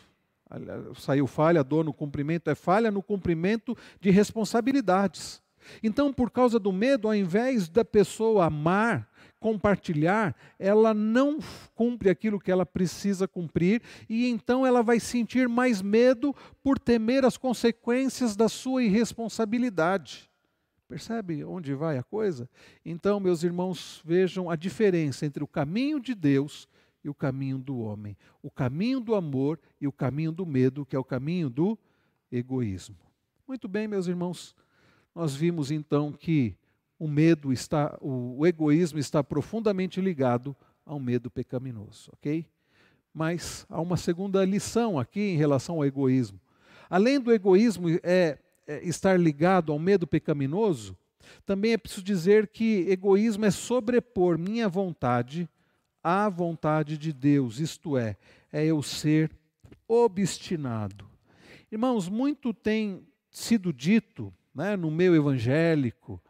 saiu 0.98 1.28
falha, 1.28 1.64
dor 1.64 1.86
no 1.86 1.94
cumprimento, 1.94 2.50
é 2.50 2.56
falha 2.56 2.90
no 2.90 3.04
cumprimento 3.04 3.78
de 4.00 4.10
responsabilidades. 4.10 5.42
Então, 5.84 6.12
por 6.12 6.32
causa 6.32 6.58
do 6.58 6.72
medo, 6.72 7.08
ao 7.08 7.14
invés 7.14 7.70
da 7.70 7.86
pessoa 7.86 8.46
amar, 8.46 9.08
compartilhar, 9.40 10.36
ela 10.58 10.94
não 10.94 11.40
cumpre 11.76 12.10
aquilo 12.10 12.40
que 12.40 12.52
ela 12.52 12.66
precisa 12.66 13.28
cumprir 13.28 13.82
e 14.10 14.28
então 14.28 14.66
ela 14.66 14.82
vai 14.82 15.00
sentir 15.00 15.48
mais 15.48 15.82
medo 15.82 16.36
por 16.64 16.80
temer 16.80 17.24
as 17.24 17.38
consequências 17.38 18.36
da 18.36 18.50
sua 18.50 18.84
irresponsabilidade. 18.84 20.29
Percebe 20.90 21.44
onde 21.44 21.76
vai 21.76 22.00
a 22.00 22.04
coisa? 22.04 22.50
Então, 22.84 23.20
meus 23.20 23.44
irmãos, 23.44 24.02
vejam 24.04 24.50
a 24.50 24.56
diferença 24.56 25.24
entre 25.24 25.44
o 25.44 25.48
caminho 25.48 26.00
de 26.00 26.16
Deus 26.16 26.68
e 27.04 27.10
o 27.10 27.14
caminho 27.14 27.60
do 27.60 27.78
homem, 27.78 28.18
o 28.42 28.50
caminho 28.50 29.00
do 29.00 29.14
amor 29.14 29.60
e 29.80 29.88
o 29.88 29.92
caminho 29.92 30.32
do 30.32 30.48
medo, 30.48 30.84
que 30.84 30.96
é 30.96 31.00
o 31.00 31.04
caminho 31.04 31.48
do 31.48 31.78
egoísmo. 32.32 32.98
Muito 33.48 33.68
bem, 33.68 33.88
meus 33.88 34.08
irmãos, 34.08 34.56
nós 35.14 35.36
vimos 35.36 35.70
então 35.70 36.12
que 36.12 36.58
o 36.98 37.08
medo 37.08 37.54
está, 37.54 37.96
o, 38.02 38.44
egoísmo 38.48 38.98
está 38.98 39.24
profundamente 39.24 40.02
ligado 40.02 40.56
ao 40.84 41.00
medo 41.00 41.30
pecaminoso, 41.30 42.10
ok? 42.14 42.48
Mas 43.14 43.64
há 43.70 43.80
uma 43.80 43.96
segunda 43.96 44.44
lição 44.44 44.98
aqui 44.98 45.22
em 45.22 45.38
relação 45.38 45.76
ao 45.76 45.86
egoísmo. 45.86 46.42
além 46.90 47.20
do 47.20 47.32
egoísmo 47.32 47.90
é, 48.02 48.40
estar 48.84 49.20
ligado 49.20 49.72
ao 49.72 49.80
medo 49.80 50.06
pecaminoso, 50.06 50.98
também 51.46 51.74
é 51.74 51.78
preciso 51.78 52.04
dizer 52.04 52.48
que 52.48 52.86
egoísmo 52.90 53.46
é 53.46 53.52
sobrepor 53.52 54.38
minha 54.38 54.68
vontade 54.68 55.50
à 56.04 56.30
vontade 56.30 56.98
de 56.98 57.12
Deus, 57.12 57.60
isto 57.60 57.98
é, 57.98 58.16
é 58.52 58.66
eu 58.66 58.82
ser 58.82 59.32
obstinado. 59.88 61.10
Irmãos, 61.72 62.08
muito 62.10 62.54
tem 62.54 63.06
sido 63.30 63.74
dito 63.74 64.34
né, 64.54 64.76
no 64.76 64.90
meio 64.90 65.16
evangélico, 65.16 66.22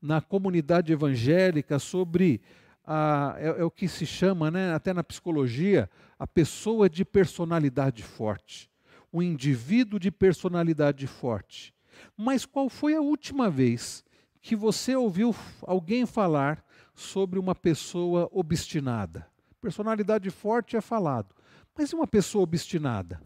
na 0.00 0.20
comunidade 0.20 0.92
evangélica, 0.92 1.78
sobre 1.78 2.40
a, 2.84 3.36
é, 3.38 3.48
é, 3.60 3.64
o 3.64 3.70
que 3.70 3.86
se 3.86 4.06
chama, 4.06 4.50
né, 4.50 4.72
até 4.72 4.92
na 4.92 5.04
psicologia, 5.04 5.88
a 6.18 6.26
pessoa 6.26 6.88
de 6.88 7.04
personalidade 7.04 8.02
forte, 8.02 8.70
o 9.12 9.22
indivíduo 9.22 9.98
de 9.98 10.10
personalidade 10.10 11.06
forte. 11.06 11.74
Mas 12.16 12.44
qual 12.44 12.68
foi 12.68 12.94
a 12.94 13.00
última 13.00 13.50
vez 13.50 14.04
que 14.40 14.56
você 14.56 14.94
ouviu 14.96 15.34
alguém 15.62 16.06
falar 16.06 16.64
sobre 16.94 17.38
uma 17.38 17.54
pessoa 17.54 18.28
obstinada? 18.32 19.26
Personalidade 19.60 20.30
forte 20.30 20.76
é 20.76 20.80
falado, 20.80 21.34
mas 21.76 21.90
e 21.90 21.94
uma 21.94 22.06
pessoa 22.06 22.44
obstinada? 22.44 23.20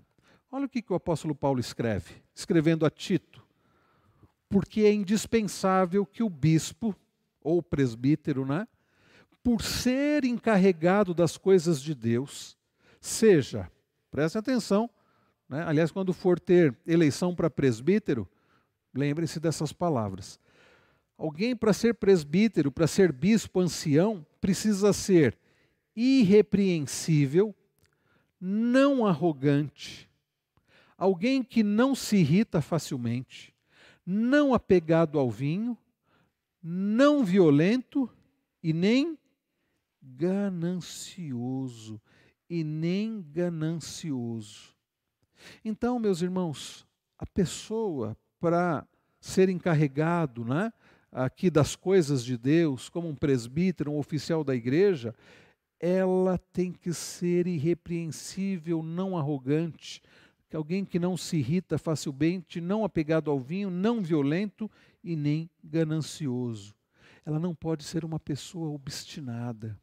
Olha 0.50 0.66
o 0.66 0.68
que, 0.68 0.82
que 0.82 0.92
o 0.92 0.96
apóstolo 0.96 1.34
Paulo 1.34 1.58
escreve, 1.58 2.14
escrevendo 2.34 2.86
a 2.86 2.90
Tito. 2.90 3.42
Porque 4.48 4.82
é 4.82 4.92
indispensável 4.92 6.06
que 6.06 6.22
o 6.22 6.30
bispo, 6.30 6.94
ou 7.40 7.62
presbítero, 7.62 8.46
né, 8.46 8.66
por 9.42 9.62
ser 9.62 10.24
encarregado 10.24 11.12
das 11.12 11.36
coisas 11.36 11.82
de 11.82 11.94
Deus, 11.94 12.56
seja, 13.00 13.70
preste 14.10 14.38
atenção, 14.38 14.88
né, 15.48 15.64
aliás, 15.66 15.90
quando 15.90 16.12
for 16.12 16.40
ter 16.40 16.76
eleição 16.86 17.34
para 17.34 17.50
presbítero, 17.50 18.28
lembre-se 18.94 19.40
dessas 19.40 19.72
palavras. 19.72 20.38
Alguém 21.16 21.54
para 21.54 21.72
ser 21.72 21.94
presbítero, 21.94 22.72
para 22.72 22.86
ser 22.86 23.12
bispo, 23.12 23.60
ancião, 23.60 24.26
precisa 24.40 24.92
ser 24.92 25.38
irrepreensível, 25.94 27.54
não 28.40 29.06
arrogante, 29.06 30.10
alguém 30.98 31.42
que 31.42 31.62
não 31.62 31.94
se 31.94 32.16
irrita 32.16 32.60
facilmente, 32.60 33.54
não 34.04 34.52
apegado 34.52 35.18
ao 35.18 35.30
vinho, 35.30 35.78
não 36.62 37.24
violento 37.24 38.10
e 38.62 38.72
nem 38.72 39.18
ganancioso, 40.02 42.00
e 42.48 42.62
nem 42.62 43.22
ganancioso. 43.22 44.74
Então, 45.64 45.98
meus 45.98 46.22
irmãos, 46.22 46.86
a 47.18 47.26
pessoa 47.26 48.16
para 48.44 48.86
ser 49.22 49.48
encarregado, 49.48 50.44
né, 50.44 50.70
aqui 51.10 51.48
das 51.48 51.74
coisas 51.74 52.22
de 52.22 52.36
Deus, 52.36 52.90
como 52.90 53.08
um 53.08 53.14
presbítero, 53.14 53.90
um 53.90 53.96
oficial 53.96 54.44
da 54.44 54.54
igreja, 54.54 55.14
ela 55.80 56.36
tem 56.52 56.70
que 56.70 56.92
ser 56.92 57.46
irrepreensível, 57.46 58.82
não 58.82 59.16
arrogante, 59.16 60.02
alguém 60.52 60.84
que 60.84 60.98
não 60.98 61.16
se 61.16 61.38
irrita 61.38 61.78
facilmente, 61.78 62.60
não 62.60 62.84
apegado 62.84 63.30
ao 63.30 63.40
vinho, 63.40 63.70
não 63.70 64.02
violento 64.02 64.70
e 65.02 65.16
nem 65.16 65.48
ganancioso. 65.64 66.74
Ela 67.24 67.38
não 67.38 67.54
pode 67.54 67.82
ser 67.82 68.04
uma 68.04 68.20
pessoa 68.20 68.68
obstinada. 68.68 69.74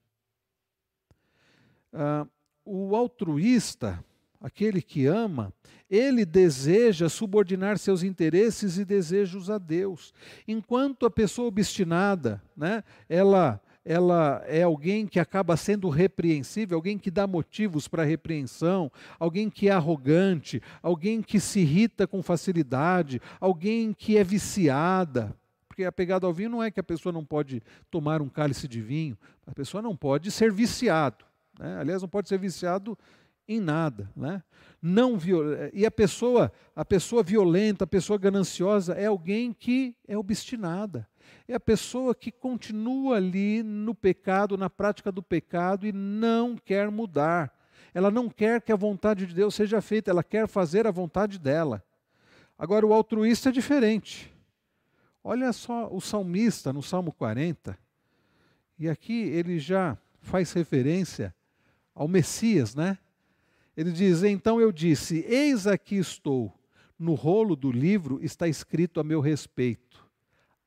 Ah, 1.92 2.28
o 2.64 2.96
altruísta, 2.96 4.06
aquele 4.42 4.82
que 4.82 5.06
ama, 5.06 5.54
ele 5.90 6.26
deseja 6.26 7.10
subordinar 7.10 7.78
seus 7.78 8.02
interesses 8.02 8.78
e 8.78 8.86
desejos 8.86 9.50
a 9.50 9.58
Deus. 9.58 10.14
Enquanto 10.48 11.06
a 11.06 11.12
pessoa 11.12 11.48
obstinada, 11.48 12.42
né, 12.56 12.84
ela 13.08 13.62
ela 13.84 14.44
é 14.46 14.62
alguém 14.62 15.08
que 15.08 15.20
acaba 15.20 15.58
sendo 15.58 15.90
repreensível, 15.90 16.78
alguém 16.78 17.00
que 17.00 17.10
dá 17.10 17.26
motivos 17.26 17.88
para 17.88 18.04
repreensão, 18.04 18.92
alguém 19.20 19.50
que 19.50 19.70
é 19.70 19.72
arrogante, 19.72 20.62
alguém 20.84 21.20
que 21.20 21.40
se 21.40 21.62
irrita 21.62 22.06
com 22.06 22.22
facilidade, 22.22 23.20
alguém 23.40 23.92
que 23.92 24.18
é 24.18 24.24
viciada. 24.24 25.36
Porque 25.68 25.84
a 25.84 25.92
pegada 25.92 26.28
ao 26.28 26.34
vinho 26.34 26.52
não 26.52 26.64
é 26.64 26.70
que 26.70 26.80
a 26.80 26.84
pessoa 26.84 27.12
não 27.12 27.26
pode 27.26 27.64
tomar 27.90 28.22
um 28.22 28.30
cálice 28.30 28.68
de 28.68 28.80
vinho, 28.80 29.18
a 29.48 29.52
pessoa 29.52 29.82
não 29.82 29.96
pode 29.96 30.30
ser 30.30 30.52
viciado. 30.52 31.26
Né? 31.58 31.78
Aliás, 31.80 32.04
não 32.04 32.10
pode 32.10 32.30
ser 32.30 32.38
viciado 32.38 32.98
em 33.48 33.60
nada, 33.60 34.10
né? 34.16 34.44
Não 34.82 35.18
e 35.74 35.86
a 35.86 35.92
pessoa, 35.92 36.52
a 36.76 36.84
pessoa 36.84 37.22
violenta, 37.22 37.84
a 37.84 37.88
pessoa 37.88 38.18
gananciosa 38.18 38.94
é 38.94 39.06
alguém 39.06 39.54
que 39.54 39.96
é 40.08 40.18
obstinada. 40.18 41.08
É 41.48 41.54
a 41.54 41.60
pessoa 41.60 42.16
que 42.16 42.32
continua 42.32 43.18
ali 43.18 43.62
no 43.62 43.94
pecado, 43.94 44.58
na 44.58 44.70
prática 44.70 45.12
do 45.12 45.22
pecado 45.22 45.86
e 45.86 45.92
não 45.92 46.56
quer 46.56 46.90
mudar. 46.90 47.54
Ela 47.94 48.10
não 48.10 48.30
quer 48.30 48.62
que 48.62 48.72
a 48.72 48.76
vontade 48.76 49.26
de 49.26 49.36
Deus 49.36 49.54
seja 49.54 49.82
feita, 49.82 50.10
ela 50.10 50.24
quer 50.24 50.48
fazer 50.48 50.88
a 50.88 50.92
vontade 50.92 51.38
dela. 51.38 51.84
Agora, 52.58 52.86
o 52.86 52.94
altruísta 52.94 53.50
é 53.50 53.52
diferente. 53.52 54.32
Olha 55.24 55.54
só 55.54 55.88
o 55.94 56.02
salmista 56.02 56.74
no 56.74 56.82
Salmo 56.82 57.12
40, 57.12 57.78
e 58.80 58.90
aqui 58.90 59.22
ele 59.30 59.60
já 59.60 59.96
faz 60.22 60.52
referência 60.54 61.36
ao 61.94 62.08
Messias, 62.08 62.74
né? 62.74 62.98
Ele 63.76 63.92
diz: 63.92 64.24
Então 64.24 64.60
eu 64.60 64.72
disse: 64.72 65.26
Eis 65.28 65.68
aqui 65.68 65.96
estou, 65.96 66.54
no 66.98 67.14
rolo 67.14 67.56
do 67.56 67.72
livro 67.72 68.24
está 68.24 68.48
escrito 68.48 69.00
a 69.00 69.04
meu 69.04 69.20
respeito. 69.20 70.10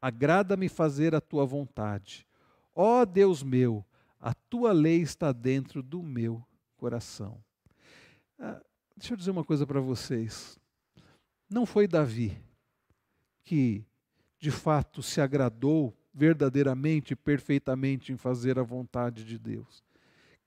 Agrada-me 0.01 0.69
fazer 0.69 1.15
a 1.15 1.21
tua 1.21 1.45
vontade. 1.45 2.27
Ó 2.75 3.05
Deus 3.05 3.43
meu, 3.43 3.85
a 4.21 4.35
tua 4.35 4.73
lei 4.73 5.01
está 5.01 5.33
dentro 5.33 5.83
do 5.83 6.03
meu 6.03 6.45
coração. 6.77 7.43
Ah, 8.39 8.61
deixa 8.97 9.15
eu 9.15 9.17
dizer 9.17 9.31
uma 9.31 9.45
coisa 9.45 9.67
para 9.67 9.81
vocês. 9.81 10.59
Não 11.49 11.65
foi 11.65 11.87
Davi 11.87 12.37
que, 13.45 13.85
de 14.39 14.51
fato, 14.51 15.03
se 15.03 15.21
agradou 15.21 15.95
verdadeiramente, 16.13 17.15
perfeitamente 17.15 18.13
em 18.13 18.17
fazer 18.17 18.59
a 18.59 18.63
vontade 18.63 19.25
de 19.25 19.39
Deus. 19.39 19.83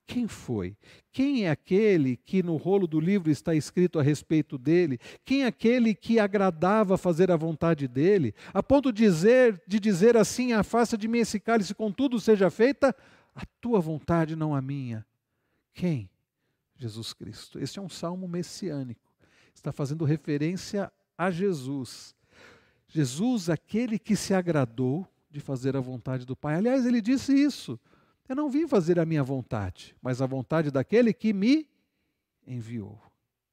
Quem 0.07 0.25
foi? 0.25 0.77
Quem 1.11 1.45
é 1.45 1.49
aquele 1.49 2.15
que 2.15 2.41
no 2.41 2.55
rolo 2.55 2.87
do 2.87 2.97
livro 2.97 3.29
está 3.29 3.53
escrito 3.53 3.99
a 3.99 4.01
respeito 4.01 4.57
dele? 4.57 4.97
Quem 5.25 5.43
é 5.43 5.47
aquele 5.47 5.93
que 5.93 6.17
agradava 6.17 6.97
fazer 6.97 7.29
a 7.29 7.35
vontade 7.35 7.89
dele? 7.89 8.33
A 8.53 8.63
ponto 8.63 8.93
de 8.93 9.03
dizer, 9.03 9.61
de 9.67 9.81
dizer 9.81 10.15
assim: 10.15 10.53
afasta 10.53 10.97
de 10.97 11.09
mim 11.09 11.19
esse 11.19 11.41
cálice, 11.41 11.75
contudo 11.75 12.21
seja 12.21 12.49
feita 12.49 12.95
a 13.35 13.45
tua 13.59 13.81
vontade, 13.81 14.33
não 14.33 14.55
a 14.55 14.61
minha. 14.61 15.05
Quem? 15.73 16.09
Jesus 16.77 17.11
Cristo. 17.11 17.59
Este 17.59 17.77
é 17.77 17.81
um 17.81 17.89
salmo 17.89 18.29
messiânico. 18.29 19.11
Está 19.53 19.73
fazendo 19.73 20.05
referência 20.05 20.89
a 21.17 21.29
Jesus. 21.29 22.15
Jesus, 22.87 23.49
aquele 23.49 23.99
que 23.99 24.15
se 24.15 24.33
agradou 24.33 25.05
de 25.29 25.41
fazer 25.41 25.75
a 25.75 25.81
vontade 25.81 26.25
do 26.25 26.35
Pai. 26.35 26.55
Aliás, 26.55 26.85
ele 26.85 27.01
disse 27.01 27.33
isso. 27.33 27.77
Eu 28.27 28.35
não 28.35 28.49
vim 28.49 28.67
fazer 28.67 28.99
a 28.99 29.05
minha 29.05 29.23
vontade, 29.23 29.95
mas 30.01 30.21
a 30.21 30.25
vontade 30.25 30.69
daquele 30.69 31.13
que 31.13 31.33
me 31.33 31.67
enviou. 32.45 33.01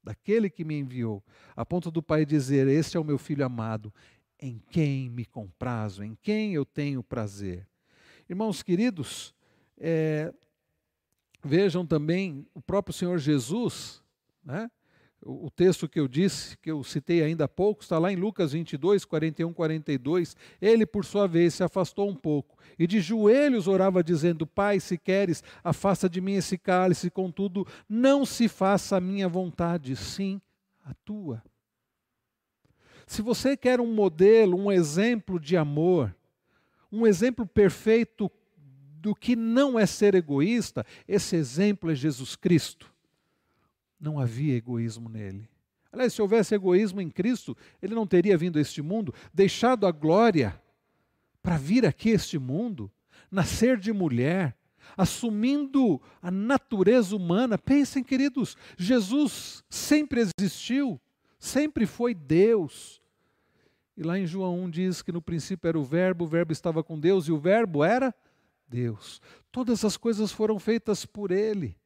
Daquele 0.03 0.51
que 0.51 0.65
me 0.65 0.79
enviou. 0.79 1.23
A 1.57 1.65
ponto 1.65 1.91
do 1.91 2.03
Pai 2.03 2.27
dizer: 2.27 2.67
Este 2.67 2.97
é 2.97 3.01
o 3.01 3.05
meu 3.05 3.17
filho 3.17 3.45
amado, 3.45 3.93
em 4.39 4.61
quem 4.71 5.09
me 5.09 5.25
comprazo, 5.25 6.03
em 6.03 6.17
quem 6.21 6.55
eu 6.55 6.65
tenho 6.65 7.03
prazer. 7.03 7.67
Irmãos 8.29 8.63
queridos, 8.63 9.35
é, 9.79 10.33
vejam 11.43 11.87
também 11.87 12.47
o 12.55 12.61
próprio 12.61 12.93
Senhor 12.93 13.19
Jesus, 13.19 14.03
né? 14.45 14.71
O 15.25 15.51
texto 15.51 15.89
que 15.89 15.99
eu 15.99 16.07
disse, 16.07 16.57
que 16.59 16.71
eu 16.71 16.85
citei 16.85 17.23
ainda 17.23 17.45
há 17.45 17.49
pouco, 17.49 17.83
está 17.83 17.99
lá 17.99 18.13
em 18.13 18.17
Lucas 18.17 18.53
22, 18.53 19.05
41, 19.05 19.53
42. 19.53 20.37
Ele, 20.61 20.85
por 20.85 21.05
sua 21.05 21.27
vez, 21.27 21.55
se 21.55 21.63
afastou 21.63 22.09
um 22.09 22.15
pouco 22.15 22.59
e 22.79 22.87
de 22.87 23.01
joelhos 23.01 23.67
orava, 23.67 24.05
dizendo: 24.05 24.47
Pai, 24.47 24.81
se 24.81 24.99
queres, 24.99 25.43
afasta 25.63 26.09
de 26.09 26.21
mim 26.21 26.35
esse 26.35 26.59
cálice, 26.59 27.11
contudo, 27.11 27.67
não 27.89 28.27
se 28.27 28.49
faça 28.49 28.97
a 28.97 29.01
minha 29.01 29.29
vontade, 29.29 29.97
sim 29.97 30.41
a 30.85 30.93
tua. 31.05 31.43
Se 33.07 33.23
você 33.23 33.57
quer 33.57 33.81
um 33.81 33.93
modelo, 33.93 34.57
um 34.57 34.71
exemplo 34.71 35.41
de 35.41 35.57
amor, 35.57 36.15
um 36.93 37.07
exemplo 37.07 37.47
perfeito 37.47 38.31
do 39.01 39.15
que 39.15 39.37
não 39.37 39.79
é 39.79 39.87
ser 39.87 40.15
egoísta, 40.15 40.85
esse 41.09 41.37
exemplo 41.37 41.91
é 41.91 41.95
Jesus 41.95 42.37
Cristo 42.37 42.94
não 44.01 44.19
havia 44.19 44.57
egoísmo 44.57 45.09
nele. 45.09 45.49
Aliás, 45.93 46.13
se 46.13 46.21
houvesse 46.21 46.55
egoísmo 46.55 47.01
em 47.01 47.09
Cristo, 47.09 47.57
ele 47.81 47.95
não 47.95 48.07
teria 48.07 48.37
vindo 48.37 48.59
a 48.59 48.61
este 48.61 48.83
mundo, 48.83 49.15
deixado 49.33 49.87
a 49.87 49.93
glória 49.93 50.61
para 51.41 51.57
vir 51.57 51.87
aqui 51.87 52.11
a 52.11 52.15
este 52.15 52.39
mundo, 52.39 52.91
nascer 53.31 53.79
de 53.79 53.93
mulher, 53.93 54.57
assumindo 54.97 56.01
a 56.21 56.31
natureza 56.31 57.15
humana. 57.15 57.57
Pensem, 57.57 58.03
queridos, 58.03 58.57
Jesus 58.77 59.63
sempre 59.69 60.21
existiu, 60.39 61.01
sempre 61.39 61.87
foi 61.87 62.15
Deus. 62.15 63.01
E 63.97 64.03
lá 64.03 64.19
em 64.19 64.27
João 64.27 64.65
1 64.65 64.71
diz 64.71 65.03
que 65.03 65.13
no 65.13 65.23
princípio 65.23 65.69
era 65.69 65.79
o 65.79 65.85
Verbo, 65.85 66.25
o 66.25 66.29
Verbo 66.29 66.53
estava 66.53 66.83
com 66.83 66.99
Deus 66.99 67.29
e 67.29 67.33
o 67.33 67.39
Verbo 67.39 67.85
era 67.85 68.13
Deus. 68.67 69.21
Todas 69.53 69.85
as 69.85 69.97
coisas 69.97 70.33
foram 70.33 70.59
feitas 70.59 71.07
por 71.07 71.31
Ele. 71.31 71.77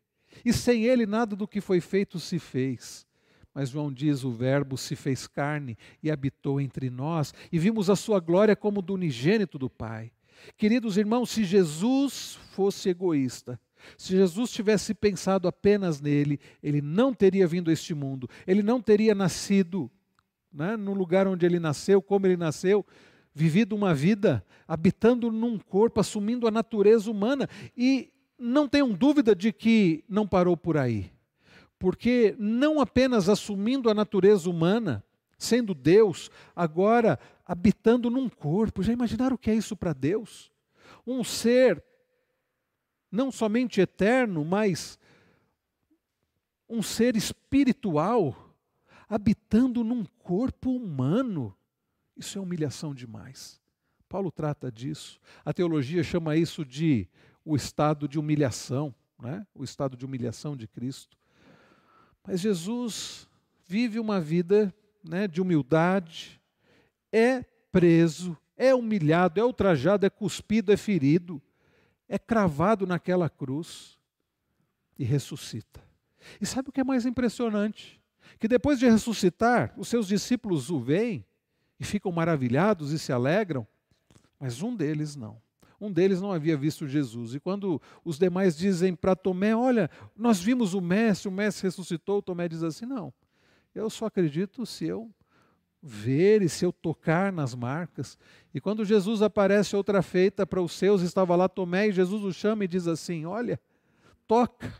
E 0.44 0.52
sem 0.52 0.84
Ele 0.84 1.06
nada 1.06 1.34
do 1.34 1.48
que 1.48 1.60
foi 1.60 1.80
feito 1.80 2.18
se 2.18 2.38
fez. 2.38 3.06
Mas 3.54 3.70
João 3.70 3.92
diz: 3.92 4.24
o 4.24 4.30
Verbo 4.30 4.76
se 4.76 4.94
fez 4.94 5.26
carne 5.26 5.76
e 6.02 6.10
habitou 6.10 6.60
entre 6.60 6.90
nós, 6.90 7.34
e 7.50 7.58
vimos 7.58 7.90
a 7.90 7.96
sua 7.96 8.20
glória 8.20 8.54
como 8.54 8.80
do 8.80 8.94
unigênito 8.94 9.58
do 9.58 9.68
Pai. 9.68 10.12
Queridos 10.56 10.96
irmãos, 10.96 11.30
se 11.30 11.44
Jesus 11.44 12.38
fosse 12.52 12.88
egoísta, 12.88 13.60
se 13.96 14.12
Jesus 14.16 14.50
tivesse 14.50 14.94
pensado 14.94 15.48
apenas 15.48 16.00
nele, 16.00 16.38
ele 16.62 16.80
não 16.80 17.12
teria 17.12 17.46
vindo 17.46 17.70
a 17.70 17.72
este 17.72 17.94
mundo, 17.94 18.28
ele 18.46 18.62
não 18.62 18.80
teria 18.80 19.14
nascido 19.14 19.90
né, 20.52 20.76
no 20.76 20.94
lugar 20.94 21.26
onde 21.26 21.44
ele 21.44 21.58
nasceu, 21.58 22.00
como 22.00 22.26
ele 22.26 22.36
nasceu, 22.36 22.84
vivido 23.34 23.74
uma 23.74 23.94
vida 23.94 24.44
habitando 24.66 25.30
num 25.30 25.58
corpo, 25.58 26.00
assumindo 26.00 26.46
a 26.46 26.50
natureza 26.50 27.10
humana. 27.10 27.48
E 27.76 28.12
não 28.38 28.68
tenham 28.68 28.92
dúvida 28.92 29.34
de 29.34 29.52
que 29.52 30.04
não 30.08 30.26
parou 30.26 30.56
por 30.56 30.76
aí. 30.76 31.12
Porque 31.78 32.34
não 32.38 32.80
apenas 32.80 33.28
assumindo 33.28 33.90
a 33.90 33.94
natureza 33.94 34.48
humana, 34.48 35.04
sendo 35.38 35.74
Deus, 35.74 36.30
agora 36.54 37.18
habitando 37.44 38.10
num 38.10 38.28
corpo. 38.28 38.82
Já 38.82 38.92
imaginaram 38.92 39.36
o 39.36 39.38
que 39.38 39.50
é 39.50 39.54
isso 39.54 39.76
para 39.76 39.92
Deus? 39.92 40.50
Um 41.06 41.22
ser 41.24 41.82
não 43.10 43.30
somente 43.32 43.80
eterno, 43.80 44.44
mas 44.44 44.98
um 46.68 46.82
ser 46.82 47.16
espiritual 47.16 48.54
habitando 49.08 49.82
num 49.82 50.04
corpo 50.04 50.70
humano. 50.70 51.56
Isso 52.16 52.38
é 52.38 52.40
humilhação 52.40 52.94
demais. 52.94 53.60
Paulo 54.08 54.30
trata 54.30 54.70
disso. 54.70 55.20
A 55.44 55.52
teologia 55.52 56.02
chama 56.02 56.36
isso 56.36 56.64
de 56.64 57.08
o 57.48 57.56
estado 57.56 58.06
de 58.06 58.18
humilhação, 58.18 58.94
né? 59.18 59.46
o 59.54 59.64
estado 59.64 59.96
de 59.96 60.04
humilhação 60.04 60.54
de 60.54 60.68
Cristo. 60.68 61.16
Mas 62.22 62.40
Jesus 62.40 63.26
vive 63.66 63.98
uma 63.98 64.20
vida 64.20 64.72
né, 65.02 65.26
de 65.26 65.40
humildade, 65.40 66.38
é 67.10 67.42
preso, 67.72 68.36
é 68.54 68.74
humilhado, 68.74 69.40
é 69.40 69.44
ultrajado, 69.44 70.04
é 70.04 70.10
cuspido, 70.10 70.70
é 70.70 70.76
ferido, 70.76 71.40
é 72.06 72.18
cravado 72.18 72.86
naquela 72.86 73.30
cruz 73.30 73.96
e 74.98 75.02
ressuscita. 75.02 75.82
E 76.38 76.44
sabe 76.44 76.68
o 76.68 76.72
que 76.72 76.82
é 76.82 76.84
mais 76.84 77.06
impressionante? 77.06 77.98
Que 78.38 78.46
depois 78.46 78.78
de 78.78 78.86
ressuscitar, 78.86 79.72
os 79.74 79.88
seus 79.88 80.06
discípulos 80.06 80.68
o 80.68 80.78
veem 80.78 81.24
e 81.80 81.84
ficam 81.84 82.12
maravilhados 82.12 82.92
e 82.92 82.98
se 82.98 83.10
alegram, 83.10 83.66
mas 84.38 84.60
um 84.60 84.76
deles 84.76 85.16
não. 85.16 85.40
Um 85.80 85.92
deles 85.92 86.20
não 86.20 86.32
havia 86.32 86.56
visto 86.56 86.88
Jesus. 86.88 87.34
E 87.34 87.40
quando 87.40 87.80
os 88.04 88.18
demais 88.18 88.56
dizem 88.56 88.94
para 88.94 89.14
Tomé: 89.14 89.54
Olha, 89.54 89.88
nós 90.16 90.40
vimos 90.40 90.74
o 90.74 90.80
Mestre, 90.80 91.28
o 91.28 91.32
Mestre 91.32 91.64
ressuscitou, 91.64 92.20
Tomé 92.20 92.48
diz 92.48 92.62
assim: 92.62 92.86
Não, 92.86 93.12
eu 93.74 93.88
só 93.88 94.06
acredito 94.06 94.66
se 94.66 94.86
eu 94.86 95.10
ver 95.80 96.42
e 96.42 96.48
se 96.48 96.64
eu 96.64 96.72
tocar 96.72 97.32
nas 97.32 97.54
marcas. 97.54 98.18
E 98.52 98.60
quando 98.60 98.84
Jesus 98.84 99.22
aparece 99.22 99.76
outra 99.76 100.02
feita 100.02 100.44
para 100.44 100.60
os 100.60 100.72
seus, 100.72 101.02
estava 101.02 101.36
lá 101.36 101.48
Tomé 101.48 101.88
e 101.88 101.92
Jesus 101.92 102.24
o 102.24 102.32
chama 102.32 102.64
e 102.64 102.68
diz 102.68 102.88
assim: 102.88 103.24
Olha, 103.24 103.60
toca. 104.26 104.74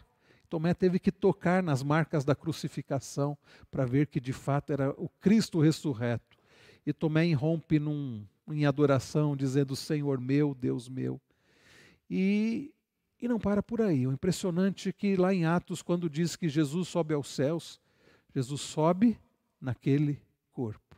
Tomé 0.49 0.73
teve 0.73 0.99
que 0.99 1.13
tocar 1.13 1.63
nas 1.63 1.83
marcas 1.83 2.25
da 2.25 2.35
crucificação 2.35 3.37
para 3.71 3.85
ver 3.85 4.07
que 4.07 4.19
de 4.19 4.33
fato 4.33 4.73
era 4.73 4.91
o 4.97 5.09
Cristo 5.21 5.61
ressurreto. 5.61 6.39
E 6.87 6.93
Tomé 6.93 7.27
irrompe 7.27 7.79
num, 7.79 8.25
em 8.51 8.67
adoração, 8.67 9.37
dizendo: 9.37 9.77
Senhor 9.77 10.21
meu, 10.21 10.55
Deus 10.55 10.89
meu. 10.89 11.21
E, 12.11 12.73
e 13.21 13.29
não 13.29 13.39
para 13.39 13.63
por 13.63 13.83
aí. 13.83 14.07
O 14.07 14.13
impressionante 14.13 14.89
é 14.89 14.93
que 14.93 15.17
lá 15.17 15.33
em 15.33 15.45
Atos, 15.45 15.83
quando 15.83 16.09
diz 16.09 16.37
que 16.37 16.49
Jesus 16.49 16.89
sobe 16.89 17.15
aos 17.15 17.29
céus, 17.29 17.81
Jesus 18.35 18.61
sobe 18.61 19.19
naquele 19.61 20.21
corpo. 20.53 20.97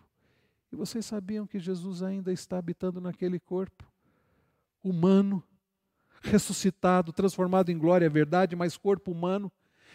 E 0.72 0.76
vocês 0.76 1.04
sabiam 1.04 1.46
que 1.46 1.58
Jesus 1.58 2.02
ainda 2.02 2.32
está 2.32 2.58
habitando 2.58 3.00
naquele 3.00 3.40
corpo 3.40 3.84
humano, 4.82 5.42
ressuscitado, 6.22 7.12
transformado 7.12 7.70
em 7.70 7.78
glória, 7.78 8.06
é 8.06 8.08
verdade, 8.08 8.54
mas 8.54 8.76
corpo 8.76 9.10
humano. 9.10 9.50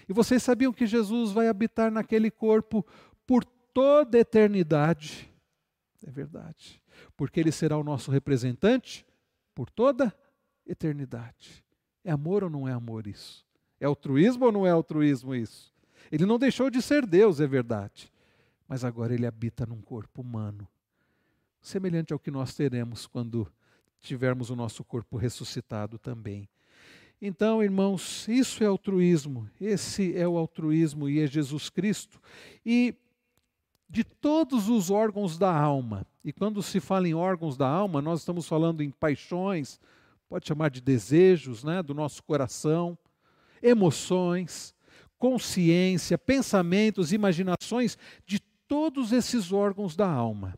E 0.08 0.14
vocês 0.14 0.44
sabiam 0.44 0.74
que 0.74 0.86
Jesus 0.86 1.32
vai 1.32 1.48
habitar 1.48 1.90
naquele 1.92 2.30
corpo 2.30 2.86
por 3.26 3.46
toda 3.74 4.18
a 4.18 4.22
eternidade. 4.22 5.32
É 6.06 6.12
verdade. 6.12 6.82
Porque 7.16 7.40
ele 7.40 7.52
será 7.52 7.78
o 7.78 7.84
nosso 7.84 8.12
representante 8.12 9.06
por 9.54 9.70
toda 9.70 10.14
eternidade. 10.66 11.64
É 12.04 12.12
amor 12.12 12.44
ou 12.44 12.50
não 12.50 12.68
é 12.68 12.72
amor 12.72 13.08
isso? 13.08 13.46
É 13.80 13.86
altruísmo 13.86 14.46
ou 14.46 14.52
não 14.52 14.68
é 14.68 14.72
altruísmo 14.72 15.34
isso? 15.34 15.74
Ele 16.12 16.26
não 16.26 16.38
deixou 16.38 16.70
de 16.70 16.82
ser 16.82 17.06
Deus, 17.06 17.40
é 17.40 17.48
verdade 17.48 18.12
mas 18.68 18.84
agora 18.84 19.14
ele 19.14 19.26
habita 19.26 19.66
num 19.66 19.82
corpo 19.82 20.22
humano, 20.22 20.68
semelhante 21.62 22.14
ao 22.14 22.20
que 22.20 22.32
nós 22.32 22.54
teremos 22.56 23.06
quando 23.08 23.52
tivermos 24.00 24.50
o 24.50 24.56
nosso 24.56 24.84
corpo 24.84 25.18
ressuscitado 25.18 25.98
também. 25.98 26.50
Então, 27.22 27.64
irmãos, 27.64 28.28
isso 28.28 28.64
é 28.64 28.68
altruísmo, 28.68 29.50
esse 29.60 30.16
é 30.18 30.28
o 30.28 30.38
altruísmo 30.38 31.08
e 31.08 31.20
é 31.20 31.28
Jesus 31.28 31.70
Cristo. 31.70 32.20
E 32.66 32.96
de 33.90 34.04
todos 34.04 34.68
os 34.68 34.90
órgãos 34.90 35.38
da 35.38 35.54
alma, 35.56 36.06
e 36.26 36.34
quando 36.34 36.64
se 36.64 36.80
fala 36.80 37.08
em 37.08 37.14
órgãos 37.14 37.56
da 37.56 37.70
alma, 37.70 38.02
nós 38.02 38.22
estamos 38.22 38.48
falando 38.48 38.82
em 38.82 38.90
paixões, 38.90 39.80
pode 40.28 40.48
chamar 40.48 40.72
de 40.72 40.82
desejos, 40.82 41.64
né, 41.64 41.84
do 41.84 41.94
nosso 41.94 42.24
coração, 42.24 42.98
emoções, 43.62 44.74
consciência, 45.20 46.18
pensamentos, 46.18 47.14
imaginações, 47.14 47.96
de 48.26 48.40
todos 48.68 49.12
esses 49.12 49.54
órgãos 49.54 49.96
da 49.96 50.10
alma. 50.10 50.58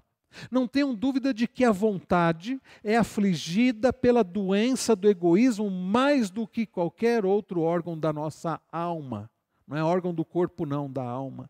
Não 0.49 0.69
tenham 0.69 0.95
dúvida 0.95 1.33
de 1.33 1.49
que 1.49 1.65
a 1.65 1.71
vontade 1.71 2.61
é 2.81 2.95
afligida 2.95 3.91
pela 3.91 4.23
doença 4.23 4.95
do 4.95 5.09
egoísmo 5.09 5.69
mais 5.69 6.29
do 6.29 6.47
que 6.47 6.65
qualquer 6.65 7.25
outro 7.25 7.59
órgão 7.59 7.99
da 7.99 8.13
nossa 8.13 8.57
alma. 8.71 9.29
Não 9.67 9.75
é 9.75 9.83
órgão 9.83 10.13
do 10.13 10.23
corpo, 10.23 10.65
não, 10.65 10.89
da 10.89 11.03
alma. 11.03 11.49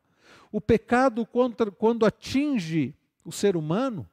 O 0.52 0.60
pecado, 0.60 1.24
quando 1.78 2.04
atinge 2.04 2.96
o 3.28 3.32
ser 3.32 3.58
humano, 3.58 4.08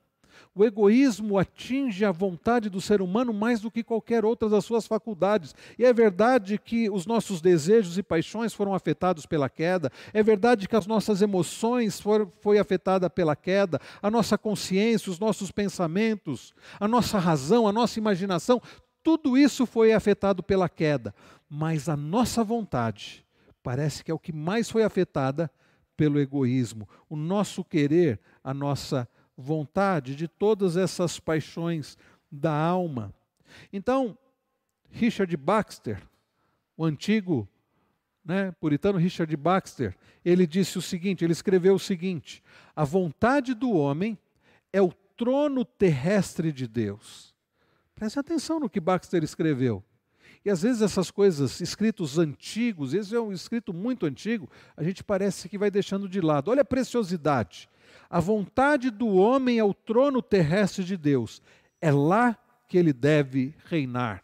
o 0.52 0.64
egoísmo 0.64 1.38
atinge 1.38 2.04
a 2.04 2.10
vontade 2.10 2.68
do 2.68 2.80
ser 2.80 3.00
humano 3.00 3.32
mais 3.32 3.60
do 3.60 3.70
que 3.70 3.84
qualquer 3.84 4.24
outra 4.24 4.48
das 4.48 4.64
suas 4.64 4.86
faculdades. 4.86 5.54
E 5.78 5.84
é 5.84 5.92
verdade 5.92 6.58
que 6.58 6.90
os 6.90 7.06
nossos 7.06 7.40
desejos 7.40 7.96
e 7.96 8.02
paixões 8.02 8.52
foram 8.52 8.74
afetados 8.74 9.24
pela 9.24 9.48
queda, 9.48 9.90
é 10.12 10.20
verdade 10.20 10.66
que 10.66 10.74
as 10.74 10.86
nossas 10.86 11.22
emoções 11.22 12.00
foram 12.00 12.30
foi 12.40 12.58
afetada 12.58 13.08
pela 13.08 13.36
queda, 13.36 13.80
a 14.02 14.10
nossa 14.10 14.36
consciência, 14.36 15.12
os 15.12 15.20
nossos 15.20 15.52
pensamentos, 15.52 16.52
a 16.80 16.88
nossa 16.88 17.18
razão, 17.18 17.68
a 17.68 17.72
nossa 17.72 18.00
imaginação, 18.00 18.60
tudo 19.02 19.38
isso 19.38 19.64
foi 19.64 19.92
afetado 19.92 20.42
pela 20.42 20.68
queda, 20.68 21.14
mas 21.48 21.88
a 21.88 21.96
nossa 21.96 22.42
vontade 22.42 23.24
parece 23.62 24.02
que 24.02 24.10
é 24.10 24.14
o 24.14 24.18
que 24.18 24.32
mais 24.32 24.68
foi 24.68 24.82
afetada 24.82 25.48
pelo 25.96 26.20
egoísmo, 26.20 26.88
o 27.08 27.16
nosso 27.16 27.64
querer, 27.64 28.20
a 28.42 28.52
nossa 28.52 29.08
vontade, 29.36 30.14
de 30.14 30.28
todas 30.28 30.76
essas 30.76 31.18
paixões 31.18 31.96
da 32.30 32.52
alma. 32.52 33.12
Então, 33.72 34.16
Richard 34.90 35.36
Baxter, 35.36 36.02
o 36.76 36.84
antigo 36.84 37.48
né, 38.24 38.52
puritano 38.52 38.98
Richard 38.98 39.36
Baxter, 39.36 39.96
ele 40.24 40.46
disse 40.46 40.78
o 40.78 40.82
seguinte: 40.82 41.24
ele 41.24 41.32
escreveu 41.32 41.74
o 41.74 41.78
seguinte: 41.78 42.42
a 42.74 42.84
vontade 42.84 43.54
do 43.54 43.72
homem 43.72 44.18
é 44.72 44.80
o 44.80 44.92
trono 45.16 45.64
terrestre 45.64 46.50
de 46.52 46.66
Deus. 46.66 47.34
Preste 47.94 48.18
atenção 48.18 48.58
no 48.58 48.68
que 48.68 48.80
Baxter 48.80 49.22
escreveu. 49.22 49.84
E 50.44 50.50
às 50.50 50.62
vezes 50.62 50.82
essas 50.82 51.10
coisas, 51.10 51.60
escritos 51.60 52.18
antigos, 52.18 52.92
esse 52.92 53.14
é 53.16 53.20
um 53.20 53.32
escrito 53.32 53.72
muito 53.72 54.04
antigo, 54.04 54.48
a 54.76 54.82
gente 54.82 55.02
parece 55.02 55.48
que 55.48 55.56
vai 55.56 55.70
deixando 55.70 56.08
de 56.08 56.20
lado. 56.20 56.50
Olha 56.50 56.62
a 56.62 56.66
preciosidade. 56.66 57.68
A 58.10 58.20
vontade 58.20 58.90
do 58.90 59.08
homem 59.14 59.58
é 59.58 59.64
o 59.64 59.72
trono 59.72 60.20
terrestre 60.20 60.84
de 60.84 60.96
Deus. 60.96 61.40
É 61.80 61.90
lá 61.90 62.36
que 62.68 62.76
ele 62.76 62.92
deve 62.92 63.54
reinar. 63.64 64.22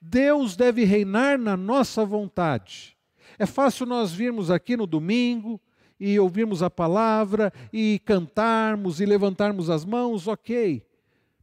Deus 0.00 0.56
deve 0.56 0.84
reinar 0.84 1.38
na 1.38 1.56
nossa 1.56 2.04
vontade. 2.04 2.96
É 3.38 3.46
fácil 3.46 3.86
nós 3.86 4.12
virmos 4.12 4.50
aqui 4.50 4.76
no 4.76 4.86
domingo 4.86 5.60
e 6.00 6.18
ouvirmos 6.18 6.62
a 6.62 6.70
palavra 6.70 7.52
e 7.72 8.00
cantarmos 8.04 9.00
e 9.00 9.06
levantarmos 9.06 9.70
as 9.70 9.84
mãos, 9.84 10.26
ok. 10.26 10.84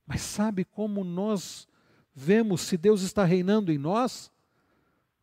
Mas 0.05 0.21
sabe 0.21 0.65
como 0.65 1.03
nós 1.03 1.67
vemos 2.15 2.61
se 2.61 2.77
Deus 2.77 3.01
está 3.01 3.25
reinando 3.25 3.71
em 3.71 3.77
nós? 3.77 4.31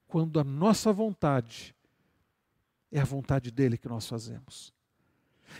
Quando 0.06 0.38
a 0.38 0.44
nossa 0.44 0.92
vontade 0.92 1.74
é 2.92 3.00
a 3.00 3.04
vontade 3.04 3.50
dele 3.50 3.78
que 3.78 3.88
nós 3.88 4.06
fazemos. 4.06 4.72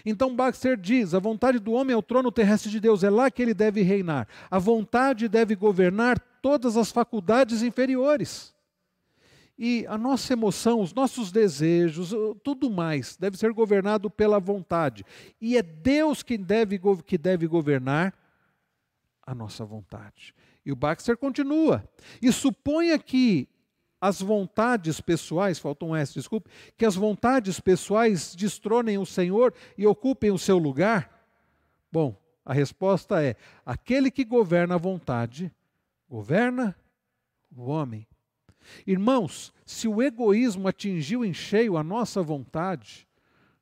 Então 0.04 0.36
Baxter 0.36 0.76
diz: 0.76 1.14
a 1.14 1.18
vontade 1.18 1.58
do 1.58 1.72
homem 1.72 1.94
é 1.94 1.96
o 1.96 2.02
trono 2.02 2.30
terrestre 2.30 2.70
de 2.70 2.78
Deus, 2.78 3.02
é 3.02 3.10
lá 3.10 3.30
que 3.30 3.40
ele 3.40 3.54
deve 3.54 3.82
reinar. 3.82 4.28
A 4.50 4.58
vontade 4.58 5.28
deve 5.28 5.54
governar 5.54 6.18
todas 6.42 6.76
as 6.76 6.92
faculdades 6.92 7.62
inferiores. 7.62 8.52
E 9.58 9.86
a 9.86 9.96
nossa 9.96 10.32
emoção, 10.32 10.80
os 10.80 10.92
nossos 10.92 11.30
desejos, 11.30 12.12
tudo 12.42 12.70
mais, 12.70 13.16
deve 13.16 13.36
ser 13.36 13.52
governado 13.52 14.10
pela 14.10 14.40
vontade. 14.40 15.04
E 15.40 15.56
é 15.56 15.62
Deus 15.62 16.22
quem 16.22 16.38
deve, 16.38 16.80
que 17.04 17.16
deve 17.16 17.46
governar 17.46 18.14
a 19.24 19.34
nossa 19.34 19.64
vontade. 19.64 20.34
E 20.64 20.72
o 20.72 20.76
Baxter 20.76 21.16
continua. 21.16 21.88
E 22.20 22.32
suponha 22.32 22.98
que 22.98 23.48
as 24.00 24.20
vontades 24.20 25.00
pessoais, 25.00 25.58
falta 25.58 25.84
um 25.84 25.94
S, 25.94 26.14
desculpe, 26.14 26.50
que 26.76 26.84
as 26.84 26.96
vontades 26.96 27.60
pessoais 27.60 28.34
destronem 28.34 28.98
o 28.98 29.06
Senhor 29.06 29.54
e 29.78 29.86
ocupem 29.86 30.30
o 30.30 30.38
seu 30.38 30.58
lugar? 30.58 31.24
Bom, 31.90 32.20
a 32.44 32.52
resposta 32.52 33.22
é: 33.22 33.36
aquele 33.64 34.10
que 34.10 34.24
governa 34.24 34.74
a 34.74 34.78
vontade, 34.78 35.52
governa 36.08 36.76
o 37.54 37.62
homem. 37.70 38.06
Irmãos, 38.86 39.52
se 39.64 39.88
o 39.88 40.02
egoísmo 40.02 40.68
atingiu 40.68 41.24
em 41.24 41.34
cheio 41.34 41.76
a 41.76 41.82
nossa 41.82 42.22
vontade, 42.22 43.06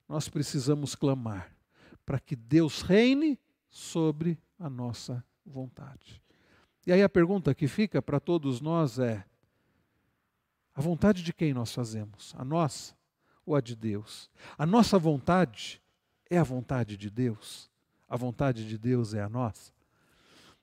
nós 0.09 0.29
precisamos 0.29 0.95
clamar 0.95 1.55
para 2.05 2.19
que 2.19 2.35
Deus 2.35 2.83
reine 2.83 3.39
sobre 3.69 4.39
a 4.59 4.69
nossa 4.69 5.25
vontade. 5.45 6.23
E 6.91 6.93
aí 6.93 7.05
a 7.05 7.09
pergunta 7.09 7.55
que 7.55 7.69
fica 7.69 8.03
para 8.03 8.19
todos 8.19 8.61
nós 8.61 8.99
é: 8.99 9.25
a 10.75 10.81
vontade 10.81 11.23
de 11.23 11.33
quem 11.33 11.55
nós 11.55 11.73
fazemos? 11.73 12.35
A 12.37 12.45
nossa 12.45 12.97
ou 13.47 13.55
a 13.55 13.61
de 13.61 13.77
Deus? 13.77 14.29
A 14.59 14.67
nossa 14.67 14.99
vontade 14.99 15.81
é 16.29 16.37
a 16.37 16.43
vontade 16.43 16.97
de 16.97 17.09
Deus? 17.09 17.71
A 18.09 18.17
vontade 18.17 18.67
de 18.67 18.77
Deus 18.77 19.15
é 19.15 19.23
a 19.23 19.29
nossa? 19.29 19.73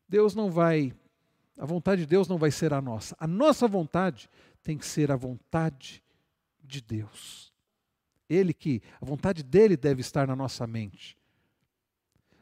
Deus 0.06 0.36
não 0.36 0.52
vai, 0.52 0.94
a 1.58 1.66
vontade 1.66 2.02
de 2.02 2.08
Deus 2.08 2.28
não 2.28 2.38
vai 2.38 2.52
ser 2.52 2.74
a 2.74 2.82
nossa. 2.82 3.16
A 3.18 3.26
nossa 3.26 3.66
vontade 3.66 4.30
tem 4.62 4.78
que 4.78 4.86
ser 4.86 5.10
a 5.14 5.16
vontade 5.16 6.04
de 6.62 6.82
Deus. 6.82 7.54
Ele 8.30 8.54
que, 8.54 8.82
a 9.00 9.06
vontade 9.06 9.44
dele 9.44 9.78
deve 9.78 10.02
estar 10.02 10.28
na 10.28 10.36
nossa 10.36 10.68
mente. 10.68 11.17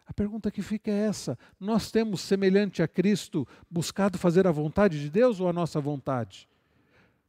A 0.06 0.14
pergunta 0.14 0.51
que 0.51 0.62
fica 0.62 0.91
é 0.91 1.08
essa: 1.08 1.38
nós 1.60 1.91
temos, 1.91 2.22
semelhante 2.22 2.84
a 2.84 2.88
Cristo, 2.88 3.47
buscado 3.70 4.18
fazer 4.18 4.45
a 4.45 4.51
vontade 4.51 4.99
de 5.01 5.10
Deus 5.10 5.39
ou 5.39 5.49
a 5.49 5.53
nossa 5.53 5.80
vontade? 5.82 6.47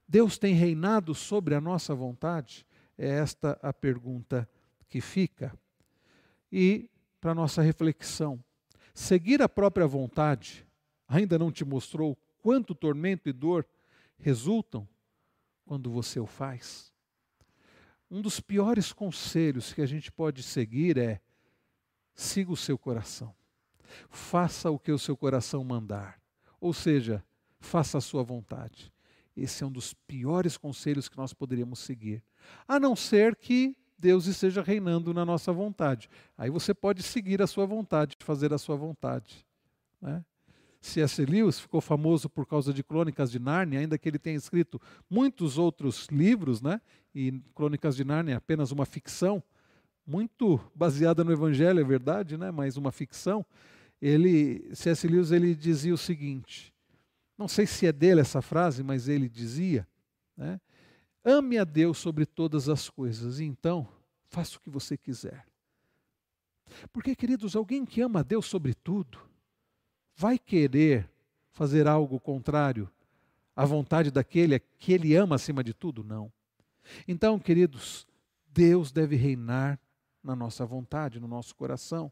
Deus 0.07 0.39
tem 0.39 0.55
reinado 0.55 1.14
sobre 1.14 1.55
a 1.55 1.61
nossa 1.61 1.95
vontade? 1.95 2.66
É 2.99 3.09
esta 3.09 3.59
a 3.62 3.72
pergunta 3.72 4.49
que 4.89 5.01
fica. 5.01 5.53
E, 6.51 6.89
para 7.20 7.35
nossa 7.35 7.61
reflexão, 7.61 8.43
seguir 8.95 9.43
a 9.43 9.49
própria 9.49 9.87
vontade 9.87 10.66
ainda 11.09 11.39
não 11.39 11.51
te 11.51 11.64
mostrou 11.64 12.16
quanto 12.43 12.74
tormento 12.74 13.29
e 13.29 13.33
dor 13.33 13.66
resultam 14.18 14.89
quando 15.64 15.91
você 15.91 16.20
o 16.20 16.27
faz? 16.27 16.93
Um 18.09 18.22
dos 18.22 18.39
piores 18.39 18.93
conselhos 18.93 19.72
que 19.72 19.83
a 19.83 19.87
gente 19.87 20.12
pode 20.12 20.43
seguir 20.43 20.97
é: 20.97 21.20
siga 22.17 22.51
o 22.51 22.57
seu 22.57 22.77
coração. 22.77 23.33
Faça 24.09 24.71
o 24.71 24.79
que 24.79 24.91
o 24.91 24.99
seu 24.99 25.17
coração 25.17 25.62
mandar. 25.62 26.19
Ou 26.61 26.73
seja, 26.73 27.23
faça 27.61 27.99
a 27.99 28.01
sua 28.01 28.23
vontade. 28.23 28.93
Esse 29.37 29.62
é 29.62 29.67
um 29.67 29.71
dos 29.71 29.93
piores 29.93 30.57
conselhos 30.57 31.09
que 31.09 31.17
nós 31.17 31.35
poderíamos 31.35 31.79
seguir. 31.79 32.25
A 32.67 32.81
não 32.81 32.97
ser 32.97 33.37
que 33.37 33.77
Deus 33.99 34.27
esteja 34.27 34.62
reinando 34.62 35.12
na 35.12 35.25
nossa 35.25 35.53
vontade. 35.53 36.09
Aí 36.37 36.51
você 36.51 36.75
pode 36.75 37.03
seguir 37.03 37.43
a 37.43 37.47
sua 37.47 37.67
vontade, 37.67 38.17
fazer 38.21 38.53
a 38.53 38.59
sua 38.59 38.77
vontade. 38.77 39.47
Né? 40.01 40.25
C.S. 40.81 41.25
Lewis 41.25 41.59
ficou 41.59 41.81
famoso 41.81 42.29
por 42.29 42.47
causa 42.47 42.73
de 42.73 42.83
Crônicas 42.83 43.31
de 43.31 43.39
Nárnia, 43.39 43.81
ainda 43.81 43.99
que 43.99 44.09
ele 44.09 44.19
tenha 44.19 44.37
escrito 44.37 44.81
muitos 45.09 45.59
outros 45.59 46.07
livros, 46.09 46.62
né? 46.62 46.81
e 47.14 47.41
Crônicas 47.55 47.97
de 47.97 48.05
Nárnia 48.05 48.35
é 48.35 48.37
apenas 48.37 48.71
uma 48.71 48.85
ficção, 48.87 49.43
muito 50.07 50.61
baseada 50.74 51.24
no 51.24 51.32
Evangelho, 51.32 51.80
é 51.80 51.84
verdade, 51.84 52.36
né? 52.36 52.50
mas 52.50 52.76
uma 52.76 52.92
ficção. 52.92 53.44
Ele, 54.00 54.74
C.S. 54.74 55.09
Lewis 55.09 55.32
ele 55.32 55.54
dizia 55.54 55.92
o 55.92 55.98
seguinte: 55.98 56.72
não 57.36 57.48
sei 57.48 57.66
se 57.66 57.86
é 57.86 57.92
dele 57.92 58.20
essa 58.20 58.40
frase, 58.40 58.82
mas 58.82 59.09
ele 59.09 59.28
dizia, 59.28 59.86
né? 60.36 60.61
Ame 61.24 61.59
a 61.59 61.64
Deus 61.64 61.98
sobre 61.98 62.24
todas 62.24 62.68
as 62.68 62.88
coisas, 62.88 63.40
e 63.40 63.44
então 63.44 63.88
faça 64.28 64.57
o 64.57 64.61
que 64.61 64.70
você 64.70 64.96
quiser. 64.96 65.44
Porque, 66.92 67.16
queridos, 67.16 67.57
alguém 67.57 67.84
que 67.84 68.00
ama 68.00 68.20
a 68.20 68.22
Deus 68.22 68.46
sobre 68.46 68.74
tudo, 68.74 69.18
vai 70.14 70.38
querer 70.38 71.11
fazer 71.50 71.88
algo 71.88 72.20
contrário 72.20 72.88
à 73.57 73.64
vontade 73.64 74.11
daquele 74.11 74.61
que 74.78 74.92
ele 74.92 75.16
ama 75.16 75.34
acima 75.34 75.64
de 75.64 75.74
tudo? 75.74 76.04
Não. 76.04 76.32
Então, 77.09 77.38
queridos, 77.38 78.07
Deus 78.46 78.92
deve 78.92 79.16
reinar 79.16 79.80
na 80.27 80.35
nossa 80.35 80.66
vontade, 80.66 81.20
no 81.20 81.29
nosso 81.29 81.55
coração. 81.55 82.11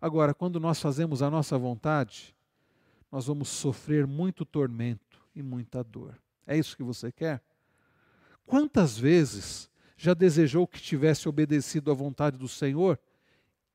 Agora, 0.00 0.32
quando 0.32 0.58
nós 0.58 0.80
fazemos 0.80 1.20
a 1.20 1.30
nossa 1.30 1.58
vontade, 1.58 2.34
nós 3.12 3.26
vamos 3.26 3.50
sofrer 3.50 4.06
muito 4.06 4.46
tormento 4.46 5.22
e 5.34 5.42
muita 5.42 5.84
dor. 5.84 6.18
É 6.46 6.56
isso 6.56 6.74
que 6.74 6.82
você 6.82 7.12
quer? 7.12 7.42
Quantas 8.46 8.98
vezes 8.98 9.70
já 9.98 10.14
desejou 10.14 10.66
que 10.66 10.80
tivesse 10.80 11.28
obedecido 11.28 11.90
à 11.90 11.94
vontade 11.94 12.38
do 12.38 12.48
Senhor 12.48 12.98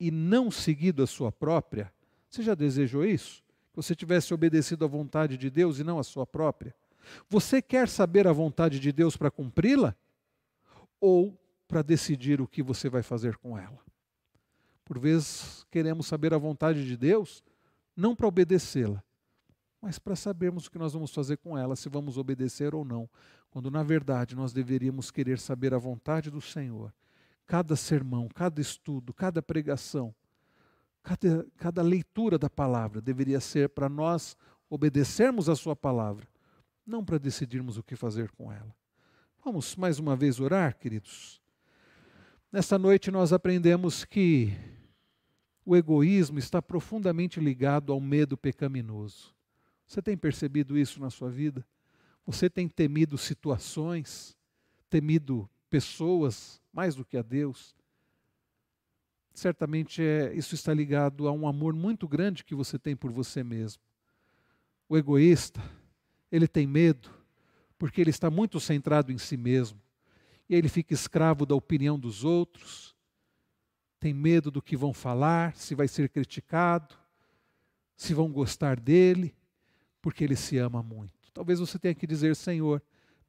e 0.00 0.10
não 0.10 0.50
seguido 0.50 1.04
a 1.04 1.06
sua 1.06 1.30
própria? 1.30 1.92
Você 2.28 2.42
já 2.42 2.54
desejou 2.54 3.04
isso? 3.04 3.44
Que 3.70 3.76
você 3.76 3.94
tivesse 3.94 4.34
obedecido 4.34 4.84
à 4.84 4.88
vontade 4.88 5.36
de 5.36 5.48
Deus 5.48 5.78
e 5.78 5.84
não 5.84 6.00
à 6.00 6.02
sua 6.02 6.26
própria? 6.26 6.74
Você 7.30 7.62
quer 7.62 7.88
saber 7.88 8.26
a 8.26 8.32
vontade 8.32 8.80
de 8.80 8.90
Deus 8.90 9.16
para 9.16 9.30
cumpri-la? 9.30 9.94
Ou 11.00 11.38
para 11.66 11.82
decidir 11.82 12.40
o 12.40 12.46
que 12.46 12.62
você 12.62 12.88
vai 12.88 13.02
fazer 13.02 13.36
com 13.36 13.58
ela? 13.58 13.78
Por 14.84 14.98
vezes 14.98 15.66
queremos 15.70 16.06
saber 16.06 16.32
a 16.32 16.38
vontade 16.38 16.86
de 16.86 16.96
Deus, 16.96 17.42
não 17.96 18.14
para 18.14 18.28
obedecê-la, 18.28 19.02
mas 19.80 19.98
para 19.98 20.16
sabermos 20.16 20.66
o 20.66 20.70
que 20.70 20.78
nós 20.78 20.92
vamos 20.92 21.12
fazer 21.12 21.36
com 21.38 21.56
ela, 21.56 21.76
se 21.76 21.88
vamos 21.88 22.16
obedecer 22.16 22.74
ou 22.74 22.84
não, 22.84 23.08
quando 23.50 23.70
na 23.70 23.82
verdade 23.82 24.36
nós 24.36 24.52
deveríamos 24.52 25.10
querer 25.10 25.38
saber 25.38 25.74
a 25.74 25.78
vontade 25.78 26.30
do 26.30 26.40
Senhor. 26.40 26.92
Cada 27.46 27.76
sermão, 27.76 28.28
cada 28.28 28.60
estudo, 28.60 29.12
cada 29.14 29.40
pregação, 29.40 30.14
cada, 31.02 31.46
cada 31.56 31.82
leitura 31.82 32.38
da 32.38 32.50
palavra 32.50 33.00
deveria 33.00 33.40
ser 33.40 33.68
para 33.68 33.88
nós 33.88 34.36
obedecermos 34.68 35.48
a 35.48 35.54
Sua 35.54 35.76
palavra, 35.76 36.26
não 36.84 37.04
para 37.04 37.18
decidirmos 37.18 37.78
o 37.78 37.82
que 37.82 37.96
fazer 37.96 38.30
com 38.32 38.52
ela. 38.52 38.74
Vamos 39.44 39.76
mais 39.76 39.98
uma 39.98 40.16
vez 40.16 40.40
orar, 40.40 40.76
queridos? 40.76 41.40
Nesta 42.56 42.78
noite 42.78 43.10
nós 43.10 43.34
aprendemos 43.34 44.02
que 44.02 44.50
o 45.62 45.76
egoísmo 45.76 46.38
está 46.38 46.62
profundamente 46.62 47.38
ligado 47.38 47.92
ao 47.92 48.00
medo 48.00 48.34
pecaminoso. 48.34 49.34
Você 49.86 50.00
tem 50.00 50.16
percebido 50.16 50.78
isso 50.78 50.98
na 50.98 51.10
sua 51.10 51.28
vida? 51.28 51.62
Você 52.24 52.48
tem 52.48 52.66
temido 52.66 53.18
situações, 53.18 54.34
temido 54.88 55.46
pessoas 55.68 56.58
mais 56.72 56.94
do 56.94 57.04
que 57.04 57.18
a 57.18 57.22
Deus? 57.22 57.76
Certamente 59.34 60.00
é, 60.00 60.32
isso 60.32 60.54
está 60.54 60.72
ligado 60.72 61.28
a 61.28 61.32
um 61.32 61.46
amor 61.46 61.74
muito 61.74 62.08
grande 62.08 62.42
que 62.42 62.54
você 62.54 62.78
tem 62.78 62.96
por 62.96 63.12
você 63.12 63.44
mesmo. 63.44 63.82
O 64.88 64.96
egoísta, 64.96 65.62
ele 66.32 66.48
tem 66.48 66.66
medo, 66.66 67.10
porque 67.76 68.00
ele 68.00 68.08
está 68.08 68.30
muito 68.30 68.58
centrado 68.58 69.12
em 69.12 69.18
si 69.18 69.36
mesmo. 69.36 69.78
E 70.48 70.54
ele 70.54 70.68
fica 70.68 70.94
escravo 70.94 71.44
da 71.44 71.54
opinião 71.54 71.98
dos 71.98 72.24
outros, 72.24 72.94
tem 73.98 74.14
medo 74.14 74.50
do 74.50 74.62
que 74.62 74.76
vão 74.76 74.92
falar, 74.92 75.56
se 75.56 75.74
vai 75.74 75.88
ser 75.88 76.08
criticado, 76.08 76.94
se 77.96 78.14
vão 78.14 78.30
gostar 78.30 78.78
dele 78.78 79.34
porque 80.06 80.22
ele 80.22 80.36
se 80.36 80.56
ama 80.56 80.84
muito. 80.84 81.32
Talvez 81.34 81.58
você 81.58 81.80
tenha 81.80 81.92
que 81.92 82.06
dizer: 82.06 82.36
Senhor, 82.36 82.80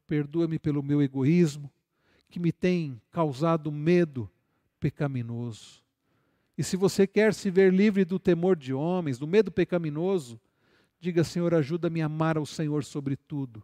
perdoa-me 0.06 0.60
pelo 0.60 0.80
meu 0.80 1.02
egoísmo, 1.02 1.68
que 2.30 2.38
me 2.38 2.52
tem 2.52 3.00
causado 3.10 3.72
medo 3.72 4.30
pecaminoso. 4.78 5.82
E 6.56 6.62
se 6.62 6.76
você 6.76 7.04
quer 7.04 7.34
se 7.34 7.50
ver 7.50 7.72
livre 7.72 8.04
do 8.04 8.16
temor 8.16 8.54
de 8.54 8.72
homens, 8.72 9.18
do 9.18 9.26
medo 9.26 9.50
pecaminoso, 9.50 10.40
diga: 11.00 11.24
Senhor, 11.24 11.52
ajuda-me 11.52 12.00
a 12.00 12.06
amar 12.06 12.36
ao 12.36 12.46
Senhor 12.46 12.84
sobre 12.84 13.16
tudo 13.16 13.60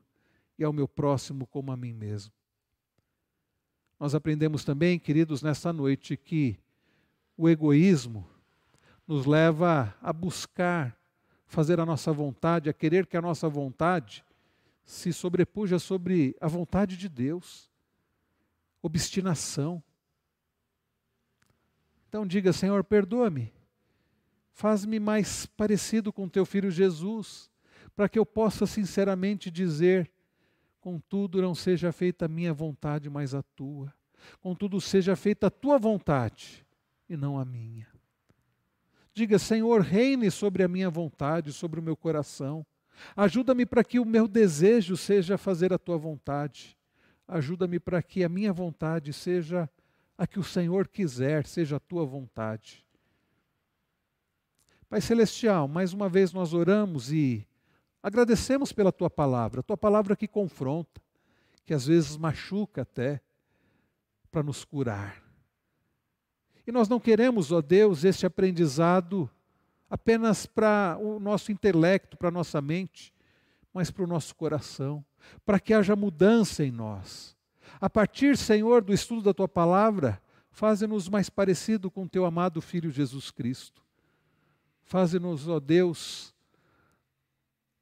e 0.59 0.65
ao 0.65 0.73
meu 0.73 0.89
próximo 0.89 1.47
como 1.47 1.71
a 1.71 1.77
mim 1.77 1.93
mesmo. 1.93 2.33
Nós 4.05 4.15
aprendemos 4.15 4.65
também, 4.65 4.99
queridos, 4.99 5.43
nessa 5.43 5.73
noite, 5.73 6.15
que 6.15 6.59
o 7.39 7.49
egoísmo 7.49 8.29
nos 9.09 9.25
leva 9.25 9.97
a 10.03 10.13
buscar 10.13 10.95
fazer 11.47 11.81
a 11.81 11.87
nossa 11.87 12.13
vontade, 12.13 12.69
a 12.69 12.75
querer 12.75 13.07
que 13.07 13.17
a 13.17 13.23
nossa 13.23 13.49
vontade 13.49 14.23
se 14.85 15.11
sobrepuja 15.11 15.79
sobre 15.79 16.37
a 16.39 16.47
vontade 16.47 16.99
de 16.99 17.09
Deus. 17.09 17.71
Obstinação. 18.83 19.83
Então 22.07 22.27
diga, 22.27 22.53
Senhor, 22.53 22.85
perdoa-me. 22.85 23.51
Faz-me 24.53 25.01
mais 25.01 25.47
parecido 25.47 26.13
com 26.13 26.29
teu 26.29 26.45
filho 26.45 26.71
Jesus, 26.71 27.51
para 27.97 28.07
que 28.07 28.19
eu 28.19 28.27
possa 28.27 28.67
sinceramente 28.67 29.51
dizer: 29.51 30.11
contudo, 30.85 31.41
não 31.41 31.55
seja 31.55 31.91
feita 31.91 32.27
a 32.27 32.29
minha 32.29 32.53
vontade, 32.53 33.09
mas 33.09 33.35
a 33.35 33.43
tua. 33.43 33.91
Contudo, 34.39 34.79
seja 34.83 35.17
feita 35.17 35.47
a 35.47 35.51
tua 35.51 35.79
vontade 35.79 36.67
e 37.09 37.17
não 37.17 37.39
a 37.39 37.45
minha. 37.45 37.89
Diga, 39.15 39.39
Senhor, 39.39 39.81
reine 39.81 40.31
sobre 40.31 40.63
a 40.63 40.69
minha 40.69 40.91
vontade, 40.91 41.55
sobre 41.55 41.81
o 41.81 41.83
meu 41.83 41.97
coração. 41.97 42.67
Ajuda-me 43.17 43.65
para 43.65 43.83
que 43.83 43.99
o 43.99 44.05
meu 44.05 44.29
desejo 44.29 44.95
seja 44.95 45.39
fazer 45.39 45.73
a 45.73 45.79
tua 45.79 45.97
vontade. 45.97 46.77
Ajuda-me 47.27 47.81
para 47.81 48.03
que 48.03 48.23
a 48.23 48.29
minha 48.29 48.53
vontade 48.53 49.11
seja 49.15 49.67
a 50.19 50.27
que 50.27 50.39
o 50.39 50.45
Senhor 50.45 50.87
quiser, 50.87 51.47
seja 51.47 51.77
a 51.77 51.81
tua 51.81 52.05
vontade. 52.05 52.85
Pai 54.87 55.01
Celestial, 55.01 55.67
mais 55.67 55.95
uma 55.95 56.11
vez 56.11 56.31
nós 56.31 56.53
oramos 56.53 57.11
e 57.11 57.49
agradecemos 58.05 58.71
pela 58.71 58.93
tua 58.93 59.09
palavra, 59.09 59.63
tua 59.63 59.79
palavra 59.79 60.15
que 60.15 60.29
confronta, 60.29 61.01
que 61.65 61.73
às 61.73 61.87
vezes 61.87 62.19
machuca 62.19 62.83
até, 62.83 63.19
para 64.31 64.43
nos 64.43 64.63
curar. 64.63 65.23
E 66.67 66.71
nós 66.71 66.87
não 66.87 67.01
queremos, 67.01 67.51
ó 67.51 67.63
Deus, 67.63 68.05
este 68.05 68.27
aprendizado 68.27 69.31
apenas 69.89 70.45
para 70.45 70.99
o 71.01 71.19
nosso 71.19 71.51
intelecto, 71.51 72.19
para 72.19 72.29
a 72.29 72.31
nossa 72.31 72.61
mente, 72.61 73.11
mas 73.73 73.91
para 73.91 74.05
o 74.05 74.07
nosso 74.07 74.35
coração, 74.35 75.03
para 75.47 75.59
que 75.59 75.73
haja 75.73 75.97
mudança 75.97 76.63
em 76.63 76.71
nós. 76.71 77.35
A 77.81 77.89
partir, 77.89 78.37
Senhor, 78.37 78.85
do 78.85 78.93
estudo 78.93 79.23
da 79.23 79.33
tua 79.33 79.49
palavra, 79.49 80.21
faze-nos 80.51 81.09
mais 81.09 81.31
parecido 81.31 81.91
com 81.91 82.07
teu 82.07 82.27
amado 82.27 82.61
Filho 82.61 82.91
Jesus 82.91 83.31
Cristo. 83.31 83.83
Faze-nos, 84.83 85.49
ó 85.49 85.59
Deus, 85.59 86.34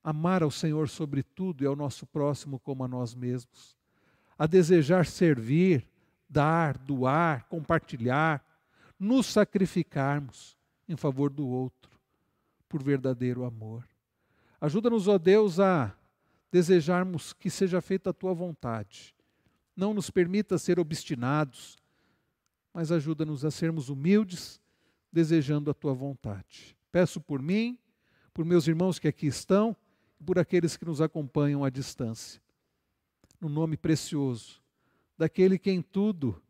amar 0.02 0.42
ao 0.42 0.50
Senhor 0.50 0.88
sobre 0.88 1.22
tudo 1.22 1.62
e 1.62 1.66
ao 1.66 1.76
nosso 1.76 2.06
próximo 2.06 2.58
como 2.58 2.84
a 2.84 2.88
nós 2.88 3.14
mesmos. 3.14 3.76
A 4.36 4.46
desejar 4.46 5.06
servir, 5.06 5.86
dar, 6.28 6.76
doar, 6.78 7.46
compartilhar, 7.48 8.44
nos 8.98 9.26
sacrificarmos 9.26 10.56
em 10.88 10.96
favor 10.96 11.30
do 11.30 11.46
outro, 11.46 11.90
por 12.68 12.82
verdadeiro 12.82 13.44
amor. 13.44 13.86
Ajuda-nos, 14.60 15.08
ó 15.08 15.18
Deus, 15.18 15.60
a 15.60 15.94
desejarmos 16.50 17.32
que 17.32 17.50
seja 17.50 17.80
feita 17.80 18.10
a 18.10 18.12
tua 18.12 18.34
vontade. 18.34 19.14
Não 19.76 19.94
nos 19.94 20.10
permita 20.10 20.58
ser 20.58 20.78
obstinados, 20.78 21.76
mas 22.72 22.90
ajuda-nos 22.90 23.44
a 23.44 23.50
sermos 23.50 23.88
humildes, 23.88 24.60
desejando 25.10 25.70
a 25.70 25.74
tua 25.74 25.94
vontade. 25.94 26.76
Peço 26.90 27.20
por 27.20 27.40
mim, 27.40 27.78
por 28.32 28.44
meus 28.44 28.66
irmãos 28.66 28.98
que 28.98 29.08
aqui 29.08 29.26
estão 29.26 29.76
por 30.22 30.38
aqueles 30.38 30.76
que 30.76 30.84
nos 30.84 31.00
acompanham 31.00 31.64
à 31.64 31.70
distância. 31.70 32.40
No 33.40 33.48
nome 33.48 33.76
precioso 33.76 34.62
daquele 35.16 35.58
que 35.58 35.70
em 35.70 35.80
tudo 35.80 36.42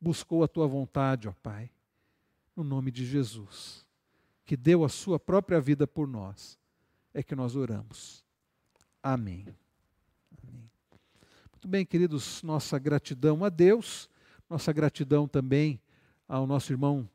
buscou 0.00 0.44
a 0.44 0.48
tua 0.48 0.66
vontade, 0.66 1.28
ó 1.28 1.32
Pai, 1.42 1.70
no 2.54 2.62
nome 2.62 2.90
de 2.90 3.06
Jesus, 3.06 3.86
que 4.44 4.56
deu 4.56 4.84
a 4.84 4.88
sua 4.88 5.18
própria 5.18 5.60
vida 5.60 5.86
por 5.86 6.06
nós, 6.06 6.58
é 7.14 7.22
que 7.22 7.34
nós 7.34 7.56
oramos. 7.56 8.24
Amém. 9.02 9.46
Amém. 10.42 10.70
Muito 11.52 11.68
bem, 11.68 11.86
queridos, 11.86 12.42
nossa 12.42 12.78
gratidão 12.78 13.44
a 13.44 13.48
Deus, 13.48 14.10
nossa 14.48 14.72
gratidão 14.72 15.26
também 15.26 15.80
ao 16.28 16.46
nosso 16.46 16.72
irmão 16.72 17.08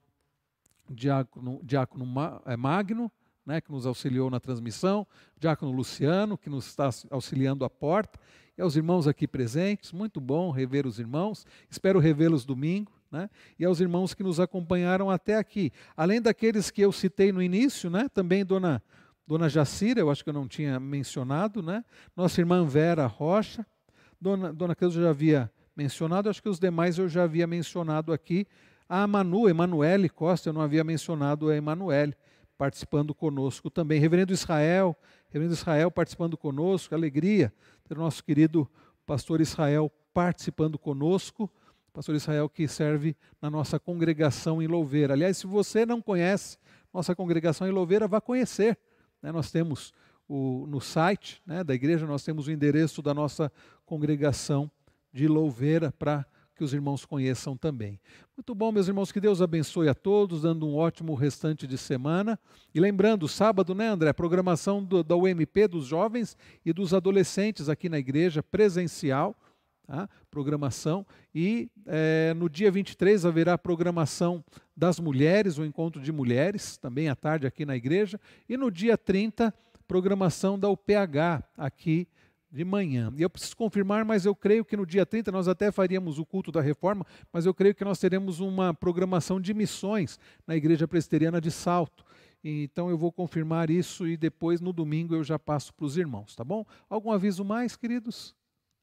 Diácono, 0.90 1.62
Diácono 1.64 2.06
é, 2.46 2.58
Magno, 2.58 3.12
né, 3.52 3.60
que 3.60 3.70
nos 3.70 3.86
auxiliou 3.86 4.30
na 4.30 4.39
transmissão, 4.39 5.06
Diácono 5.38 5.74
Luciano, 5.74 6.38
que 6.38 6.49
nos 6.49 6.68
está 6.68 6.89
auxiliando 7.10 7.66
à 7.66 7.70
porta, 7.70 8.18
e 8.58 8.62
aos 8.62 8.78
irmãos 8.78 9.08
aqui 9.08 9.28
presentes, 9.28 9.91
muito 9.91 10.22
bom 10.22 10.52
rever 10.52 10.88
os 10.88 10.99
irmãos, 10.99 11.45
espero 11.70 11.99
revê-los 11.99 12.45
domingo, 12.45 12.93
né? 13.12 13.30
e 13.60 13.66
aos 13.66 13.82
irmãos 13.82 14.14
que 14.14 14.24
nos 14.24 14.39
acompanharam 14.39 15.10
até 15.10 15.36
aqui. 15.36 15.70
Além 15.97 16.22
daqueles 16.22 16.72
que 16.72 16.80
eu 16.80 16.93
citei 16.93 17.34
no 17.34 17.41
início, 17.41 17.89
né? 17.89 18.08
também 18.14 18.45
Dona, 18.45 18.82
Dona 19.28 19.49
Jacira, 19.49 19.99
eu 19.99 20.10
acho 20.10 20.24
que 20.24 20.30
eu 20.30 20.34
não 20.34 20.47
tinha 20.47 20.80
mencionado, 20.80 21.62
né? 21.62 21.84
nossa 22.16 22.39
irmã 22.39 22.66
Vera 22.66 23.06
Rocha, 23.06 23.66
Dona, 24.20 24.54
Dona 24.54 24.74
Cleusa 24.74 24.97
eu 24.97 25.04
já 25.04 25.10
havia 25.10 25.52
mencionado, 25.76 26.30
acho 26.30 26.41
que 26.41 26.47
os 26.47 26.60
demais 26.60 26.97
eu 26.97 27.10
já 27.10 27.24
havia 27.24 27.45
mencionado 27.45 28.14
aqui. 28.14 28.47
A 28.88 29.06
Manu, 29.08 29.49
Emanuele 29.49 30.08
Costa, 30.08 30.49
eu 30.49 30.54
não 30.54 30.62
havia 30.62 30.86
mencionado 30.86 31.49
a 31.49 31.56
Emanuele, 31.56 32.16
participando 32.62 33.16
conosco 33.16 33.72
também. 33.72 33.99
Reverendo 33.99 34.32
Israel, 34.32 34.95
Reverendo 35.32 35.55
Israel 35.55 35.89
participando 35.89 36.38
conosco, 36.38 36.93
alegria 36.93 37.51
ter 37.88 37.97
o 37.97 38.01
nosso 38.01 38.24
querido 38.24 38.70
pastor 39.03 39.41
Israel 39.41 39.91
participando 40.14 40.78
conosco. 40.78 41.49
Pastor 41.91 42.14
Israel 42.14 42.47
que 42.47 42.68
serve 42.68 43.18
na 43.41 43.49
nossa 43.49 43.80
congregação 43.80 44.62
em 44.62 44.68
Louveira. 44.68 45.16
Aliás, 45.16 45.38
se 45.38 45.47
você 45.47 45.88
não 45.88 46.03
conhece 46.03 46.59
nossa 46.93 47.16
congregação 47.16 47.68
em 47.68 47.72
Louveira, 47.72 48.07
vá 48.07 48.22
conhecer. 48.22 48.78
Né? 49.24 49.32
Nós 49.32 49.49
temos 49.49 49.91
o, 50.30 50.68
no 50.68 50.80
site 50.80 51.41
né, 51.43 51.64
da 51.64 51.74
igreja, 51.74 52.05
nós 52.05 52.24
temos 52.24 52.45
o 52.45 52.51
endereço 52.51 53.01
da 53.01 53.12
nossa 53.12 53.51
congregação 53.88 54.70
de 55.12 55.28
Louveira 55.28 55.91
para 55.97 56.28
que 56.62 56.66
os 56.66 56.76
irmãos 56.76 57.07
conheçam 57.07 57.57
também. 57.57 57.99
Muito 58.38 58.53
bom, 58.53 58.72
meus 58.72 58.88
irmãos, 58.88 59.12
que 59.12 59.20
Deus 59.20 59.41
abençoe 59.41 59.89
a 59.89 59.95
todos, 59.95 60.43
dando 60.43 60.68
um 60.68 60.76
ótimo 60.76 61.16
restante 61.16 61.66
de 61.66 61.76
semana. 61.76 62.38
E 62.72 62.80
lembrando, 62.80 63.28
sábado, 63.28 63.74
né, 63.74 63.88
André? 63.88 64.14
Programação 64.14 64.84
do, 64.84 65.03
da 65.03 65.16
UMP 65.16 65.68
dos 65.68 65.88
jovens 65.88 66.38
e 66.64 66.72
dos 66.72 66.93
adolescentes 66.93 67.68
aqui 67.68 67.89
na 67.89 67.97
igreja, 67.97 68.43
presencial. 68.43 69.36
Tá? 69.88 70.07
Programação. 70.30 71.03
E 71.34 71.68
é, 71.88 72.32
no 72.36 72.47
dia 72.47 72.70
23 72.70 73.26
haverá 73.26 73.57
programação 73.57 74.45
das 74.78 74.99
mulheres, 74.99 75.57
o 75.57 75.66
encontro 75.66 75.99
de 75.99 76.12
mulheres, 76.12 76.78
também 76.78 77.09
à 77.09 77.16
tarde 77.16 77.47
aqui 77.47 77.66
na 77.66 77.76
igreja. 77.76 78.22
E 78.47 78.55
no 78.55 78.70
dia 78.70 78.95
30, 78.99 79.51
programação 79.88 80.59
da 80.59 80.70
UPH 80.70 81.43
aqui 81.57 82.07
de 82.52 82.66
manhã. 82.66 83.14
E 83.16 83.22
eu 83.22 83.30
preciso 83.30 83.56
confirmar, 83.56 84.04
mas 84.04 84.26
eu 84.26 84.36
creio 84.36 84.66
que 84.66 84.76
no 84.76 84.86
dia 84.86 85.06
30 85.06 85.32
nós 85.32 85.47
até 85.47 85.72
faríamos 85.72 86.20
o 86.20 86.26
culto 86.26 86.52
da 86.52 86.60
reforma, 86.60 87.06
mas 87.32 87.45
eu 87.45 87.54
creio 87.54 87.74
que 87.74 87.86
nós 87.86 87.97
teremos 87.97 88.39
uma 88.39 88.74
programação 88.74 89.39
de 89.39 89.54
missões 89.54 90.20
na 90.45 90.56
Igreja 90.56 90.88
Presbiteriana 90.88 91.39
de 91.39 91.49
Salto. 91.49 92.04
Então 92.43 92.89
eu 92.89 92.97
vou 92.97 93.12
confirmar 93.12 93.70
isso 93.70 94.08
e 94.08 94.18
depois 94.18 94.60
no 94.60 94.74
domingo 94.74 95.16
eu 95.16 95.24
já 95.24 95.39
passo 95.39 95.74
para 95.74 95.86
os 95.86 95.95
irmãos, 95.95 96.36
tá 96.36 96.43
bom? 96.43 96.66
Algum 96.89 97.12
aviso 97.12 97.45
mais, 97.45 97.76
queridos? 97.76 98.36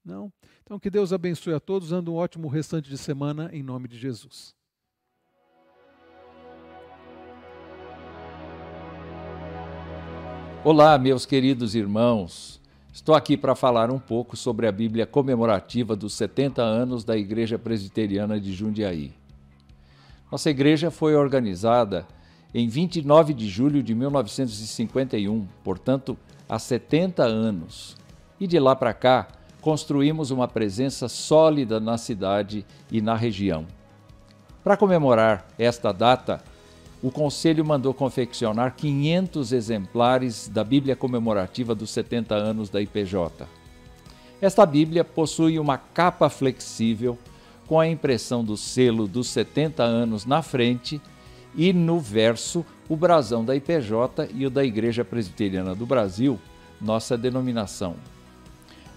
Não? 0.05 0.33
Então 0.63 0.79
que 0.79 0.89
Deus 0.89 1.13
abençoe 1.13 1.53
a 1.53 1.61
todos, 1.61 1.93
ande 1.93 2.09
um 2.09 2.15
ótimo 2.15 2.49
restante 2.49 2.89
de 2.89 2.97
semana 2.97 3.51
em 3.53 3.63
nome 3.63 3.89
de 3.89 3.99
Jesus. 3.99 4.57
Olá, 10.65 10.99
meus 10.99 11.27
queridos 11.27 11.75
irmãos. 11.75 12.61
Estou 12.99 13.15
aqui 13.15 13.37
para 13.37 13.55
falar 13.55 13.93
um 13.93 13.99
pouco 13.99 14.37
sobre 14.37 14.67
a 14.67 14.73
Bíblia 14.73 15.07
comemorativa 15.07 15.95
dos 15.95 16.15
70 16.15 16.61
anos 16.61 17.05
da 17.05 17.17
Igreja 17.17 17.57
Presbiteriana 17.57 18.41
de 18.41 18.53
Jundiaí. 18.53 19.13
Nossa 20.33 20.51
igreja 20.51 20.91
foi 20.91 21.15
organizada 21.15 22.09
em 22.53 22.67
29 22.67 23.35
de 23.35 23.49
julho 23.49 23.85
de 23.85 23.95
1951, 23.95 25.47
portanto, 25.63 26.19
há 26.49 26.59
70 26.59 27.23
anos. 27.23 27.97
E 28.41 28.49
de 28.49 28.59
lá 28.59 28.75
para 28.75 28.93
cá, 28.93 29.29
construímos 29.61 30.33
uma 30.33 30.49
presença 30.49 31.09
sólida 31.09 31.79
na 31.79 31.97
cidade 31.97 32.67
e 32.91 33.01
na 33.01 33.15
região. 33.15 33.65
Para 34.65 34.77
comemorar 34.77 35.47
esta 35.57 35.93
data, 35.93 36.43
o 37.03 37.11
Conselho 37.11 37.65
mandou 37.65 37.95
confeccionar 37.95 38.75
500 38.77 39.53
exemplares 39.53 40.49
da 40.49 40.65
Bíblia 40.65 40.97
comemorativa 40.97 41.75
dos 41.75 41.91
70 41.91 42.35
anos 42.35 42.69
da 42.69 42.81
IPJ. 42.81 43.47
Esta 44.41 44.67
Bíblia 44.67 45.05
possui 45.05 45.59
uma 45.59 45.79
capa 45.79 46.29
flexível 46.29 47.17
com 47.67 47.79
a 47.79 47.87
impressão 47.87 48.45
do 48.45 48.57
selo 48.57 49.07
dos 49.07 49.29
70 49.29 49.83
anos 49.83 50.25
na 50.25 50.43
frente 50.43 51.01
e 51.55 51.73
no 51.73 52.01
verso 52.01 52.65
o 52.89 52.97
brasão 52.97 53.45
da 53.45 53.55
IPJ 53.55 54.31
e 54.35 54.47
o 54.47 54.51
da 54.51 54.65
Igreja 54.65 55.05
Presbiteriana 55.05 55.75
do 55.75 55.87
Brasil, 55.87 56.39
nossa 56.81 57.17
denominação. 57.17 57.97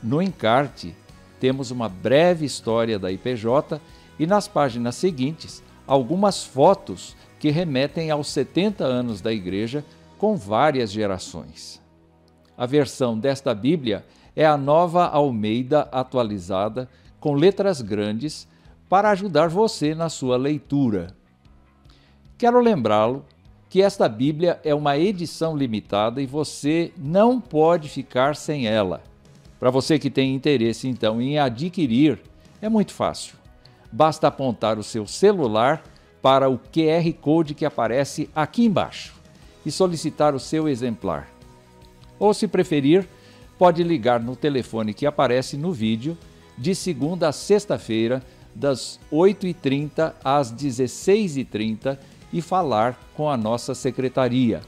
No 0.02 0.22
encarte, 0.22 0.95
temos 1.39 1.70
uma 1.70 1.89
breve 1.89 2.45
história 2.45 2.97
da 2.97 3.12
IPJ 3.12 3.80
e 4.18 4.26
nas 4.26 4.47
páginas 4.47 4.95
seguintes 4.95 5.62
algumas 5.86 6.43
fotos 6.43 7.16
que 7.42 7.50
remetem 7.50 8.12
aos 8.12 8.28
70 8.28 8.86
anos 8.86 9.20
da 9.20 9.34
Igreja 9.34 9.84
com 10.20 10.38
várias 10.38 10.92
gerações. 10.92 11.82
A 12.56 12.68
versão 12.68 13.18
desta 13.18 13.56
Bíblia 13.56 14.06
é 14.36 14.46
a 14.46 14.56
nova 14.56 15.08
Almeida 15.08 15.89
atualizada, 15.92 16.88
com 17.20 17.34
letras 17.34 17.82
grandes, 17.82 18.48
para 18.88 19.10
ajudar 19.10 19.50
você 19.50 19.96
na 19.96 20.08
sua 20.08 20.38
leitura. 20.38 21.16
Quero 22.38 22.60
lembrá-lo 22.60 23.26
que 23.68 23.82
esta 23.82 24.08
Bíblia 24.08 24.60
é 24.64 24.76
uma 24.76 24.96
edição 24.96 25.58
limitada 25.58 26.22
e 26.22 26.28
você 26.28 26.94
não 26.96 27.42
pode 27.42 27.89
ficar 27.89 28.36
sem 28.36 28.68
ela. 28.68 29.02
Para 29.60 29.72
você 29.72 29.98
que 29.98 30.12
tem 30.12 30.36
interesse 30.36 30.88
então 30.88 31.20
em 31.20 31.39
adquirir, 31.39 32.22
é 32.62 32.70
muito 32.70 32.94
fácil. 32.94 33.34
Basta 33.92 34.28
apontar 34.28 34.78
o 34.78 34.84
seu 34.84 35.08
celular 35.08 35.82
para 36.22 36.49
o 36.49 36.57
QR 36.57 37.11
Code 37.19 37.53
que 37.53 37.65
aparece 37.65 38.30
aqui 38.36 38.65
embaixo 38.65 39.13
e 39.65 39.72
solicitar 39.72 40.36
o 40.36 40.39
seu 40.39 40.67
exemplar. 40.67 41.28
Ou, 42.19 42.34
se 42.34 42.47
preferir, 42.47 43.07
pode 43.57 43.84
ligar 43.84 44.19
no 44.19 44.36
telefone 44.36 44.93
que 44.93 45.05
aparece 45.05 45.57
no 45.57 45.72
vídeo 45.72 46.17
de 46.57 46.76
segunda 46.76 47.30
a 47.30 47.32
sexta-feira, 47.32 48.24
das 48.53 48.99
8h30 49.11 50.13
às 50.24 50.53
16h30 50.53 51.97
e 52.34 52.41
falar 52.41 52.99
com 53.15 53.30
a 53.30 53.38
nossa 53.38 53.74
secretaria. 53.74 54.61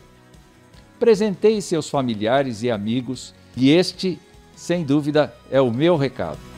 Presenteie 0.99 1.62
seus 1.62 1.89
familiares 1.89 2.64
e 2.64 2.72
amigos 2.72 3.34
e 3.58 3.72
este, 3.72 4.18
sem 4.56 4.84
dúvida, 4.84 5.34
é 5.51 5.60
o 5.60 5.72
meu 5.72 5.97
recado. 5.97 6.53